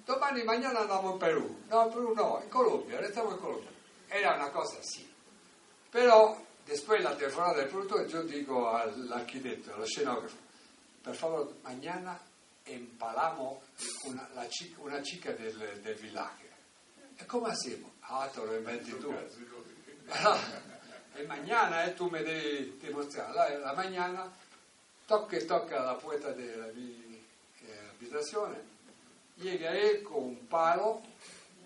Domani 0.04 0.42
mañana 0.44 0.80
andiamo 0.80 1.12
in 1.12 1.18
Perù. 1.18 1.62
No, 1.68 1.84
in 1.84 1.90
Perù 1.90 2.14
no, 2.14 2.40
in 2.42 2.48
Colombia, 2.48 2.98
restiamo 2.98 3.32
in 3.32 3.38
Colombia. 3.38 3.70
Era 4.08 4.34
una 4.34 4.50
cosa 4.50 4.78
así. 4.78 5.12
Però, 5.90 6.36
después 6.64 7.02
la 7.02 7.14
telefonata 7.14 7.58
del 7.58 7.68
produttore, 7.68 8.04
io 8.04 8.22
dico 8.22 8.68
all'architetto, 8.68 9.72
allo 9.72 9.86
scenografo, 9.86 10.36
per 11.02 11.14
favore, 11.14 11.54
mañana 11.62 12.18
empalamos 12.66 13.62
una, 14.04 14.28
la 14.34 14.46
una 14.78 15.00
chica 15.00 15.32
del, 15.32 15.80
del 15.82 15.94
villaggio. 15.96 16.44
E 17.16 17.24
come 17.24 17.50
hacemos? 17.50 17.90
Ah, 18.00 18.28
te 18.28 18.40
lo 18.44 18.54
inventi 18.54 18.90
tu. 18.98 19.14
e 21.14 21.22
mañana 21.26 21.84
eh, 21.84 21.94
tu 21.94 22.08
mi 22.08 22.22
devi 22.22 22.76
dimostrare. 22.78 23.32
La, 23.32 23.58
la 23.58 23.72
mañana 23.72 24.30
tocca 25.06 25.36
e 25.36 25.44
tocca 25.46 25.80
la 25.82 25.94
puerta 25.94 26.32
della 26.32 26.66
mia 26.72 26.94
eh, 27.62 27.90
llega 29.36 29.70
él 29.70 30.02
con 30.02 30.22
un 30.22 30.46
palo 30.46 31.02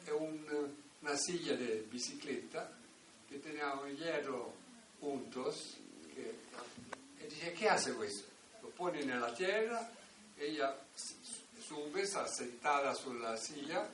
e 0.04 0.10
un- 0.12 0.74
una 1.00 1.16
silla 1.16 1.54
de 1.54 1.84
bicicletta 1.88 2.70
che 3.28 3.40
teneva 3.40 3.72
un 3.74 3.94
hierro 3.94 4.54
juntos 5.00 5.76
che- 6.14 6.38
e 7.18 7.26
dice 7.26 7.52
che 7.52 7.68
hace 7.68 7.94
questo? 7.94 8.28
Lo 8.60 8.68
pone 8.68 9.02
nella 9.04 9.32
terra, 9.32 9.90
ella 10.40 10.76
sube, 11.58 12.06
sta 12.06 12.26
sentada 12.26 12.94
sulla 12.94 13.36
silla 13.36 13.86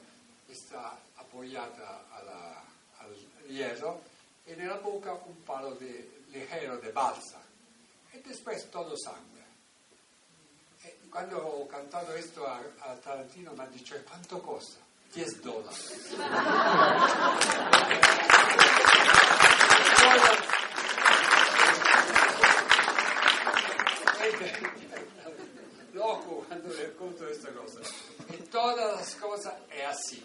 e 0.49 0.55
sta 0.55 0.97
appoggiata 1.17 2.07
alla- 2.11 2.63
al 2.99 3.15
hierro 3.47 4.03
e 4.45 4.55
nella 4.55 4.77
bocca 4.77 5.13
un 5.13 5.43
palo 5.43 5.71
de, 5.75 6.23
ligero 6.29 6.77
de 6.79 6.91
balsa 6.91 7.43
e 8.13 8.21
después 8.25 8.69
todo 8.71 8.97
sangue. 8.97 9.45
E 10.83 10.97
quando 11.09 11.37
ho 11.39 11.67
cantato 11.67 12.13
questo 12.13 12.47
a, 12.47 12.61
a 12.79 12.95
Tarantino 12.95 13.53
mi 13.53 13.61
ha 13.61 13.67
detto 13.67 13.95
"E 13.95 14.03
quanto 14.05 14.39
costa? 14.41 14.79
10 15.13 15.41
dollari. 15.41 15.77
Le 26.77 26.95
conto 26.95 27.25
questa 27.25 27.53
cosa. 27.53 27.81
E 28.29 28.37
todas 28.51 28.93
las 28.93 29.15
cosas 29.17 29.55
è 29.69 29.83
así. 29.83 30.23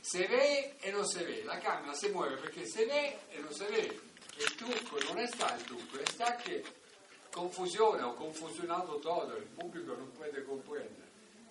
Se 0.00 0.26
ve 0.26 0.76
e 0.80 0.90
non 0.90 1.04
si 1.04 1.18
vede, 1.22 1.44
la 1.44 1.58
camera 1.58 1.92
si 1.92 2.08
muove 2.08 2.36
perché 2.36 2.64
si 2.64 2.78
vede 2.84 3.18
e 3.28 3.40
non 3.40 3.52
si 3.52 3.64
vede. 3.64 4.00
Il 4.36 4.54
trucco 4.54 4.98
non 5.06 5.18
è 5.18 5.26
sta 5.26 5.54
il 5.54 5.64
trucco, 5.64 5.98
è 5.98 6.06
sta 6.06 6.36
che 6.36 6.64
confusione, 7.30 8.02
ho 8.02 8.14
confusionato 8.14 8.98
tutto, 8.98 9.36
il 9.36 9.48
pubblico 9.54 9.94
non 9.94 10.10
può 10.12 10.24
comprendere. 10.46 11.04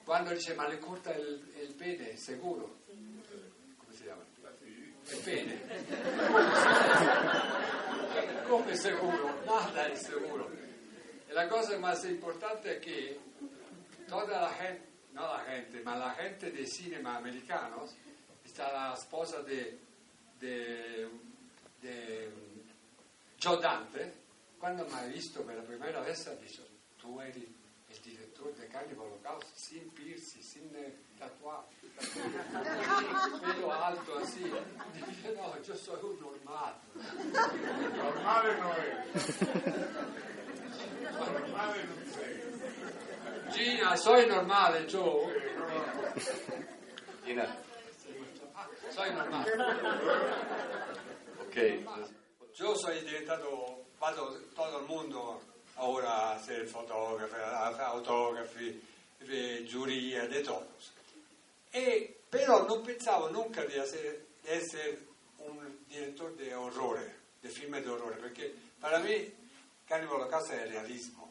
Quando 0.04 0.34
dice 0.34 0.56
ma 0.56 0.68
le 0.68 0.80
corta 0.80 1.14
il, 1.14 1.44
il 1.62 1.74
pene, 1.74 2.16
sicuro? 2.16 2.78
Come 2.88 3.94
si 3.94 4.04
chiama? 4.04 4.24
Il 5.10 5.20
pene. 5.20 5.62
Come 8.48 8.76
sicuro? 8.76 9.44
Nada 9.44 9.86
è 9.86 9.96
sicuro. 9.96 10.50
E 11.28 11.34
la 11.34 11.48
cosa 11.48 11.78
más 11.78 12.04
importante 12.06 12.78
è 12.78 12.80
che 12.80 13.20
tutta 14.06 14.40
la 14.40 14.56
gente, 14.58 14.88
no 15.12 15.22
la 15.22 15.44
gente, 15.48 15.82
ma 15.82 15.96
la 15.96 16.16
gente 16.18 16.52
del 16.52 16.68
cinema 16.68 17.16
americano, 17.18 17.90
sta 18.44 18.72
la 18.72 18.96
sposa 18.96 19.42
di 19.42 19.80
Joe 23.38 23.60
Dante, 23.60 24.24
quando 24.58 24.86
mi 24.86 24.94
ha 24.94 25.06
visto 25.06 25.44
per 25.44 25.56
la 25.56 25.62
prima 25.62 25.86
volta 25.86 26.00
ha 26.00 26.34
detto 26.34 26.68
tu 26.98 27.20
eri 27.20 27.64
il 27.88 28.00
direttore 28.02 28.54
di 28.54 28.68
Cannibal 28.68 29.06
Holocaust 29.06 29.54
sin 29.54 29.92
piercing, 29.94 30.44
sin 30.44 30.70
tatuaggi, 31.18 31.94
pelo 33.42 33.72
alto 33.72 34.16
así. 34.18 34.52
Dice 34.92 35.34
no, 35.34 35.56
io 35.64 35.76
sono 35.76 36.10
un 36.10 36.18
normale. 36.20 36.80
Normale 37.94 38.58
no 38.58 38.74
è. 38.74 39.06
Normale 41.12 41.84
non 41.84 42.06
sei. 42.12 42.45
Gina, 43.52 43.96
soy 43.96 44.26
normale, 44.28 44.86
Joe. 44.86 45.34
Gina, 47.24 47.64
Soy 48.90 49.12
normale. 49.14 49.52
ok. 51.48 51.58
Yo 52.56 52.76
soy 52.76 53.02
diventato, 53.02 53.86
vado 54.00 54.40
todo 54.56 54.80
el 54.80 54.86
mundo 54.86 55.42
ahora 55.76 56.10
a 56.10 56.36
hacer 56.36 56.66
fotógrafo, 56.68 57.36
a 57.36 57.68
hacer 57.68 57.82
autografi, 57.82 58.82
de 59.20 59.66
giuria, 59.68 60.28
de 60.28 60.42
todos. 60.42 60.94
E, 61.72 62.16
però 62.30 62.66
non 62.66 62.82
pensavo 62.82 63.30
nunca 63.30 63.66
di 63.66 63.76
essere, 63.76 64.28
di 64.42 64.50
essere 64.50 65.06
un 65.38 65.60
direttore 65.88 66.36
di 66.36 66.52
orrore, 66.54 67.20
di 67.42 67.50
film 67.50 67.78
di 67.82 67.88
orrore, 67.88 68.16
perché 68.16 68.54
per 68.80 69.02
me 69.02 69.34
Cannibal 69.86 70.22
Holocaust 70.22 70.52
è 70.52 70.68
realismo, 70.70 71.25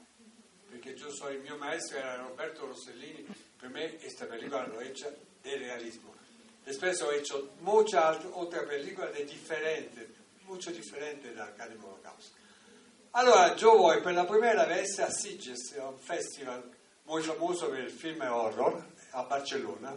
perché 0.75 0.91
io 0.91 1.11
so, 1.11 1.29
il 1.29 1.41
mio 1.41 1.57
maestro 1.57 1.99
era 1.99 2.17
Roberto 2.17 2.67
Rossellini, 2.67 3.25
per 3.57 3.69
me 3.71 3.97
questa 3.97 4.27
pellicola 4.27 4.67
l'ho 4.67 4.81
hecha 4.81 5.09
de 5.41 5.57
realismo. 5.57 6.13
Después 6.65 7.01
ho 7.03 7.13
hecho 7.13 7.51
muchas 7.61 8.25
otras 8.33 8.65
películas 8.65 9.13
de 9.13 9.25
diferentes, 9.25 10.09
mucho 10.47 10.73
diferentes 10.73 11.33
da 11.35 11.53
Cannibal 11.55 11.91
Holocaust. 11.91 12.33
Allora, 13.13 13.55
yo 13.55 13.77
voy 13.77 14.01
per 14.01 14.15
la 14.15 14.25
primera 14.25 14.65
vez 14.65 14.99
a 14.99 15.11
Sitges, 15.11 15.75
un 15.77 15.99
festival 15.99 16.63
muy 17.05 17.23
famoso 17.23 17.69
per 17.69 17.85
il 17.85 17.91
film 17.91 18.23
horror 18.23 18.85
a 19.13 19.23
Barcellona, 19.23 19.97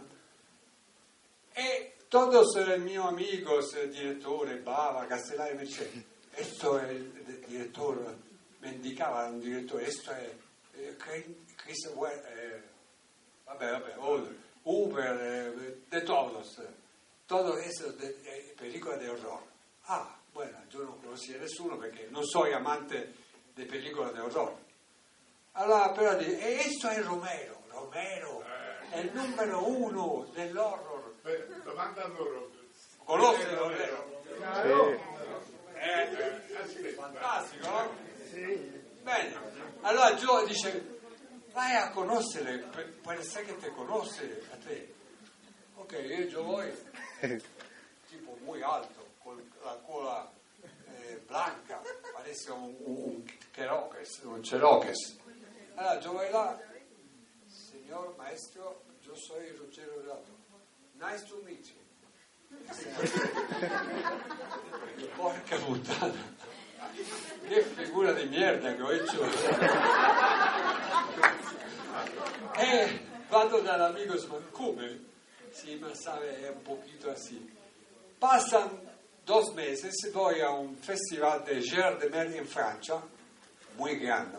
e 1.54 1.96
todos 2.08 2.54
eh, 2.54 2.78
mis 2.78 2.98
amigos, 2.98 3.74
eh, 3.74 3.88
direttore, 3.88 4.58
Bava, 4.58 5.06
Castellari, 5.06 5.56
me 5.56 5.64
dicen, 5.64 6.04
esto 6.36 6.78
es 6.78 6.90
el 6.90 7.42
director, 7.48 8.14
me 8.60 8.68
indicaba 8.68 9.26
un 9.26 9.40
director, 9.40 9.82
esto 9.82 10.12
es 10.12 10.18
eh, 10.18 10.47
Chris- 10.96 11.54
Chris 11.56 11.84
eh, 11.86 12.62
vabbè, 13.44 13.70
vabbè, 13.70 13.96
Uber, 13.96 14.36
Uber, 14.62 15.20
eh, 15.20 15.76
de 15.88 16.00
todos, 16.02 16.58
eh, 16.58 16.66
todo 17.26 17.56
eso 17.58 17.92
de, 17.92 18.06
eh, 18.24 18.54
películas 18.56 18.98
de 19.00 19.08
horror. 19.08 19.42
Ah, 19.86 20.16
bueno, 20.32 20.58
yo 20.70 20.82
no 20.84 20.96
conocí 21.02 21.34
a 21.34 21.38
nessuno 21.38 21.76
perché 21.76 22.08
non 22.10 22.24
soy 22.24 22.52
amante 22.52 23.12
di 23.54 23.64
películas 23.64 24.12
de 24.12 24.20
horror. 24.20 24.54
Allora 25.52 25.90
però 25.90 26.14
dice, 26.16 26.38
e 26.38 26.60
esto 26.60 26.88
è 26.88 27.02
Romero, 27.02 27.62
Romero, 27.68 28.44
è 28.90 28.98
il 28.98 29.10
numero 29.12 29.66
uno 29.68 30.28
dell'horror. 30.32 31.14
Beh, 31.22 31.46
domanda 31.64 32.04
a 32.04 32.08
loro. 32.08 32.50
Conosci 33.04 33.42
Eh, 33.42 33.54
Romero? 33.54 34.20
Chiaro? 34.36 34.90
Eh, 35.74 36.92
fantastico, 36.94 37.68
no? 37.68 37.90
Bene, 39.08 39.32
allora 39.80 40.14
Gio 40.16 40.44
dice, 40.44 41.00
vai 41.54 41.74
a 41.76 41.90
conoscere, 41.92 42.62
ser 43.22 43.46
que 43.46 43.54
te 43.54 43.70
conoce 43.70 44.42
a 44.52 44.56
te. 44.56 44.94
Ok, 45.76 45.92
io 46.30 46.44
voy, 46.44 46.70
tipo 48.06 48.36
muy 48.44 48.60
alto, 48.60 49.06
con 49.22 49.42
la 49.64 49.78
cola 49.86 50.30
eh, 50.62 51.22
blanca, 51.26 51.80
parece 52.12 52.50
un, 52.50 52.76
un 52.84 53.24
Cherokee, 53.54 54.04
un 54.24 54.42
Cherokee. 54.42 54.92
Allora 55.76 56.00
yo 56.00 56.12
voy 56.12 56.30
là, 56.30 56.60
señor 57.48 58.14
maestro, 58.18 58.82
yo 59.00 59.16
soy 59.16 59.56
Ruggero 59.56 60.02
Dato. 60.02 60.36
Nice 60.96 61.24
to 61.24 61.40
meet 61.46 61.64
you. 61.64 61.80
Porca 65.16 65.56
puttana. 65.56 66.37
Che 67.48 67.62
figura 67.62 68.12
di 68.12 68.24
merda 68.28 68.74
che 68.74 68.82
ho 68.82 68.90
hecho. 68.90 69.22
e 72.56 73.00
vado 73.28 73.60
dall'amico 73.60 74.14
e 74.14 74.18
dico, 74.20 74.42
come? 74.50 75.04
Sì, 75.50 75.76
ma 75.76 75.94
sabe, 75.94 76.40
è 76.42 76.48
un 76.48 76.62
poquito 76.62 77.10
así. 77.10 77.56
Pasan 78.18 78.80
dos 79.24 79.52
meses, 79.54 80.10
voy 80.12 80.40
a 80.40 80.50
un 80.50 80.76
festival 80.76 81.42
de 81.44 81.60
Gère 81.60 81.96
de 81.98 82.08
Mer 82.08 82.34
en 82.36 82.46
Francia, 82.46 83.00
muy 83.76 83.96
grande, 83.98 84.36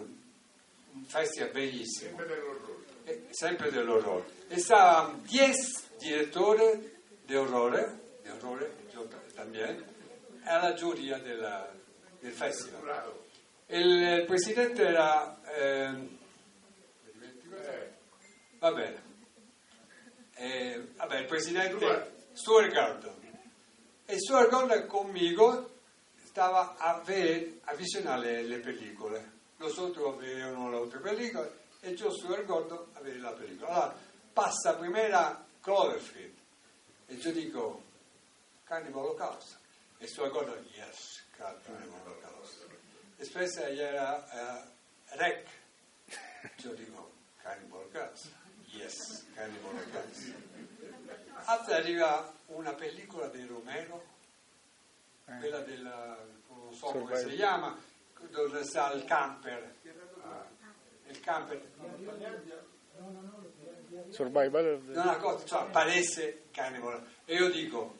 un 0.94 1.06
festival 1.06 1.52
bellissimo. 1.52 2.18
Sempre 2.18 2.28
dell'orrore. 2.28 2.84
Eh, 3.06 3.28
sempre 3.32 3.72
dell'orrore. 3.72 4.26
E 4.50 4.60
stavano 4.60 5.20
10 5.24 5.88
direttori 5.98 6.98
di 7.24 7.36
orrore, 7.36 8.18
di 8.22 8.30
orrore, 8.30 8.76
yo 8.92 9.08
también, 9.34 9.84
alla 10.44 10.74
giuria 10.74 11.18
della- 11.20 11.72
del 12.20 12.32
festival. 12.32 13.28
Il, 13.68 14.26
presidente 14.26 14.84
era... 14.84 15.40
ehm, 15.46 16.18
va 18.60 18.72
bene. 18.74 19.08
Eh, 20.36 20.92
vabbè, 20.96 21.20
il 21.20 21.26
presidente 21.26 22.14
Stuart 22.34 22.74
Gordon. 22.74 23.18
E 24.06 24.18
Stuart 24.18 24.50
Gordon 24.50 24.88
conmigo 24.88 25.78
stava 26.24 26.78
a, 26.78 27.02
vedere, 27.02 27.60
a 27.66 27.76
visionare 27.76 28.42
le, 28.42 28.44
le 28.44 28.60
pellicole. 28.60 29.38
Nosotros 29.58 30.18
vedevano 30.18 30.70
le 30.70 30.78
altre 30.78 31.00
pellicole 31.00 31.58
e 31.82 31.92
io 31.92 32.12
Stuart 32.12 32.46
Gordon 32.46 32.86
a 32.94 33.02
vedere 33.02 33.22
la 33.22 33.34
pellicola. 33.34 33.70
Allora, 33.70 33.96
passa 34.32 34.76
primera 34.76 35.46
Cloverfield 35.62 36.38
e 37.08 37.14
io 37.16 37.32
dico 37.34 37.84
Cannibal 38.64 39.04
Holocaust. 39.04 39.58
E 39.98 40.08
Stuart 40.08 40.32
Gordon, 40.32 40.66
yes, 40.74 41.19
Después 43.18 43.58
era 43.58 44.26
eh, 44.32 45.16
Rec. 45.18 45.48
Yo 46.58 46.74
digo, 46.74 47.12
Cannibal 47.42 47.80
Holocaust. 47.80 48.28
Yes, 48.68 49.26
Cannibal 49.36 49.72
Holocaust. 49.72 50.34
Hasta 51.46 51.76
arriva 51.76 52.34
una 52.48 52.74
pellicola 52.74 53.28
di 53.28 53.46
Romero, 53.46 54.04
quella 55.26 55.60
della, 55.62 56.18
non 56.48 56.74
so 56.74 56.88
come 56.88 57.18
si 57.18 57.36
chiama, 57.36 57.78
dove 58.30 58.64
sta 58.64 58.92
il 58.92 59.06
camper. 59.06 59.76
Il 61.08 61.20
camper. 61.22 61.62
Survival 64.10 64.82
Una 64.88 65.18
cosa, 65.18 65.46
cioè, 65.46 65.70
paresse 65.72 66.44
Cannibal. 66.52 67.06
E 67.26 67.36
io 67.36 67.50
dico, 67.50 67.99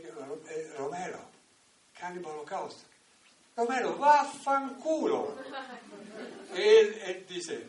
che 0.00 0.12
eh, 0.48 0.72
Romero, 0.76 1.30
Cannibal 1.94 2.32
Holocaust. 2.32 2.84
Romero, 3.54 3.96
vaffanculo. 3.96 5.36
E, 6.54 7.00
él 7.04 7.26
dice, 7.26 7.68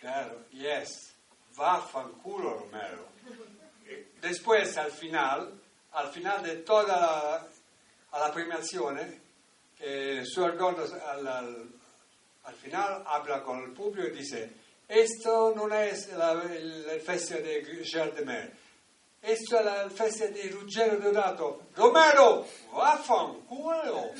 claro, 0.00 0.44
yes, 0.50 1.12
vaffanculo 1.54 2.54
Romero. 2.60 3.08
Después, 4.20 4.76
al 4.78 4.90
final, 4.90 5.60
al 5.92 6.08
final 6.12 6.42
de 6.42 6.56
toda 6.62 6.96
la, 6.98 7.48
a 8.12 8.18
premiazione, 8.32 9.20
eh, 9.78 10.24
Gordon 10.56 11.00
al, 11.06 11.26
al- 11.26 11.68
al 12.44 12.54
final 12.54 13.02
habla 13.06 13.42
con 13.42 13.58
el 13.62 13.72
público 13.72 14.08
y 14.08 14.12
dice, 14.18 14.50
esto 14.88 15.52
no 15.54 15.68
es 15.74 16.08
la, 16.12 16.32
el, 16.32 16.88
el 16.88 17.00
festival 17.00 17.42
de 17.42 17.84
Gérard 17.84 18.14
de 18.14 18.24
Mer, 18.24 18.52
esto 19.26 19.58
es 19.58 19.64
la- 19.64 19.90
festival 19.90 20.34
de 20.34 20.48
Ruggero 20.50 20.96
Deodato. 20.98 21.62
Romero, 21.76 22.44
vaffanculo. 22.72 24.10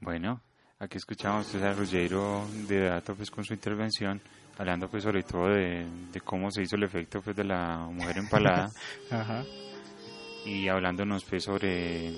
Bueno, 0.00 0.40
aquí 0.78 0.96
escuchamos 0.98 1.48
pues, 1.50 1.62
a 1.62 1.72
Ruggiero 1.72 2.46
de 2.68 2.80
Dato 2.88 3.14
pues 3.14 3.30
con 3.30 3.44
su 3.44 3.52
intervención, 3.52 4.20
hablando 4.58 4.88
pues 4.88 5.02
sobre 5.02 5.22
todo 5.24 5.48
de, 5.48 5.86
de 6.12 6.20
cómo 6.20 6.50
se 6.50 6.62
hizo 6.62 6.76
el 6.76 6.84
efecto 6.84 7.20
pues 7.20 7.34
de 7.36 7.44
la 7.44 7.78
mujer 7.90 8.18
empalada 8.18 8.70
Ajá. 9.10 9.44
y 10.44 10.68
hablándonos 10.68 11.24
pues 11.24 11.42
sobre 11.44 12.08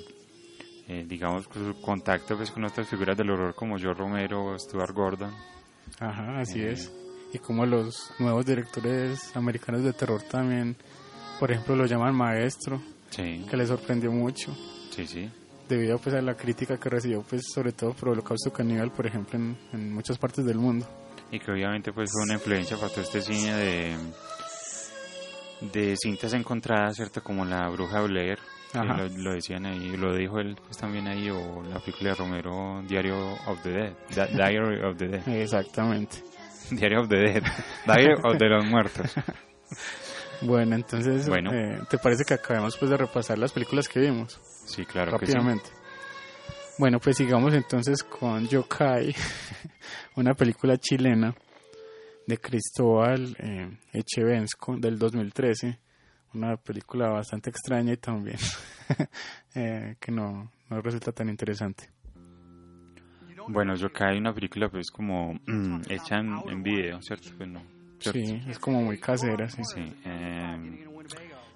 eh, 0.89 1.05
digamos 1.07 1.45
su 1.53 1.81
contacto 1.81 2.37
pues 2.37 2.51
con 2.51 2.65
otras 2.65 2.87
figuras 2.89 3.17
del 3.17 3.31
horror 3.31 3.55
como 3.55 3.79
Joe 3.79 3.95
Romero 3.95 4.45
o 4.45 4.59
Stuart 4.59 4.95
Gordon. 4.95 5.35
Ajá, 5.99 6.41
así 6.41 6.61
Eh, 6.61 6.73
es. 6.73 6.93
Y 7.33 7.39
como 7.39 7.65
los 7.67 8.11
nuevos 8.19 8.45
directores 8.47 9.35
americanos 9.37 9.83
de 9.85 9.93
terror 9.93 10.23
también, 10.23 10.77
por 11.39 11.51
ejemplo, 11.53 11.77
lo 11.77 11.87
llaman 11.87 12.15
maestro, 12.15 12.81
Sí, 13.11 13.45
que 13.51 13.57
le 13.57 13.67
sorprendió 13.67 14.13
mucho, 14.13 14.57
sí, 14.91 15.05
sí. 15.07 15.29
debido 15.69 15.99
pues 15.99 16.15
a 16.15 16.23
la 16.23 16.35
crítica 16.37 16.77
que 16.79 16.89
recibió, 16.89 17.23
pues 17.23 17.43
sobre 17.53 17.73
todo 17.73 17.93
por 17.93 18.11
Holocausto 18.11 18.53
Caníbal, 18.53 18.93
por 18.93 19.07
ejemplo, 19.07 19.37
en, 19.39 19.57
en 19.73 19.93
muchas 19.93 20.17
partes 20.19 20.45
del 20.45 20.59
mundo. 20.59 20.87
Y 21.33 21.39
que 21.41 21.51
obviamente 21.51 21.93
pues 21.93 22.11
fue 22.13 22.23
una 22.23 22.35
influencia 22.35 22.77
para 22.77 22.89
todo 22.93 23.03
este 23.03 23.21
cine 23.21 23.55
de, 23.57 23.97
de 25.73 25.97
cintas 25.97 26.33
encontradas, 26.35 26.97
¿cierto? 26.97 27.23
Como 27.23 27.45
La 27.45 27.69
Bruja 27.69 28.01
de 28.01 28.09
Blair, 28.09 28.39
lo, 28.75 29.09
lo 29.09 29.33
decían 29.35 29.67
ahí, 29.67 29.97
lo 29.97 30.15
dijo 30.15 30.39
él 30.39 30.57
pues 30.65 30.77
también 30.79 31.09
ahí, 31.09 31.29
o 31.31 31.63
la 31.63 31.81
película 31.81 32.11
de 32.11 32.17
Romero, 32.17 32.83
Diario 32.87 33.33
of 33.47 33.61
the 33.63 33.71
Dead, 33.71 34.29
Diary 34.33 34.83
of 34.83 34.97
the 34.97 35.09
Dead, 35.09 35.29
Exactamente. 35.29 36.19
Diario 36.71 37.01
of 37.03 37.09
the 37.09 37.17
Dead, 37.17 37.43
Diary 37.87 38.15
of 38.23 38.39
the 38.39 38.47
los 38.49 38.65
Muertos. 38.67 39.13
Bueno, 40.43 40.75
entonces, 40.75 41.29
Bueno. 41.29 41.53
eh, 41.53 41.81
¿te 41.91 41.99
parece 41.99 42.25
que 42.25 42.35
acabemos 42.35 42.77
pues 42.79 42.91
de 42.91 42.97
repasar 42.97 43.39
las 43.39 43.53
películas 43.53 43.89
que 43.89 44.01
vimos? 44.01 44.41
Sí, 44.67 44.85
claro 44.87 45.19
que 45.19 45.27
sí. 45.27 45.33
rápidamente. 45.33 45.69
Bueno, 46.79 46.99
pues 46.99 47.17
sigamos 47.19 47.53
entonces 47.53 48.03
con 48.03 48.49
Yokai, 48.49 49.15
una 50.17 50.33
película 50.35 50.79
chilena 50.79 51.35
de 52.27 52.39
Cristóbal 52.39 53.37
eh, 53.39 53.71
Echevensco 53.93 54.77
del 54.79 54.99
2013, 54.99 55.79
una 56.33 56.57
película 56.57 57.11
bastante 57.11 57.51
extraña 57.51 57.93
y 57.93 57.97
también 57.99 58.39
eh, 59.55 59.97
que 60.01 60.11
no, 60.11 60.51
no 60.71 60.81
resulta 60.81 61.13
tan 61.13 61.29
interesante. 61.29 61.91
Bueno, 63.53 63.75
yo 63.75 63.89
hay 64.01 64.19
una 64.19 64.33
película 64.33 64.69
pues 64.69 64.91
como 64.91 65.35
mm, 65.47 65.83
hecha 65.89 66.19
en, 66.19 66.35
en 66.49 66.63
video, 66.63 67.01
¿cierto? 67.03 67.31
Pues 67.37 67.49
no, 67.49 67.61
¿cierto? 67.99 68.21
Sí, 68.21 68.41
es 68.49 68.59
como 68.59 68.83
muy 68.83 68.99
casera, 68.99 69.49
sí. 69.49 69.63
Sí, 69.75 69.93
eh, 70.05 70.87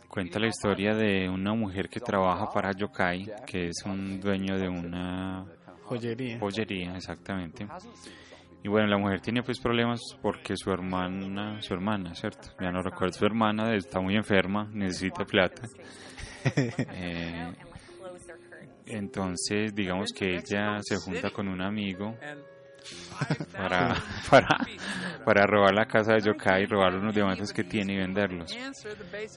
cuenta 0.09 0.39
la 0.39 0.49
historia 0.49 0.95
de 0.95 1.29
una 1.29 1.55
mujer 1.55 1.89
que 1.89 2.01
trabaja 2.01 2.51
para 2.53 2.73
Yokai, 2.73 3.27
que 3.47 3.69
es 3.69 3.83
un 3.85 4.21
dueño 4.21 4.59
de 4.59 4.69
una 4.69 5.45
Joyería. 5.85 6.39
joyería, 6.39 6.97
exactamente. 6.97 7.67
Y 8.63 8.69
bueno, 8.69 8.87
la 8.89 8.97
mujer 8.97 9.21
tiene 9.21 9.43
pues 9.43 9.61
problemas 9.61 10.01
porque 10.23 10.57
su 10.57 10.71
hermana, 10.71 11.61
su 11.61 11.75
hermana, 11.75 12.15
¿cierto? 12.15 12.49
Ya 12.61 12.71
no 12.71 12.81
recuerdo, 12.83 13.13
su 13.13 13.27
hermana 13.27 13.75
está 13.75 14.01
muy 14.01 14.17
enferma, 14.17 14.69
necesita 14.73 15.25
plata. 15.25 15.63
Eh, 16.47 17.55
entonces, 18.87 19.75
digamos 19.75 20.11
que 20.17 20.37
ella 20.37 20.79
se 20.83 20.97
junta 20.97 21.31
con 21.31 21.49
un 21.49 21.61
amigo 21.63 22.15
para, 23.57 23.95
para, 24.31 24.59
para 25.25 25.47
robar 25.47 25.75
la 25.75 25.87
casa 25.87 26.15
de 26.15 26.21
Yokai, 26.21 26.67
robar 26.67 26.95
unos 26.95 27.15
diamantes 27.15 27.53
que 27.53 27.65
tiene 27.65 27.95
y 27.95 27.99
venderlos. 27.99 28.51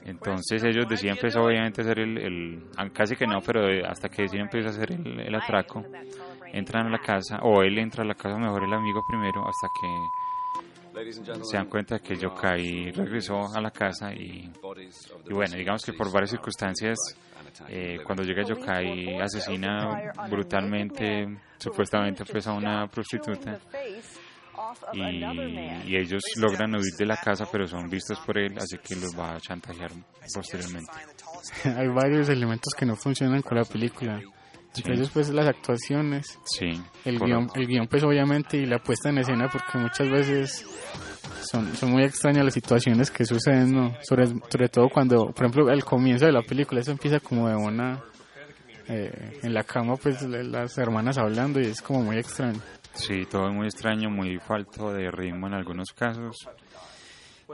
Entonces 0.04 0.62
ellos 0.64 0.86
deciden 0.88 1.16
pues 1.20 1.34
obviamente 1.36 1.82
hacer 1.82 1.98
el, 2.00 2.18
el 2.18 2.62
ah, 2.76 2.88
casi 2.92 3.16
que 3.16 3.26
no, 3.26 3.40
pero 3.40 3.66
de- 3.66 3.84
hasta 3.86 4.08
que 4.08 4.22
deciden 4.22 4.48
pues 4.48 4.66
hacer 4.66 4.92
el, 4.92 5.20
el 5.20 5.34
atraco, 5.34 5.84
entran 6.52 6.86
a 6.86 6.90
la 6.90 6.98
casa, 6.98 7.38
o 7.42 7.62
él 7.62 7.78
entra 7.78 8.02
a 8.04 8.06
la 8.06 8.14
casa, 8.14 8.36
mejor 8.38 8.64
el 8.64 8.72
amigo 8.72 9.02
primero, 9.08 9.42
hasta 9.46 9.68
que 9.80 9.88
se 11.42 11.56
dan 11.56 11.66
cuenta 11.66 11.98
que 12.00 12.16
Yokai 12.16 12.90
regresó 12.92 13.46
a 13.54 13.60
la 13.60 13.70
casa 13.70 14.12
y, 14.12 14.50
y 15.28 15.32
bueno, 15.34 15.56
digamos 15.56 15.82
que 15.84 15.92
por 15.92 16.10
varias 16.12 16.30
circunstancias, 16.30 16.96
eh, 17.68 17.98
cuando 18.04 18.22
llega 18.22 18.42
Yokai 18.42 19.20
asesina 19.20 20.12
brutalmente, 20.30 21.26
supuestamente 21.58 22.24
pues 22.24 22.46
a 22.46 22.52
una 22.52 22.86
prostituta. 22.86 23.58
y, 24.92 25.90
y 25.90 25.96
ellos 25.96 26.22
logran 26.36 26.74
huir 26.74 26.94
de 26.98 27.06
la 27.06 27.16
casa 27.16 27.46
pero 27.50 27.66
son 27.66 27.88
vistos 27.88 28.18
por 28.20 28.38
él, 28.38 28.56
así 28.58 28.78
que 28.78 28.96
los 28.96 29.18
va 29.18 29.34
a 29.34 29.40
chantajear 29.40 29.90
posteriormente. 30.34 30.92
Hay 31.76 31.88
varios 31.88 32.28
elementos 32.28 32.74
que 32.74 32.86
no 32.86 32.96
funcionan 32.96 33.42
con 33.42 33.56
la 33.58 33.64
película. 33.64 34.20
Ellos 34.92 35.10
pues 35.12 35.28
las 35.30 35.46
actuaciones, 35.46 36.38
Sí, 36.44 36.80
el 37.04 37.18
guion, 37.18 37.50
el 37.54 37.66
guion 37.66 37.86
pues 37.88 38.02
obviamente 38.04 38.56
y 38.58 38.66
la 38.66 38.78
puesta 38.78 39.08
en 39.10 39.18
escena 39.18 39.48
porque 39.48 39.76
muchas 39.78 40.08
veces 40.10 40.66
son, 41.50 41.74
son 41.74 41.90
muy 41.92 42.04
extrañas 42.04 42.44
las 42.44 42.54
situaciones 42.54 43.10
que 43.10 43.24
suceden, 43.24 43.72
¿no? 43.72 43.96
Sobre, 44.02 44.26
sobre 44.26 44.68
todo 44.68 44.88
cuando, 44.88 45.26
por 45.32 45.44
ejemplo, 45.46 45.70
el 45.70 45.84
comienzo 45.84 46.26
de 46.26 46.32
la 46.32 46.42
película, 46.42 46.80
eso 46.80 46.90
empieza 46.92 47.18
como 47.20 47.48
de 47.48 47.56
una... 47.56 48.00
eh, 48.88 49.38
en 49.42 49.52
la 49.54 49.64
cama 49.64 49.96
pues 49.96 50.22
la- 50.22 50.42
las 50.42 50.78
hermanas 50.78 51.18
hablando 51.18 51.60
y 51.60 51.66
es 51.66 51.82
como 51.82 52.02
muy 52.02 52.16
extraño. 52.18 52.60
Sí, 52.94 53.26
todo 53.30 53.48
es 53.48 53.54
muy 53.54 53.66
extraño, 53.66 54.10
muy 54.10 54.38
falto 54.38 54.92
de 54.92 55.10
ritmo 55.10 55.46
en 55.46 55.54
algunos 55.54 55.92
casos. 55.92 56.36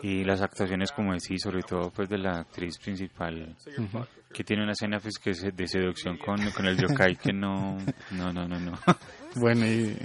Y 0.02 0.24
las 0.24 0.40
actuaciones, 0.42 0.90
como 0.90 1.12
decís, 1.12 1.40
sobre 1.42 1.62
todo 1.62 1.90
pues 1.90 2.08
de 2.08 2.18
la 2.18 2.40
actriz 2.40 2.78
principal. 2.78 3.54
Que 4.34 4.44
tiene 4.44 4.62
una 4.64 4.72
escena 4.72 4.98
pues 4.98 5.14
que 5.22 5.30
es 5.30 5.40
de 5.42 5.66
seducción 5.66 6.18
con, 6.18 6.36
con 6.50 6.66
el 6.66 6.76
yokai 6.76 7.16
que 7.16 7.32
no, 7.32 7.78
no, 8.10 8.32
no, 8.32 8.46
no, 8.46 8.58
no. 8.60 8.72
Bueno, 9.36 9.66
y, 9.66 9.96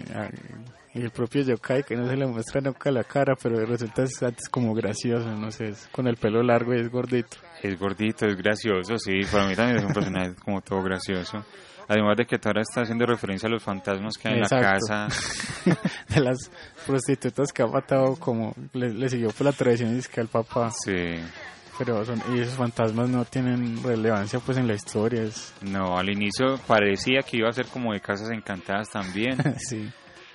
y 0.96 1.02
el 1.02 1.12
propio 1.12 1.44
yokai 1.44 1.84
que 1.84 1.96
no 1.96 2.08
se 2.08 2.16
le 2.16 2.26
muestra 2.26 2.62
nunca 2.62 2.90
la 2.92 3.04
cara, 3.04 3.36
pero 3.42 3.64
resulta 3.66 4.04
es 4.04 4.24
antes 4.24 4.48
como 4.50 4.74
gracioso, 4.74 5.30
no 5.36 5.52
sé, 5.52 5.66
es 5.70 5.88
con 5.92 6.08
el 6.08 6.16
pelo 6.16 6.42
largo 6.42 6.74
y 6.74 6.80
es 6.80 6.90
gordito. 6.90 7.38
Es 7.62 7.78
gordito, 7.78 8.26
es 8.26 8.36
gracioso, 8.38 8.98
sí, 8.98 9.20
para 9.32 9.48
mí 9.48 9.56
también 9.56 9.78
es 9.80 9.84
un 9.86 9.94
personaje 9.94 10.34
como 10.44 10.62
todo 10.62 10.82
gracioso. 10.82 11.44
Además 11.88 12.18
de 12.18 12.26
que 12.26 12.38
ahora 12.46 12.62
está 12.62 12.82
haciendo 12.82 13.06
referencia 13.08 13.48
a 13.48 13.52
los 13.52 13.64
fantasmas 13.64 14.14
que 14.16 14.28
hay 14.28 14.36
en 14.36 14.40
la 14.42 14.46
Exacto. 14.46 14.88
casa. 14.88 15.08
de 16.16 16.22
las 16.22 16.38
prostitutas 16.86 17.52
que 17.52 17.64
ha 17.64 17.68
matado 17.68 18.16
como 18.16 18.54
le, 18.74 18.94
le 18.94 19.10
siguió 19.10 19.30
por 19.32 19.46
la 19.46 19.52
tradición 19.54 19.96
y 19.96 19.98
es 20.00 20.08
que 20.08 20.22
al 20.22 20.28
papá 20.28 20.70
Sí. 20.86 21.16
Pero 21.80 22.06
son 22.06 22.22
y 22.36 22.42
esos 22.42 22.56
fantasmas 22.56 23.10
no 23.10 23.26
tienen 23.26 23.82
relevancia 23.82 24.40
pues 24.40 24.58
en 24.60 24.68
la 24.68 24.74
historia 24.76 25.24
es 25.24 25.54
No, 25.62 25.98
al 25.98 26.10
inicio 26.12 26.60
parecía 26.68 27.22
que 27.22 27.38
iba 27.38 27.50
a 27.50 27.54
ser 27.54 27.66
como 27.68 27.94
de 27.94 28.02
casas 28.02 28.30
encantadas 28.32 28.90
también. 28.90 29.38
sí 29.58 29.90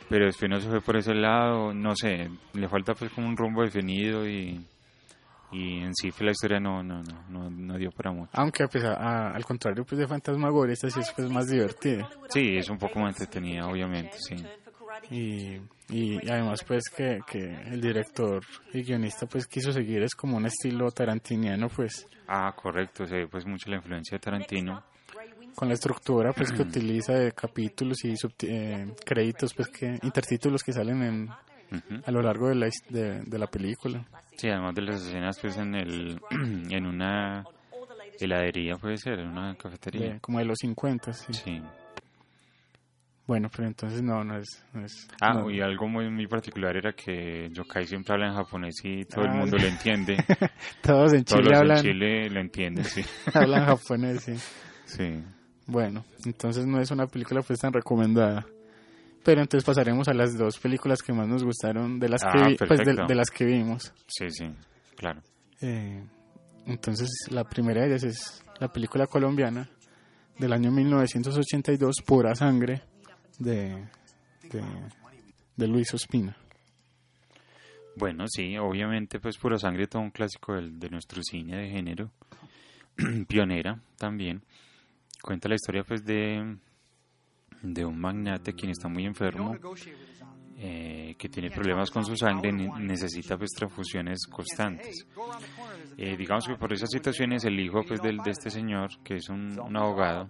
pero 0.09 0.27
después 0.27 0.51
no 0.51 0.61
se 0.61 0.69
fue 0.69 0.81
por 0.83 0.97
ese 0.99 1.15
lado, 1.15 1.73
no 1.73 1.95
sé, 1.97 2.29
le 2.53 2.69
falta 2.69 2.95
pues 2.95 3.11
como 3.13 3.27
un 3.27 3.37
rumbo 3.37 3.63
definido 3.63 4.29
y, 4.29 4.61
y 5.51 5.79
en 5.81 5.95
sí 5.95 6.11
la 6.21 6.31
historia 6.31 6.61
no, 6.61 6.83
no, 6.83 7.03
no, 7.03 7.25
no, 7.31 7.51
no 7.51 7.79
dio 7.79 7.91
para 7.91 8.13
mucho. 8.13 8.31
aunque 8.35 8.69
pues 8.69 8.85
a- 8.85 8.95
a- 8.95 9.31
al 9.35 9.45
contrario 9.45 9.85
pues 9.85 9.99
de 9.99 10.07
Fantasmagoria 10.07 10.75
esta 10.75 10.91
sí 10.91 11.01
es 11.01 11.11
pues 11.17 11.29
más 11.31 11.47
divertida 11.49 12.09
Sí, 12.29 12.57
es 12.57 12.69
un 12.69 12.79
poco 12.79 12.99
más 13.01 13.15
entretenida 13.19 13.67
obviamente, 13.67 14.17
sí. 14.19 14.37
Y, 15.11 15.61
y 15.91 16.29
además 16.31 16.61
pues 16.67 16.85
que, 16.95 17.21
que 17.27 17.45
el 17.73 17.81
director 17.81 18.43
y 18.73 18.83
guionista 18.83 19.27
pues 19.27 19.47
quiso 19.47 19.73
seguir 19.73 20.03
es 20.03 20.15
como 20.15 20.37
un 20.37 20.47
estilo 20.47 20.91
tarantiniano 20.91 21.69
pues 21.69 22.07
Ah, 22.27 22.55
correcto, 22.57 23.07
se 23.07 23.17
ve 23.17 23.27
pues 23.29 23.45
mucho 23.47 23.69
la 23.69 23.77
influencia 23.77 24.17
de 24.17 24.21
Tarantino. 24.21 24.83
con 25.55 25.69
la 25.69 25.75
estructura 25.75 26.33
pues 26.33 26.51
que 26.53 26.63
utiliza 26.63 27.13
de 27.13 27.33
capítulos 27.33 28.03
y 28.05 28.15
eh, 28.43 28.87
créditos 29.05 29.53
pues 29.55 29.69
que 29.69 29.99
intertítulos 30.03 30.63
que 30.63 30.73
salen 30.73 31.03
en 31.03 31.29
a 32.07 32.11
lo 32.11 32.23
largo 32.23 32.49
de 32.49 32.55
la, 32.55 32.69
de 32.89 33.39
la 33.39 33.47
película 33.47 34.05
Sí, 34.37 34.49
además 34.49 34.75
de 34.75 34.83
las 34.83 35.03
escenas 35.03 35.39
pues 35.39 35.57
en 35.59 35.75
el 35.75 36.21
en 36.31 36.87
una 36.87 37.45
heladería 38.19 38.77
puede 38.77 38.97
ser, 38.97 39.19
en 39.21 39.29
una 39.29 39.55
cafetería. 39.57 40.15
de- 40.15 40.21
como 40.21 40.39
de 40.39 40.45
los 40.47 40.59
50 40.61 41.13
sí. 41.13 41.33
Sí. 41.33 41.63
Bueno, 43.27 43.49
pero 43.55 43.67
entonces 43.67 44.03
no, 44.03 44.23
no 44.23 44.37
es... 44.37 44.63
No 44.75 44.85
es 44.85 45.09
Ah, 45.21 45.33
no. 45.33 45.51
y 45.51 45.61
algo 45.61 45.89
muy, 45.89 46.11
muy 46.11 46.27
particular 46.27 46.77
era 46.77 46.93
que 46.93 47.49
Yokai 47.53 47.87
siempre 47.87 48.13
habla 48.15 48.29
en 48.29 48.35
japonés 48.35 48.75
y 48.85 49.05
todo 49.07 49.25
el 49.25 49.31
Ah, 49.31 49.35
mundo 49.35 49.57
le 49.57 49.69
entiende. 49.69 50.17
Todos 50.83 51.15
en 51.15 51.25
Todos 51.25 51.43
Chile 51.43 51.57
hablan, 51.57 51.77
en 51.79 51.83
Chile 51.83 52.29
le 52.31 52.41
entienden, 52.41 52.85
sí. 52.85 53.03
hablan 53.35 53.65
japonés, 53.65 54.23
sí. 54.25 54.35
Sí. 54.85 55.23
Bueno, 55.67 56.05
entonces 56.27 56.67
no 56.67 56.79
es 56.81 56.91
una 56.91 57.07
película 57.07 57.41
pues 57.41 57.59
tan 57.61 57.73
recomendada. 57.73 58.45
Pero 59.25 59.41
entonces 59.41 59.65
pasaremos 59.65 60.07
a 60.09 60.13
las 60.13 60.37
dos 60.37 60.59
películas 60.59 61.01
que 61.01 61.15
más 61.15 61.27
nos 61.27 61.43
gustaron, 61.45 61.99
de 61.99 62.11
las 62.11 62.21
que, 62.23 62.39
Ah, 62.39 62.47
vi- 62.49 62.57
pues 62.59 62.79
de 62.85 63.15
las 63.15 63.31
que 63.31 63.47
vimos. 63.47 63.95
Sí, 64.07 64.29
sí, 64.31 64.51
claro. 64.99 65.23
Eh, 65.63 66.05
entonces 66.67 67.09
la 67.31 67.45
primera 67.45 67.81
de 67.81 67.87
ellas 67.89 68.03
es 68.05 68.45
la 68.61 68.71
película 68.71 69.07
colombiana 69.07 69.67
del 70.39 70.53
año 70.53 70.71
1982, 70.71 71.97
Pura 72.05 72.35
Sangre, 72.35 72.83
de, 73.39 73.85
de, 75.57 75.69
Luis 75.69 75.93
Ospina. 75.95 76.37
Bueno, 77.97 78.25
sí, 78.29 78.57
obviamente, 78.59 79.21
pues 79.21 79.39
Pura 79.39 79.57
Sangre, 79.59 79.87
todo 79.87 80.03
un 80.03 80.11
clásico 80.11 80.55
del- 80.55 80.79
de, 80.79 80.91
nuestro 80.91 81.23
cine 81.23 81.57
de 81.57 81.71
género, 81.71 82.11
pionera 83.29 83.81
también. 83.97 84.43
Cuenta 85.23 85.49
la 85.49 85.55
historia, 85.55 85.85
pues, 85.85 86.05
de, 86.05 86.57
de 87.63 87.85
un 87.85 87.99
magnate 87.99 88.53
quien 88.53 88.73
está 88.73 88.89
muy 88.89 89.07
enfermo, 89.07 89.57
eh, 90.59 91.15
que 91.19 91.29
tiene 91.29 91.51
problemas 91.51 91.91
con 91.91 92.05
su 92.05 92.17
sangre, 92.17 92.53
necesita, 92.53 93.37
pues, 93.39 93.51
transfusiones 93.53 94.27
constantes. 94.27 95.07
Eh, 95.97 96.17
digamos 96.17 96.47
que 96.47 96.57
por 96.57 96.73
esas 96.73 96.91
situaciones, 96.91 97.45
el 97.45 97.59
hijo, 97.61 97.83
pues, 97.87 98.01
del, 98.03 98.19
de 98.19 98.31
este 98.33 98.51
señor, 98.51 98.91
que 99.05 99.17
es 99.17 99.29
un 99.29 99.77
abogado, 99.77 100.29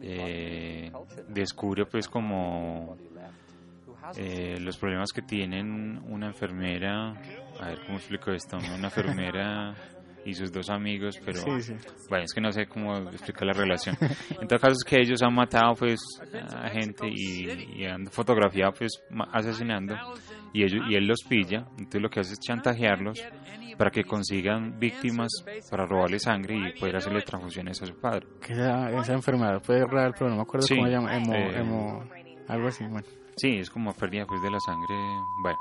eh, 0.00 0.90
descubre, 1.28 1.86
pues, 1.86 2.08
como 2.08 2.96
eh, 4.16 4.58
los 4.60 4.76
problemas 4.76 5.12
que 5.12 5.22
tienen 5.22 5.98
una 6.08 6.26
enfermera, 6.28 7.10
a 7.60 7.66
ver 7.68 7.80
cómo 7.86 7.98
explico 7.98 8.30
esto, 8.32 8.56
una 8.58 8.88
enfermera 8.88 9.74
y 10.24 10.34
sus 10.34 10.52
dos 10.52 10.70
amigos, 10.70 11.18
pero 11.24 11.38
Sí, 11.40 11.62
sí. 11.62 11.74
bueno, 12.08 12.24
es 12.24 12.32
que 12.32 12.40
no 12.40 12.52
sé 12.52 12.66
cómo 12.66 12.96
explicar 13.10 13.44
la 13.46 13.52
relación. 13.54 13.96
En 14.40 14.46
todo 14.46 14.58
caso 14.60 14.72
es 14.74 14.84
que 14.84 15.00
ellos 15.00 15.20
han 15.22 15.34
matado 15.34 15.74
pues 15.74 16.00
a 16.54 16.68
gente 16.68 17.08
y, 17.08 17.80
y 17.80 17.84
han 17.86 18.06
fotografiado 18.06 18.72
pues 18.72 18.92
asesinando 19.32 19.96
y 20.52 20.62
ellos 20.62 20.84
y 20.88 20.94
él 20.94 21.06
los 21.06 21.22
pilla, 21.28 21.64
entonces 21.70 22.02
lo 22.02 22.08
que 22.08 22.20
hace 22.20 22.34
es 22.34 22.38
chantajearlos 22.40 23.18
para 23.76 23.90
que 23.90 24.04
consigan 24.04 24.78
víctimas 24.78 25.30
para 25.70 25.86
robarle 25.86 26.18
sangre 26.18 26.56
y 26.56 26.78
poder 26.78 26.96
hacerle 26.96 27.22
transfusiones 27.22 27.80
a 27.82 27.86
su 27.86 27.94
padre. 27.94 28.26
Que 28.40 28.52
esa, 28.52 28.90
esa 28.90 29.12
enfermedad 29.14 29.60
puede 29.62 29.84
real, 29.86 30.12
pero 30.18 30.30
no 30.30 30.36
me 30.36 30.42
acuerdo 30.42 30.66
Sí, 30.66 30.74
cómo 30.74 30.86
se 30.86 30.92
llama, 30.92 31.16
hemo, 31.16 31.34
eh, 31.34 31.60
hemo- 31.60 32.08
algo 32.48 32.68
así, 32.68 32.84
bueno. 32.84 33.06
Sí, 33.36 33.56
es 33.56 33.70
como 33.70 33.92
pérdida 33.94 34.26
pues 34.26 34.42
de 34.42 34.50
la 34.50 34.60
sangre, 34.60 34.94
bueno. 35.42 35.58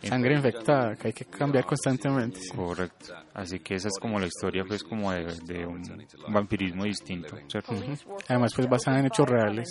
Sangre 0.00 0.36
infectada, 0.36 0.94
que 0.94 1.08
hay 1.08 1.12
que 1.12 1.24
cambiar 1.24 1.64
constantemente. 1.66 2.38
sí. 2.40 2.56
Correcto. 2.56 3.14
Así 3.34 3.58
que 3.58 3.74
esa 3.74 3.88
es 3.88 3.98
como 4.00 4.20
la 4.20 4.26
historia, 4.26 4.64
pues, 4.64 4.84
como 4.84 5.10
de, 5.10 5.24
de 5.44 5.66
un 5.66 5.82
vampirismo 6.28 6.84
distinto, 6.84 7.36
¿cierto? 7.48 7.72
Ujú. 7.74 7.94
Además, 8.28 8.52
pues 8.54 8.68
basada 8.68 9.00
en 9.00 9.06
hechos 9.06 9.28
reales, 9.28 9.66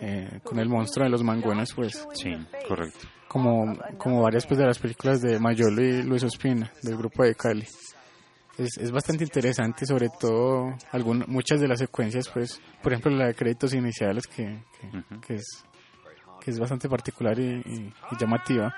eh, 0.00 0.40
con 0.42 0.58
el 0.58 0.70
monstruo 0.70 1.04
de 1.04 1.10
los 1.10 1.22
mangones, 1.22 1.70
pues, 1.74 2.02
Sí, 2.14 2.34
correcto. 2.66 3.06
Como, 3.32 3.78
como 3.96 4.20
varias 4.22 4.46
pues 4.46 4.58
de 4.58 4.66
las 4.66 4.78
películas 4.78 5.22
de 5.22 5.38
Mayolo 5.38 5.82
y 5.82 6.02
Luis 6.02 6.22
Ospina, 6.22 6.70
del 6.82 6.96
grupo 6.98 7.24
de 7.24 7.34
Cali. 7.34 7.66
Es, 8.58 8.76
es 8.76 8.90
bastante 8.90 9.24
interesante, 9.24 9.86
sobre 9.86 10.08
todo 10.20 10.76
algún, 10.90 11.24
muchas 11.28 11.58
de 11.58 11.66
las 11.68 11.78
secuencias, 11.78 12.28
pues, 12.28 12.60
por 12.82 12.92
ejemplo, 12.92 13.10
la 13.12 13.28
de 13.28 13.34
créditos 13.34 13.72
iniciales, 13.72 14.26
que, 14.26 14.58
que, 15.26 15.34
es, 15.36 15.64
que 16.38 16.50
es 16.50 16.58
bastante 16.58 16.86
particular 16.90 17.38
y, 17.38 17.62
y- 17.64 17.92
y 18.10 18.16
llamativa. 18.20 18.74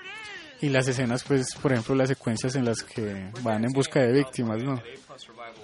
Y 0.61 0.69
las 0.69 0.87
escenas, 0.87 1.25
pues, 1.25 1.57
por 1.61 1.73
ejemplo, 1.73 1.97
las 1.97 2.09
secuencias 2.09 2.55
en 2.55 2.65
las 2.65 2.83
que 2.85 3.31
van 3.43 3.65
en 3.65 3.73
busca 3.73 4.01
de 4.01 4.13
víctimas, 4.13 4.63
¿no? 4.63 4.81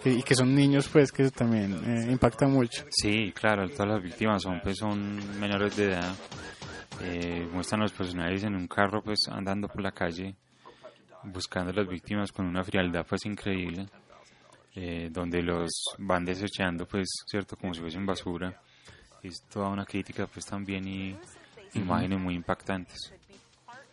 Que- 0.02 0.10
y 0.12 0.22
que 0.24 0.34
son 0.34 0.52
niños, 0.54 0.88
pues, 0.88 1.12
que 1.12 1.22
eso 1.22 1.30
también 1.30 1.72
eh, 1.86 2.10
impacta 2.10 2.48
mucho. 2.48 2.84
Sí, 2.90 3.32
claro, 3.32 3.68
todas 3.70 3.88
las 3.92 4.02
víctimas 4.02 4.42
son, 4.42 4.60
pues, 4.60 4.76
son 4.78 5.38
menores 5.38 5.76
de 5.76 5.84
edad. 5.92 6.12
Eh, 7.02 7.48
muestran 7.52 7.80
los 7.80 7.92
personajes 7.92 8.44
en 8.44 8.54
un 8.54 8.66
carro, 8.66 9.02
pues, 9.02 9.20
andando 9.28 9.68
por 9.68 9.80
la 9.80 9.92
calle, 9.92 10.36
buscando 11.24 11.70
a 11.70 11.74
las 11.74 11.88
víctimas 11.88 12.30
con 12.30 12.46
una 12.46 12.62
frialdad, 12.62 13.06
pues, 13.08 13.24
increíble. 13.26 13.86
eh, 14.76 15.08
donde 15.10 15.42
los 15.42 15.68
van 15.98 16.24
desechando, 16.24 16.86
pues, 16.86 17.08
cierto, 17.26 17.56
como 17.56 17.74
si 17.74 17.80
fuesen 17.80 18.06
basura. 18.06 18.62
Es 19.20 19.42
toda 19.52 19.68
una 19.68 19.84
crítica, 19.84 20.28
pues, 20.28 20.46
también 20.46 20.86
y, 20.86 21.18
imágenes 21.74 22.20
muy 22.20 22.34
impactantes. 22.34 23.12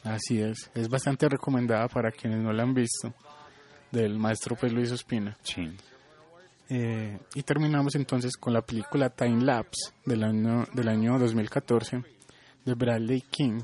Así 0.04 0.40
es, 0.40 0.70
es 0.76 0.88
bastante 0.88 1.28
recomendada 1.28 1.88
para 1.88 2.12
quienes 2.12 2.40
no 2.42 2.54
la 2.54 2.62
han 2.62 2.76
visto, 2.76 3.12
del 3.92 4.20
maestro 4.20 4.56
pues 4.56 4.72
Luis 4.72 4.92
Ospina. 4.92 5.36
Sí. 5.42 5.68
Eh, 6.70 7.18
y 7.34 7.42
terminamos 7.42 7.96
entonces 7.96 8.38
con 8.38 8.54
la 8.54 8.62
película 8.62 9.10
Time 9.10 9.44
Lapse 9.44 9.94
del 10.06 10.24
año, 10.24 10.66
del 10.74 10.90
año 10.90 11.18
2014 11.18 12.04
de 12.68 12.76
Bradley 12.76 13.22
King. 13.22 13.62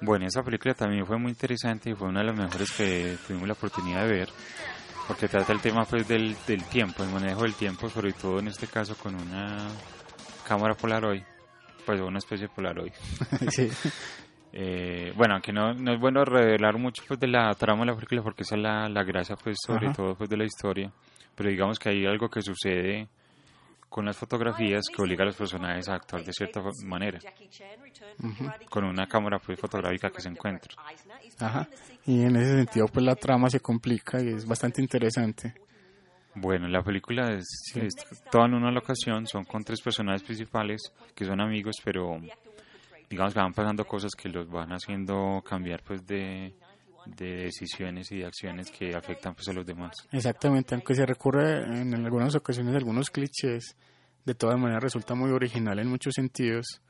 Bueno, 0.00 0.26
esa 0.26 0.42
película 0.42 0.74
también 0.74 1.06
fue 1.06 1.16
muy 1.18 1.30
interesante 1.30 1.90
y 1.90 1.94
fue 1.94 2.08
una 2.08 2.20
de 2.20 2.26
las 2.26 2.36
mejores 2.36 2.70
que 2.72 3.16
tuvimos 3.26 3.46
la 3.46 3.54
oportunidad 3.54 4.06
de 4.06 4.12
ver, 4.12 4.28
porque 5.06 5.28
trata 5.28 5.52
el 5.52 5.60
tema 5.60 5.84
pues 5.84 6.06
del, 6.06 6.36
del 6.46 6.64
tiempo, 6.64 7.02
el 7.04 7.10
manejo 7.10 7.42
del 7.42 7.54
tiempo, 7.54 7.88
sobre 7.88 8.12
todo 8.12 8.40
en 8.40 8.48
este 8.48 8.66
caso 8.66 8.94
con 8.96 9.14
una 9.14 9.68
cámara 10.46 10.74
Polaroid, 10.74 11.22
pues 11.86 12.00
una 12.00 12.18
especie 12.18 12.48
de 12.48 12.54
Polaroid. 12.54 12.92
Sí. 13.50 13.70
Eh, 14.58 15.12
bueno, 15.14 15.34
aunque 15.34 15.52
no, 15.52 15.74
no 15.74 15.92
es 15.92 16.00
bueno 16.00 16.24
revelar 16.24 16.78
mucho 16.78 17.02
pues 17.06 17.20
de 17.20 17.26
la 17.26 17.52
trama 17.52 17.80
de 17.80 17.88
la 17.88 17.94
película 17.94 18.22
porque 18.22 18.42
esa 18.42 18.56
es 18.56 18.62
la, 18.62 18.88
la 18.88 19.04
gracia 19.04 19.36
pues 19.36 19.58
sobre 19.60 19.88
Ajá. 19.88 19.96
todo 19.96 20.14
pues 20.14 20.30
de 20.30 20.36
la 20.38 20.44
historia, 20.44 20.90
pero 21.34 21.50
digamos 21.50 21.78
que 21.78 21.90
hay 21.90 22.06
algo 22.06 22.30
que 22.30 22.40
sucede 22.40 23.06
con 23.88 24.04
las 24.04 24.16
fotografías 24.16 24.86
que 24.94 25.02
obliga 25.02 25.22
a 25.22 25.26
los 25.26 25.36
personajes 25.36 25.88
a 25.88 25.94
actuar 25.94 26.24
de 26.24 26.32
cierta 26.32 26.62
manera, 26.84 27.18
con 28.68 28.84
una 28.84 29.06
cámara 29.06 29.38
pues 29.38 29.58
fotográfica 29.58 30.10
que 30.10 30.20
se 30.20 30.28
encuentra. 30.28 30.74
Ajá. 31.38 31.68
Y 32.04 32.22
en 32.22 32.36
ese 32.36 32.56
sentido 32.56 32.86
pues 32.88 33.04
la 33.04 33.14
trama 33.14 33.48
se 33.48 33.60
complica 33.60 34.20
y 34.22 34.28
es 34.28 34.46
bastante 34.46 34.82
interesante. 34.82 35.54
Bueno, 36.34 36.68
la 36.68 36.82
película 36.82 37.32
es, 37.32 37.46
es 37.74 37.94
toda 38.30 38.44
en 38.44 38.54
una 38.54 38.70
locación, 38.70 39.26
son 39.26 39.44
con 39.44 39.64
tres 39.64 39.80
personajes 39.80 40.22
principales 40.22 40.92
que 41.14 41.24
son 41.24 41.40
amigos, 41.40 41.76
pero 41.82 42.20
digamos 43.08 43.32
que 43.32 43.40
van 43.40 43.54
pasando 43.54 43.86
cosas 43.86 44.12
que 44.14 44.28
los 44.28 44.48
van 44.48 44.70
haciendo 44.72 45.42
cambiar 45.48 45.82
pues 45.82 46.06
de, 46.06 46.54
de 47.16 47.36
decisiones 47.44 48.10
y 48.12 48.18
de 48.18 48.26
acciones 48.26 48.70
que 48.70 48.94
afectan 48.94 49.34
pues 49.34 49.48
a 49.48 49.52
los 49.52 49.64
demás. 49.66 49.92
Exactamente, 50.12 50.74
aunque 50.74 50.94
se 50.94 51.06
recurre 51.06 51.62
en 51.80 51.94
algunas 51.94 52.34
ocasiones 52.34 52.74
a 52.74 52.78
algunos 52.78 53.10
clichés, 53.10 53.76
de 54.24 54.34
todas 54.34 54.58
maneras 54.58 54.82
resulta 54.82 55.14
muy 55.14 55.30
original 55.30 55.78
en 55.78 55.88
muchos 55.88 56.14
sentidos 56.14 56.80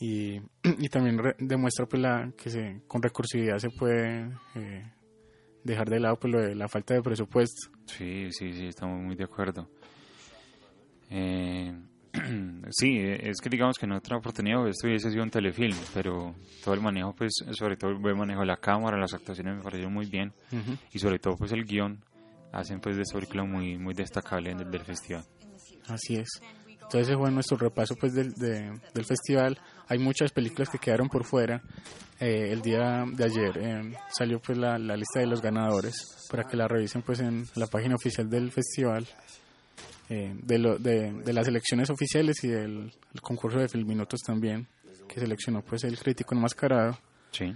y, 0.00 0.36
y 0.64 0.88
también 0.88 1.18
re- 1.18 1.36
demuestra 1.38 1.86
pues 1.86 2.02
la, 2.02 2.32
que 2.36 2.50
se, 2.50 2.82
con 2.88 3.02
recursividad 3.02 3.58
se 3.58 3.70
puede 3.70 4.30
eh, 4.56 4.92
dejar 5.62 5.88
de 5.88 6.00
lado 6.00 6.16
pues 6.18 6.32
lo 6.32 6.40
de 6.40 6.54
la 6.54 6.68
falta 6.68 6.94
de 6.94 7.02
presupuesto. 7.02 7.70
Sí, 7.86 8.28
sí, 8.32 8.52
sí, 8.52 8.66
estamos 8.66 9.00
muy 9.00 9.14
de 9.14 9.24
acuerdo. 9.24 9.68
Eh, 11.10 11.72
sí, 12.70 12.98
es 13.00 13.40
que 13.40 13.48
digamos 13.48 13.78
que 13.78 13.86
en 13.86 13.92
otra 13.92 14.16
oportunidad 14.16 14.66
esto 14.68 14.86
hubiese 14.86 15.10
sido 15.10 15.22
un 15.22 15.30
telefilm, 15.30 15.76
pero 15.92 16.34
todo 16.62 16.74
el 16.74 16.80
manejo, 16.80 17.12
pues, 17.14 17.32
sobre 17.52 17.76
todo 17.76 17.90
el 17.90 17.96
buen 17.98 18.16
manejo 18.16 18.40
de 18.40 18.46
la 18.46 18.56
cámara, 18.56 18.96
las 18.98 19.14
actuaciones 19.14 19.56
me 19.56 19.62
parecieron 19.62 19.92
muy 19.92 20.06
bien 20.06 20.32
y 20.92 20.98
sobre 20.98 21.18
todo 21.18 21.36
pues 21.36 21.52
el 21.52 21.64
guion 21.64 22.02
hacen 22.52 22.80
pues 22.80 22.96
de 22.96 23.02
esta 23.02 23.14
película 23.14 23.44
muy, 23.44 23.76
muy 23.78 23.94
destacable 23.94 24.54
del, 24.54 24.70
del 24.70 24.84
festival. 24.84 25.24
Así 25.88 26.14
es. 26.16 26.28
Entonces 26.68 27.08
ese 27.08 27.16
fue 27.16 27.30
nuestro 27.30 27.56
repaso 27.56 27.96
pues 27.96 28.14
del, 28.14 28.32
de- 28.34 28.78
del 28.94 29.04
festival. 29.04 29.58
Hay 29.88 29.98
muchas 29.98 30.30
películas 30.32 30.68
que 30.68 30.78
quedaron 30.78 31.08
por 31.08 31.24
fuera. 31.24 31.60
Eh, 32.20 32.52
el 32.52 32.62
día 32.62 33.04
de 33.10 33.24
ayer 33.24 33.58
eh, 33.58 33.96
salió 34.16 34.38
pues 34.40 34.56
la, 34.56 34.78
la 34.78 34.96
lista 34.96 35.18
de 35.18 35.26
los 35.26 35.42
ganadores 35.42 35.96
para 36.30 36.44
que 36.44 36.56
la 36.56 36.68
revisen 36.68 37.02
pues 37.02 37.18
en 37.20 37.44
la 37.56 37.66
página 37.66 37.96
oficial 37.96 38.30
del 38.30 38.52
festival. 38.52 39.04
Eh, 40.08 40.34
de, 40.42 40.58
lo, 40.58 40.78
de, 40.78 41.12
de 41.12 41.32
las 41.32 41.48
elecciones 41.48 41.90
oficiales 41.90 42.42
y 42.44 42.48
del 42.48 42.92
el 43.12 43.20
concurso 43.20 43.58
de 43.58 43.68
Filminutos 43.68 44.20
también, 44.20 44.66
que 45.08 45.20
seleccionó 45.20 45.62
pues 45.62 45.84
el 45.84 45.98
crítico 45.98 46.34
enmascarado. 46.34 46.98
Sí. 47.30 47.54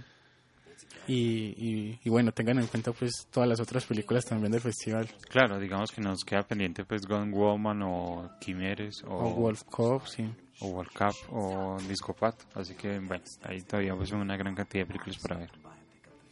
Y, 1.07 1.55
y, 1.57 1.99
y 2.03 2.09
bueno, 2.09 2.31
tengan 2.31 2.59
en 2.59 2.67
cuenta 2.67 2.91
pues 2.91 3.11
todas 3.31 3.49
las 3.49 3.59
otras 3.59 3.83
películas 3.85 4.25
también 4.25 4.51
del 4.51 4.61
festival. 4.61 5.07
Claro, 5.29 5.59
digamos 5.59 5.91
que 5.91 6.01
nos 6.01 6.23
queda 6.23 6.43
pendiente 6.43 6.85
pues 6.85 7.01
Gone 7.07 7.31
Woman 7.31 7.81
o 7.81 8.29
Quimeres 8.39 9.03
o, 9.03 9.15
O 9.15 9.29
Wolf 9.33 9.63
Cop, 9.63 10.05
sí. 10.05 10.29
o 10.59 10.67
World 10.67 10.91
Cup 10.91 11.15
o 11.35 11.77
Discopat, 11.87 12.35
así 12.55 12.75
que 12.75 12.99
bueno, 12.99 13.23
ahí 13.43 13.61
todavía 13.61 13.95
pues 13.95 14.11
una 14.11 14.37
gran 14.37 14.53
cantidad 14.53 14.83
de 14.83 14.87
películas 14.87 15.17
para 15.17 15.37
ver. 15.39 15.49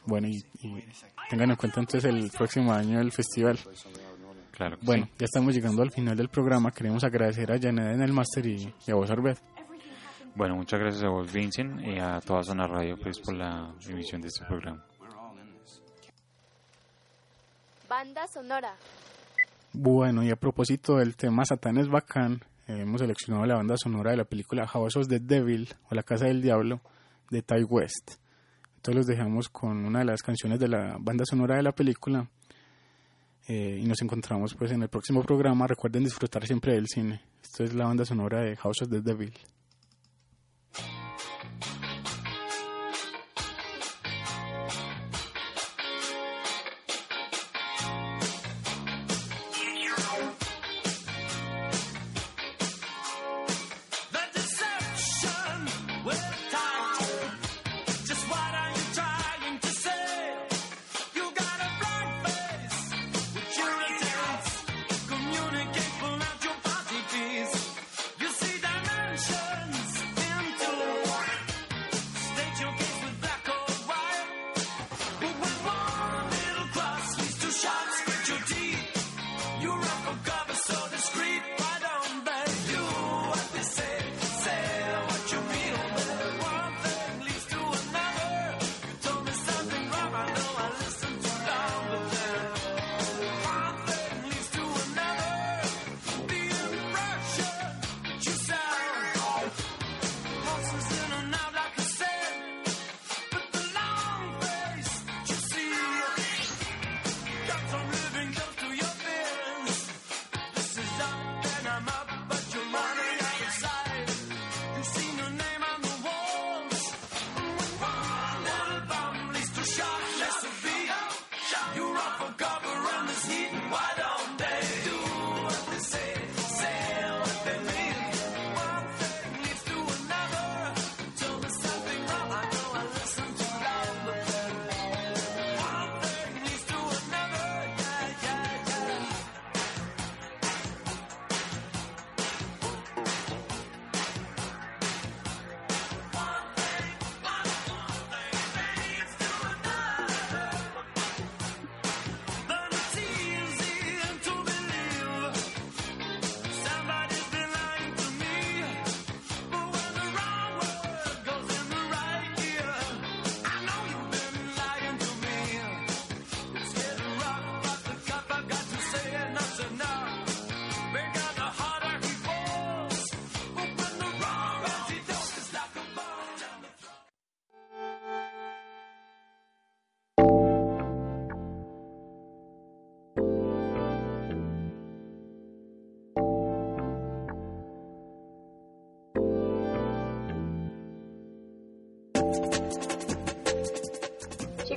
Bueno, 0.06 0.28
y, 0.28 0.38
y 0.62 0.84
tengan 1.30 1.50
en 1.50 1.56
cuenta 1.56 1.80
entonces 1.80 2.06
el 2.06 2.30
próximo 2.30 2.72
año 2.72 3.02
el 3.02 3.12
festival. 3.12 3.58
Claro 4.58 4.78
Bueno, 4.82 5.06
sí. 5.06 5.12
ya 5.20 5.26
estamos 5.26 5.54
llegando 5.54 5.84
al 5.84 5.92
final 5.92 6.18
del 6.18 6.30
programa. 6.30 6.72
Queremos 6.72 7.04
agradecer 7.04 7.52
a 7.52 7.60
Janet 7.60 7.94
en 7.94 8.02
el 8.02 8.12
máster 8.12 8.44
y, 8.48 8.74
y 8.88 8.92
a 8.92 8.96
vos, 8.96 9.12
Arbet. 9.12 9.38
Bueno, 10.34 10.56
muchas 10.56 10.80
gracias 10.80 11.04
a 11.04 11.10
vos, 11.10 11.32
Vincent, 11.32 11.80
y 11.86 12.00
a 12.00 12.20
toda 12.22 12.44
Zona 12.44 12.66
Radio 12.66 12.98
pues 12.98 13.20
por 13.20 13.36
la 13.36 13.72
emisión 13.88 14.20
de 14.20 14.30
este 14.30 14.44
programa. 14.46 14.84
Banda 17.88 18.28
sonora. 18.28 18.74
Bueno, 19.74 20.24
y 20.24 20.32
a 20.32 20.36
propósito 20.36 20.98
del 20.98 21.16
tema 21.16 21.46
Satán 21.46 21.78
es 21.78 21.88
bacán, 21.88 22.42
eh, 22.68 22.82
hemos 22.82 23.02
seleccionado 23.02 23.46
la 23.46 23.58
banda 23.58 23.76
sonora 23.78 24.12
de 24.12 24.18
la 24.18 24.26
película 24.26 24.66
House 24.66 24.96
of 24.98 25.08
the 25.08 25.20
Devil 25.20 25.70
o 25.92 25.96
La 25.96 26.02
Casa 26.02 26.26
del 26.26 26.42
Diablo 26.42 26.82
de 27.30 27.44
Ty 27.44 27.64
West. 27.64 28.16
Entonces 28.78 28.96
los 28.96 29.06
dejamos 29.06 29.50
con 29.50 29.86
una 29.86 30.00
de 30.00 30.06
las 30.06 30.24
canciones 30.24 30.60
de 30.60 30.68
la 30.68 30.98
banda 31.00 31.26
sonora 31.26 31.58
de 31.58 31.64
la 31.64 31.74
película 31.74 32.28
eh, 33.48 33.80
y 33.82 33.86
nos 33.86 34.02
encontramos 34.02 34.54
pues 34.54 34.72
en 34.72 34.82
el 34.82 34.90
próximo 34.90 35.24
programa. 35.24 35.68
Recuerden 35.68 36.04
disfrutar 36.04 36.46
siempre 36.46 36.74
del 36.74 36.88
cine. 36.88 37.22
Esto 37.42 37.64
es 37.64 37.74
la 37.74 37.86
banda 37.86 38.06
sonora 38.06 38.42
de 38.42 38.56
House 38.58 38.82
of 38.82 38.90
the 38.90 39.02
Devil. 39.02 39.34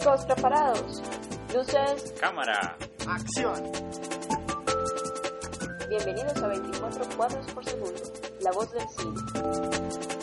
Chicos, 0.00 0.24
preparados. 0.24 1.02
Luces. 1.52 2.14
Cámara. 2.18 2.74
Acción. 3.06 3.70
Bienvenidos 5.90 6.42
a 6.42 6.48
24 6.48 7.04
cuadros 7.16 7.46
por 7.52 7.62
segundo. 7.66 8.00
La 8.40 8.50
voz 8.50 8.72
del 8.72 8.88
cine. 8.96 10.19